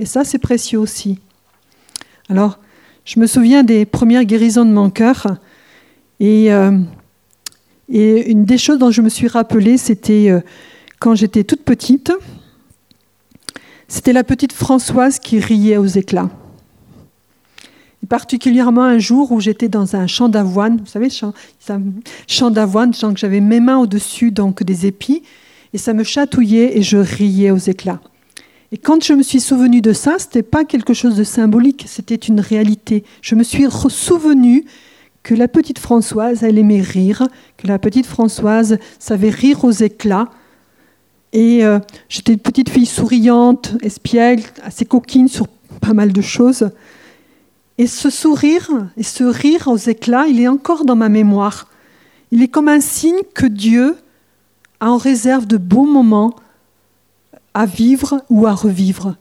Et 0.00 0.04
ça, 0.04 0.24
c'est 0.24 0.40
précieux 0.40 0.80
aussi. 0.80 1.20
Alors, 2.28 2.58
je 3.04 3.20
me 3.20 3.28
souviens 3.28 3.62
des 3.62 3.84
premières 3.84 4.24
guérisons 4.24 4.64
de 4.64 4.72
mon 4.72 4.90
cœur. 4.90 5.38
Et, 6.18 6.52
euh, 6.52 6.76
une 7.86 8.44
des 8.44 8.58
choses 8.58 8.78
dont 8.78 8.90
je 8.90 9.00
me 9.00 9.08
suis 9.08 9.28
rappelée, 9.28 9.78
c'était 9.78 10.28
euh, 10.28 10.40
quand 10.98 11.14
j'étais 11.14 11.44
toute 11.44 11.62
petite. 11.62 12.12
C'était 13.88 14.12
la 14.12 14.24
petite 14.24 14.52
Françoise 14.52 15.18
qui 15.18 15.38
riait 15.38 15.76
aux 15.76 15.86
éclats. 15.86 16.30
Et 18.02 18.06
particulièrement 18.06 18.82
un 18.82 18.98
jour 18.98 19.32
où 19.32 19.40
j'étais 19.40 19.68
dans 19.68 19.96
un 19.96 20.06
champ 20.06 20.28
d'avoine, 20.28 20.78
vous 20.78 20.86
savez, 20.86 21.08
champ, 21.10 21.32
champ 22.26 22.50
d'avoine, 22.50 22.92
que 22.92 23.16
j'avais 23.16 23.40
mes 23.40 23.60
mains 23.60 23.78
au-dessus 23.78 24.30
donc 24.30 24.62
des 24.62 24.86
épis, 24.86 25.22
et 25.72 25.78
ça 25.78 25.92
me 25.92 26.04
chatouillait 26.04 26.76
et 26.78 26.82
je 26.82 26.98
riais 26.98 27.50
aux 27.50 27.56
éclats. 27.56 28.00
Et 28.72 28.76
quand 28.76 29.04
je 29.04 29.12
me 29.12 29.22
suis 29.22 29.40
souvenu 29.40 29.80
de 29.80 29.92
ça, 29.92 30.18
ce 30.18 30.24
n'était 30.24 30.42
pas 30.42 30.64
quelque 30.64 30.94
chose 30.94 31.16
de 31.16 31.24
symbolique, 31.24 31.84
c'était 31.86 32.14
une 32.14 32.40
réalité. 32.40 33.04
Je 33.22 33.36
me 33.36 33.42
suis 33.42 33.66
souvenu 33.88 34.64
que 35.22 35.34
la 35.34 35.48
petite 35.48 35.78
Françoise, 35.78 36.42
elle 36.42 36.58
aimait 36.58 36.80
rire, 36.80 37.26
que 37.56 37.66
la 37.66 37.78
petite 37.78 38.06
Françoise 38.06 38.78
savait 38.98 39.30
rire 39.30 39.64
aux 39.64 39.70
éclats. 39.70 40.28
Et 41.34 41.64
euh, 41.64 41.80
j'étais 42.08 42.32
une 42.32 42.38
petite 42.38 42.70
fille 42.70 42.86
souriante, 42.86 43.74
espiègle, 43.82 44.44
assez 44.62 44.86
coquine 44.86 45.28
sur 45.28 45.48
pas 45.80 45.92
mal 45.92 46.12
de 46.12 46.22
choses. 46.22 46.70
Et 47.76 47.88
ce 47.88 48.08
sourire 48.08 48.70
et 48.96 49.02
ce 49.02 49.24
rire 49.24 49.66
aux 49.66 49.76
éclats, 49.76 50.28
il 50.28 50.40
est 50.40 50.48
encore 50.48 50.84
dans 50.84 50.94
ma 50.94 51.08
mémoire. 51.08 51.68
Il 52.30 52.40
est 52.40 52.48
comme 52.48 52.68
un 52.68 52.80
signe 52.80 53.20
que 53.34 53.46
Dieu 53.46 53.96
a 54.78 54.90
en 54.90 54.96
réserve 54.96 55.46
de 55.46 55.56
beaux 55.56 55.84
moments 55.84 56.36
à 57.52 57.66
vivre 57.66 58.22
ou 58.30 58.46
à 58.46 58.52
revivre. 58.52 59.16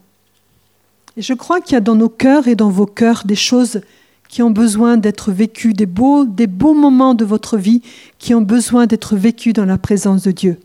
Et 1.17 1.23
je 1.23 1.33
crois 1.33 1.61
qu'il 1.61 1.73
y 1.73 1.77
a 1.77 1.81
dans 1.81 1.95
nos 1.95 2.09
cœurs 2.09 2.47
et 2.47 2.55
dans 2.55 2.69
vos 2.69 2.85
cœurs 2.85 3.23
des 3.25 3.35
choses 3.35 3.81
qui 4.29 4.43
ont 4.43 4.51
besoin 4.51 4.97
d'être 4.97 5.31
vécues, 5.31 5.73
des 5.73 5.85
beaux, 5.85 6.25
moments 6.73 7.13
de 7.15 7.25
votre 7.25 7.57
vie 7.57 7.81
qui 8.19 8.35
ont 8.35 8.41
besoin 8.41 8.85
d'être 8.85 9.15
vécus 9.15 9.53
dans 9.53 9.65
la 9.65 9.77
présence 9.77 10.23
de 10.23 10.31
Dieu. 10.31 10.59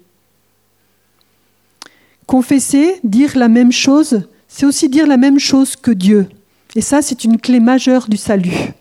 Confesser, 2.28 3.00
dire 3.04 3.38
la 3.38 3.48
même 3.48 3.72
chose, 3.72 4.20
c'est 4.48 4.66
aussi 4.66 4.90
dire 4.90 5.06
la 5.06 5.16
même 5.16 5.38
chose 5.38 5.76
que 5.76 5.90
Dieu. 5.90 6.28
Et 6.76 6.82
ça, 6.82 7.00
c'est 7.00 7.24
une 7.24 7.40
clé 7.40 7.58
majeure 7.58 8.06
du 8.06 8.18
salut. 8.18 8.74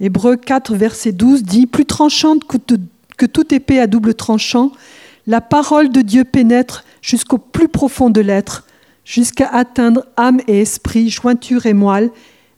Hébreu 0.00 0.36
4, 0.36 0.74
verset 0.74 1.12
12 1.12 1.42
dit, 1.42 1.66
Plus 1.66 1.84
tranchante 1.84 2.44
que 2.46 3.26
toute 3.26 3.52
épée 3.52 3.80
à 3.80 3.86
double 3.86 4.14
tranchant, 4.14 4.72
la 5.26 5.42
parole 5.42 5.90
de 5.90 6.00
Dieu 6.00 6.24
pénètre 6.24 6.84
jusqu'au 7.02 7.36
plus 7.36 7.68
profond 7.68 8.08
de 8.08 8.22
l'être, 8.22 8.64
jusqu'à 9.04 9.48
atteindre 9.48 10.06
âme 10.16 10.40
et 10.48 10.62
esprit, 10.62 11.10
jointure 11.10 11.66
et 11.66 11.74
moelle, 11.74 12.10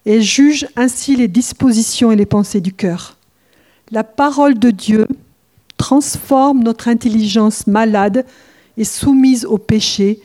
et 0.06 0.22
juge 0.22 0.68
ainsi 0.76 1.16
les 1.16 1.26
dispositions 1.26 2.12
et 2.12 2.16
les 2.16 2.26
pensées 2.26 2.60
du 2.60 2.72
cœur. 2.72 3.16
La 3.90 4.04
parole 4.04 4.56
de 4.56 4.70
Dieu 4.70 5.08
transforme 5.78 6.62
notre 6.62 6.86
intelligence 6.86 7.66
malade 7.66 8.24
et 8.80 8.84
soumise 8.84 9.44
au 9.44 9.58
péché. 9.58 10.20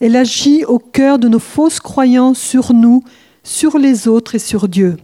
Elle 0.00 0.16
agit 0.16 0.64
au 0.64 0.80
cœur 0.80 1.20
de 1.20 1.28
nos 1.28 1.38
fausses 1.38 1.78
croyances 1.78 2.40
sur 2.40 2.74
nous, 2.74 3.04
sur 3.44 3.78
les 3.78 4.08
autres 4.08 4.34
et 4.34 4.40
sur 4.40 4.66
Dieu. 4.66 4.96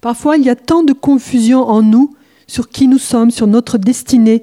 Parfois, 0.00 0.36
il 0.36 0.42
y 0.42 0.50
a 0.50 0.56
tant 0.56 0.82
de 0.82 0.92
confusion 0.92 1.60
en 1.68 1.80
nous 1.80 2.16
sur 2.48 2.70
qui 2.70 2.88
nous 2.88 2.98
sommes, 2.98 3.30
sur 3.30 3.46
notre 3.46 3.78
destinée, 3.78 4.42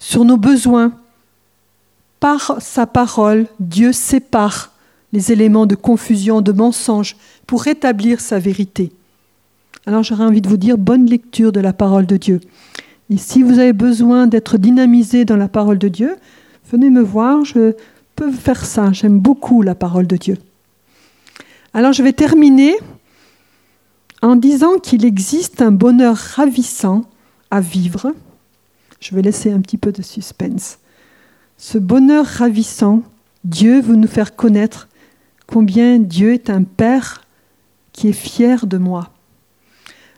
sur 0.00 0.24
nos 0.24 0.36
besoins. 0.36 0.92
Par 2.18 2.56
sa 2.60 2.86
parole, 2.86 3.46
Dieu 3.60 3.92
sépare 3.92 4.72
les 5.12 5.30
éléments 5.30 5.66
de 5.66 5.76
confusion, 5.76 6.40
de 6.40 6.50
mensonge, 6.50 7.16
pour 7.46 7.62
rétablir 7.62 8.18
sa 8.18 8.40
vérité. 8.40 8.90
Alors 9.86 10.02
j'aurais 10.02 10.24
envie 10.24 10.40
de 10.40 10.48
vous 10.48 10.56
dire 10.56 10.76
bonne 10.76 11.06
lecture 11.06 11.52
de 11.52 11.60
la 11.60 11.72
parole 11.72 12.06
de 12.06 12.16
Dieu. 12.16 12.40
Et 13.10 13.16
si 13.16 13.44
vous 13.44 13.60
avez 13.60 13.72
besoin 13.72 14.26
d'être 14.26 14.58
dynamisé 14.58 15.24
dans 15.24 15.36
la 15.36 15.48
parole 15.48 15.78
de 15.78 15.88
Dieu, 15.88 16.16
venez 16.70 16.90
me 16.90 17.02
voir, 17.02 17.44
je 17.44 17.74
peux 18.16 18.30
faire 18.30 18.64
ça. 18.64 18.92
J'aime 18.92 19.18
beaucoup 19.18 19.62
la 19.62 19.74
parole 19.74 20.06
de 20.06 20.16
Dieu. 20.16 20.36
Alors 21.72 21.92
je 21.92 22.02
vais 22.02 22.12
terminer 22.12 22.74
en 24.22 24.36
disant 24.36 24.78
qu'il 24.78 25.04
existe 25.04 25.62
un 25.62 25.70
bonheur 25.70 26.16
ravissant 26.16 27.02
à 27.50 27.60
vivre. 27.60 28.12
Je 29.00 29.14
vais 29.14 29.22
laisser 29.22 29.52
un 29.52 29.60
petit 29.60 29.78
peu 29.78 29.92
de 29.92 30.02
suspense. 30.02 30.78
Ce 31.56 31.78
bonheur 31.78 32.26
ravissant, 32.26 33.02
Dieu 33.44 33.80
veut 33.80 33.96
nous 33.96 34.08
faire 34.08 34.34
connaître 34.34 34.88
combien 35.46 35.98
Dieu 35.98 36.32
est 36.32 36.50
un 36.50 36.64
Père 36.64 37.22
qui 37.92 38.08
est 38.08 38.12
fier 38.12 38.66
de 38.66 38.78
moi. 38.78 39.10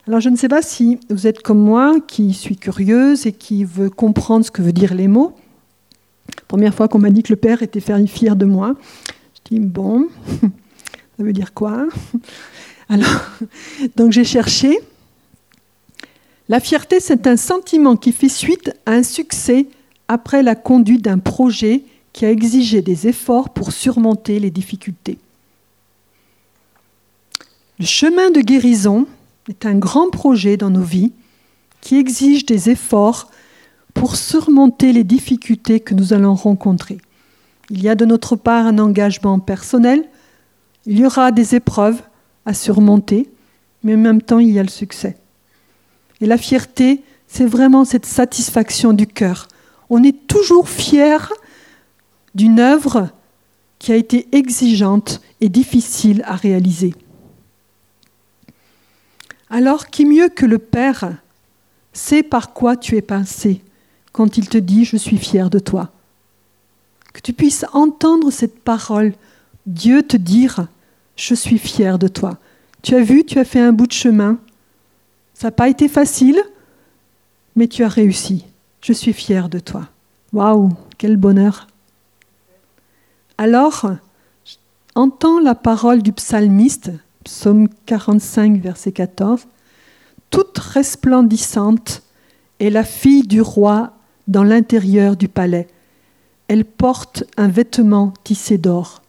Alors 0.07 0.19
je 0.19 0.29
ne 0.29 0.35
sais 0.35 0.47
pas 0.47 0.61
si 0.61 0.99
vous 1.09 1.27
êtes 1.27 1.41
comme 1.41 1.61
moi, 1.61 1.95
qui 2.07 2.33
suis 2.33 2.57
curieuse 2.57 3.27
et 3.27 3.31
qui 3.31 3.63
veut 3.63 3.89
comprendre 3.89 4.45
ce 4.45 4.51
que 4.51 4.61
veut 4.61 4.73
dire 4.73 4.93
les 4.93 5.07
mots. 5.07 5.35
Première 6.51 6.75
fois 6.75 6.89
qu'on 6.89 6.99
m'a 6.99 7.11
dit 7.11 7.23
que 7.23 7.31
le 7.31 7.37
Père 7.37 7.63
était 7.63 7.79
fier 7.79 8.35
de 8.35 8.43
moi, 8.43 8.75
je 9.35 9.55
dis 9.55 9.61
bon, 9.61 10.09
ça 10.41 11.23
veut 11.23 11.31
dire 11.31 11.53
quoi? 11.53 11.87
Alors, 12.89 13.21
donc 13.95 14.11
j'ai 14.11 14.25
cherché. 14.25 14.77
La 16.49 16.59
fierté, 16.59 16.99
c'est 16.99 17.25
un 17.25 17.37
sentiment 17.37 17.95
qui 17.95 18.11
fait 18.11 18.27
suite 18.27 18.73
à 18.85 18.91
un 18.91 19.03
succès 19.03 19.67
après 20.09 20.43
la 20.43 20.55
conduite 20.55 21.03
d'un 21.03 21.19
projet 21.19 21.83
qui 22.11 22.25
a 22.25 22.31
exigé 22.31 22.81
des 22.81 23.07
efforts 23.07 23.51
pour 23.51 23.71
surmonter 23.71 24.37
les 24.41 24.51
difficultés. 24.51 25.19
Le 27.79 27.85
chemin 27.85 28.29
de 28.29 28.41
guérison 28.41 29.07
est 29.47 29.65
un 29.65 29.75
grand 29.75 30.09
projet 30.09 30.57
dans 30.57 30.69
nos 30.69 30.83
vies 30.83 31.13
qui 31.79 31.95
exige 31.95 32.45
des 32.45 32.69
efforts 32.69 33.30
pour 33.93 34.15
surmonter 34.15 34.93
les 34.93 35.03
difficultés 35.03 35.79
que 35.79 35.93
nous 35.93 36.13
allons 36.13 36.35
rencontrer. 36.35 36.97
Il 37.69 37.81
y 37.81 37.89
a 37.89 37.95
de 37.95 38.05
notre 38.05 38.35
part 38.35 38.65
un 38.65 38.79
engagement 38.79 39.39
personnel, 39.39 40.07
il 40.85 40.99
y 40.99 41.05
aura 41.05 41.31
des 41.31 41.55
épreuves 41.55 42.01
à 42.45 42.53
surmonter, 42.53 43.29
mais 43.83 43.95
en 43.95 43.99
même 43.99 44.21
temps 44.21 44.39
il 44.39 44.49
y 44.49 44.59
a 44.59 44.63
le 44.63 44.69
succès. 44.69 45.17
Et 46.19 46.25
la 46.25 46.37
fierté, 46.37 47.03
c'est 47.27 47.45
vraiment 47.45 47.85
cette 47.85 48.05
satisfaction 48.05 48.93
du 48.93 49.07
cœur. 49.07 49.47
On 49.89 50.03
est 50.03 50.27
toujours 50.27 50.69
fier 50.69 51.31
d'une 52.35 52.59
œuvre 52.59 53.09
qui 53.79 53.91
a 53.91 53.95
été 53.95 54.27
exigeante 54.31 55.21
et 55.39 55.49
difficile 55.49 56.23
à 56.25 56.35
réaliser. 56.35 56.93
Alors 59.49 59.87
qui 59.87 60.05
mieux 60.05 60.29
que 60.29 60.45
le 60.45 60.59
Père 60.59 61.17
sait 61.93 62.23
par 62.23 62.53
quoi 62.53 62.77
tu 62.77 62.95
es 62.95 63.01
passé? 63.01 63.61
Quand 64.11 64.37
il 64.37 64.49
te 64.49 64.57
dit⁇ 64.57 64.83
Je 64.85 64.97
suis 64.97 65.17
fier 65.17 65.49
de 65.49 65.59
toi⁇ 65.59 65.91
Que 67.13 67.21
tu 67.21 67.33
puisses 67.33 67.65
entendre 67.73 68.31
cette 68.31 68.59
parole, 68.59 69.13
Dieu 69.65 70.03
te 70.03 70.17
dire⁇ 70.17 70.59
Je 71.15 71.35
suis 71.35 71.57
fier 71.57 71.99
de 71.99 72.07
toi⁇ 72.07 72.31
Tu 72.81 72.95
as 72.95 73.03
vu, 73.03 73.25
tu 73.25 73.39
as 73.39 73.45
fait 73.45 73.59
un 73.59 73.73
bout 73.73 73.87
de 73.87 73.93
chemin. 73.93 74.37
Ça 75.33 75.47
n'a 75.47 75.51
pas 75.51 75.69
été 75.69 75.87
facile, 75.87 76.41
mais 77.55 77.67
tu 77.67 77.83
as 77.83 77.89
réussi. 77.89 78.45
Je 78.81 78.93
suis 78.93 79.13
fier 79.13 79.49
de 79.49 79.59
toi. 79.59 79.87
Waouh, 80.33 80.69
quel 80.97 81.17
bonheur 81.17 81.67
alors, 83.41 83.87
entends 84.93 85.39
la 85.39 85.55
parole 85.55 86.03
du 86.03 86.13
psalmiste, 86.13 86.91
psaume 87.23 87.69
45, 87.87 88.61
verset 88.61 88.91
14. 88.91 89.47
Toute 90.29 90.59
resplendissante 90.59 92.03
est 92.59 92.69
la 92.69 92.83
fille 92.83 93.23
du 93.23 93.41
roi 93.41 93.93
dans 94.27 94.43
l'intérieur 94.43 95.15
du 95.15 95.27
palais. 95.27 95.67
Elle 96.47 96.65
porte 96.65 97.23
un 97.37 97.47
vêtement 97.47 98.13
tissé 98.23 98.57
d'or. 98.57 99.01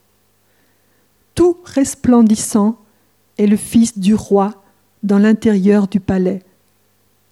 Tout 1.35 1.57
resplendissant 1.65 2.79
est 3.39 3.47
le 3.47 3.57
fils 3.57 3.99
du 3.99 4.15
roi 4.15 4.63
dans 5.03 5.19
l'intérieur 5.19 5.89
du 5.89 6.01
palais. 6.01 6.43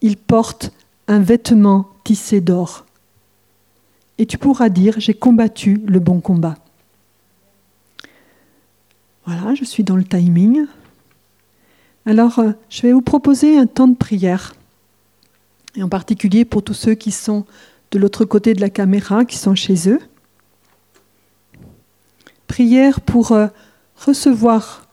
Il 0.00 0.16
porte 0.16 0.72
un 1.08 1.20
vêtement 1.20 1.88
tissé 2.04 2.40
d'or. 2.40 2.86
Et 4.18 4.26
tu 4.26 4.38
pourras 4.38 4.68
dire, 4.68 4.94
j'ai 4.98 5.14
combattu 5.14 5.80
le 5.86 5.98
bon 5.98 6.20
combat. 6.20 6.56
Voilà, 9.26 9.54
je 9.54 9.64
suis 9.64 9.84
dans 9.84 9.96
le 9.96 10.04
timing. 10.04 10.66
Alors, 12.06 12.38
euh, 12.38 12.52
je 12.68 12.82
vais 12.82 12.92
vous 12.92 13.02
proposer 13.02 13.56
un 13.56 13.66
temps 13.66 13.88
de 13.88 13.96
prière, 13.96 14.54
et 15.76 15.82
en 15.82 15.88
particulier 15.88 16.44
pour 16.44 16.62
tous 16.62 16.74
ceux 16.74 16.94
qui 16.94 17.10
sont 17.10 17.44
de 17.90 17.98
l'autre 17.98 18.24
côté 18.24 18.54
de 18.54 18.60
la 18.60 18.70
caméra, 18.70 19.24
qui 19.24 19.36
sont 19.36 19.54
chez 19.54 19.88
eux. 19.88 19.98
Prière 22.46 23.00
pour 23.00 23.32
euh, 23.32 23.48
recevoir 23.96 24.88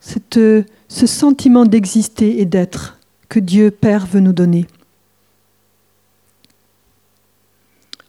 cette, 0.00 0.38
ce 0.88 1.06
sentiment 1.06 1.64
d'exister 1.64 2.40
et 2.40 2.44
d'être 2.44 2.98
que 3.28 3.38
Dieu 3.38 3.70
Père 3.70 4.06
veut 4.06 4.20
nous 4.20 4.32
donner. 4.32 4.66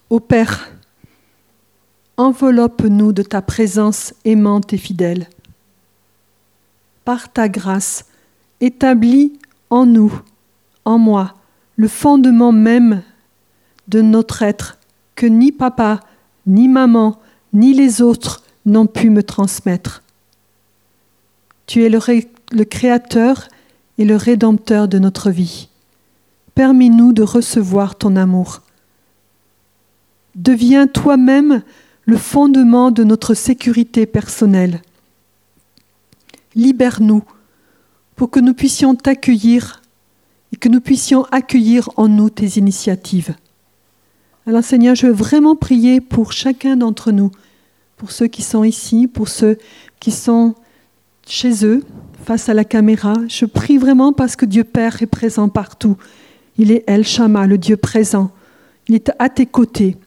Ô 0.09 0.19
Père, 0.19 0.69
enveloppe-nous 2.17 3.13
de 3.13 3.23
ta 3.23 3.41
présence 3.41 4.13
aimante 4.25 4.73
et 4.73 4.77
fidèle. 4.77 5.27
Par 7.05 7.31
ta 7.31 7.49
grâce, 7.49 8.05
établis 8.61 9.33
en 9.69 9.85
nous, 9.85 10.21
en 10.85 10.97
moi, 10.97 11.33
le 11.75 11.87
fondement 11.87 12.51
même 12.51 13.01
de 13.87 14.01
notre 14.01 14.43
être 14.43 14.77
que 15.15 15.25
ni 15.25 15.51
papa, 15.51 15.99
ni 16.47 16.67
maman, 16.67 17.19
ni 17.53 17.73
les 17.73 18.01
autres 18.01 18.43
n'ont 18.65 18.87
pu 18.87 19.09
me 19.09 19.23
transmettre. 19.23 20.03
Tu 21.65 21.83
es 21.83 21.89
le, 21.89 22.65
Créateur 22.65 23.47
et 23.97 24.05
le 24.05 24.15
Rédempteur 24.15 24.87
de 24.87 24.99
notre 24.99 25.31
vie. 25.31 25.69
Permets-nous 26.55 27.13
de 27.13 27.23
recevoir 27.23 27.95
ton 27.95 28.15
amour. 28.15 28.61
Deviens 30.35 30.87
toi-même 30.87 31.63
le 32.05 32.17
fondement 32.17 32.91
de 32.91 33.03
notre 33.03 33.33
sécurité 33.33 34.05
personnelle. 34.05 34.81
Libère-nous 36.55 37.23
pour 38.15 38.29
que 38.29 38.39
nous 38.39 38.53
puissions 38.53 38.95
t'accueillir 38.95 39.82
et 40.53 40.55
que 40.55 40.69
nous 40.69 40.79
puissions 40.79 41.25
accueillir 41.31 41.89
en 41.97 42.07
nous 42.07 42.29
tes 42.29 42.59
initiatives. 42.59 43.35
Alors 44.45 44.63
Seigneur, 44.63 44.93
je 44.93 45.07
veux 45.07 45.13
vraiment 45.13 45.55
prier 45.55 45.99
pour 45.99 46.31
chacun 46.31 46.77
d'entre 46.77 47.11
nous, 47.11 47.31
pour 47.97 48.11
ceux 48.11 48.27
qui 48.27 48.43
sont 48.43 48.63
ici, 48.63 49.07
pour 49.07 49.29
ceux 49.29 49.57
qui 49.99 50.11
sont 50.11 50.53
chez 51.25 51.65
eux, 51.65 51.83
face 52.23 52.49
à 52.49 52.53
la 52.53 52.65
caméra. 52.65 53.15
Je 53.27 53.45
prie 53.45 53.77
vraiment 53.77 54.13
parce 54.13 54.35
que 54.35 54.45
Dieu 54.45 54.63
Père 54.63 55.01
est 55.01 55.07
présent 55.07 55.49
partout. 55.49 55.97
Il 56.57 56.71
est 56.71 56.83
El 56.85 57.03
Shama, 57.03 57.47
le 57.47 57.57
Dieu 57.57 57.75
présent. 57.75 58.31
Il 58.87 58.93
est 58.93 59.11
à 59.17 59.29
tes 59.29 59.47
côtés. 59.47 59.97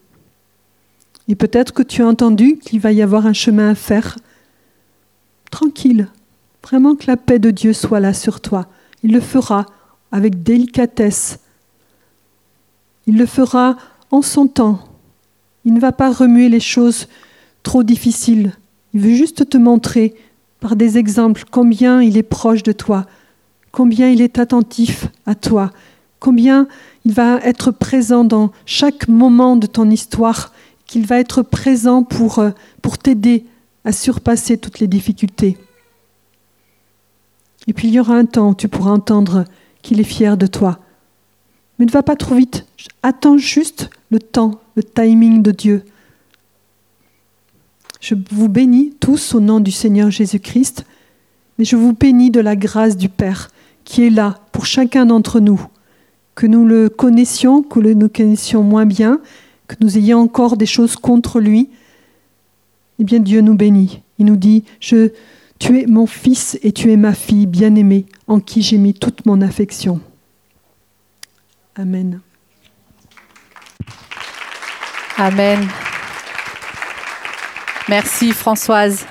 Et 1.27 1.35
peut-être 1.35 1.73
que 1.73 1.83
tu 1.83 2.03
as 2.03 2.07
entendu 2.07 2.59
qu'il 2.59 2.79
va 2.79 2.93
y 2.93 3.03
avoir 3.03 3.27
un 3.27 3.33
chemin 3.33 3.71
à 3.71 3.75
faire. 3.75 4.17
Tranquille. 5.51 6.09
Vraiment 6.63 6.95
que 6.95 7.07
la 7.09 7.17
paix 7.17 7.41
de 7.41 7.51
Dieu 7.51 7.73
soit 7.73 8.01
là 8.01 8.13
sur 8.13 8.41
toi. 8.41 8.67
Il 9.03 9.13
le 9.13 9.21
fera 9.21 9.67
avec 10.13 10.43
délicatesse. 10.43 11.41
Il 13.07 13.19
le 13.19 13.27
fera 13.27 13.77
en 14.11 14.23
son 14.23 14.47
temps. 14.47 14.81
Il 15.65 15.75
ne 15.75 15.81
va 15.81 15.93
pas 15.93 16.13
remuer 16.13 16.49
les 16.49 16.61
choses 16.61 17.09
trop 17.63 17.83
difficiles. 17.83 18.53
Il 18.95 19.01
veut 19.01 19.15
juste 19.15 19.49
te 19.49 19.57
montrer 19.57 20.15
par 20.61 20.77
des 20.77 20.99
exemples 20.99 21.45
combien 21.51 22.03
il 22.03 22.17
est 22.17 22.23
proche 22.23 22.63
de 22.63 22.73
toi, 22.73 23.07
combien 23.73 24.09
il 24.09 24.21
est 24.21 24.39
attentif 24.39 25.09
à 25.27 25.35
toi, 25.35 25.71
combien 26.19 26.67
il 27.05 27.13
va 27.13 27.39
être 27.39 27.71
présent 27.71 28.25
dans 28.25 28.51
chaque 28.65 29.09
moment 29.09 29.57
de 29.57 29.67
ton 29.67 29.91
histoire, 29.91 30.53
qu'il 30.87 31.07
va 31.07 31.19
être 31.19 31.43
présent 31.43 32.05
pour, 32.05 32.39
euh, 32.39 32.51
pour 32.81 32.97
t'aider 32.97 33.45
à 33.85 33.93
surpasser 33.93 34.57
toutes 34.57 34.79
les 34.79 34.87
difficultés. 34.87 35.59
Et 37.67 37.73
puis 37.73 37.89
il 37.89 37.95
y 37.95 38.01
aura 38.01 38.15
un 38.15 38.25
temps 38.25 38.51
où 38.51 38.55
tu 38.55 38.69
pourras 38.69 38.93
entendre 38.93 39.45
qu'il 39.87 40.01
est 40.01 40.05
fier 40.05 40.37
de 40.37 40.49
toi. 40.49 40.81
Mais 41.79 41.87
ne 41.87 41.91
va 41.93 42.03
pas 42.03 42.17
trop 42.17 42.35
vite. 42.35 42.67
Attends 43.05 43.39
juste 43.39 43.89
le 44.11 44.19
temps, 44.19 44.61
le 44.75 44.83
timing 44.83 45.43
de 45.43 45.53
Dieu. 45.53 45.85
Je 48.01 48.17
vous 48.33 48.49
bénis 48.49 48.95
tous 48.99 49.35
au 49.35 49.41
nom 49.41 49.61
du 49.61 49.71
Seigneur 49.71 50.11
Jésus-Christ, 50.11 50.85
mais 51.57 51.65
je 51.65 51.77
vous 51.77 51.93
bénis 51.93 52.33
de 52.33 52.41
la 52.41 52.57
grâce 52.57 52.97
du 52.97 53.09
Père 53.09 53.51
qui 53.85 54.05
est 54.05 54.11
là 54.11 54.41
pour 54.51 54.67
chacun 54.67 55.07
d'entre 55.07 55.39
nous, 55.39 55.65
que 56.35 56.49
nous 56.49 56.67
le 56.67 56.89
connaissions, 56.89 57.63
que 57.63 57.79
nous 57.79 57.97
le 57.97 58.09
connaissions 58.09 58.65
moins 58.65 58.87
bien, 58.87 59.21
que 59.69 59.77
nous 59.81 59.97
ayons 59.97 60.19
encore 60.19 60.57
des 60.57 60.67
choses 60.67 60.97
contre 60.97 61.39
lui. 61.39 61.71
Eh 62.99 63.05
bien, 63.05 63.21
Dieu 63.21 63.41
nous 63.41 63.55
bénit. 63.55 64.03
Il 64.19 64.27
nous 64.27 64.37
dit, 64.37 64.65
tu 64.81 65.13
es 65.63 65.87
mon 65.87 66.07
fils 66.07 66.59
et 66.63 66.73
tu 66.73 66.91
es 66.91 66.97
ma 66.97 67.15
fille 67.15 67.47
bien-aimée, 67.47 68.07
en 68.27 68.41
qui 68.41 68.63
j'ai 68.63 68.79
mis 68.79 68.95
toute 68.95 69.25
mon 69.27 69.41
affection. 69.41 70.01
Amen. 71.77 72.21
Amen. 75.19 75.69
Merci 77.89 78.33
Françoise. 78.33 79.07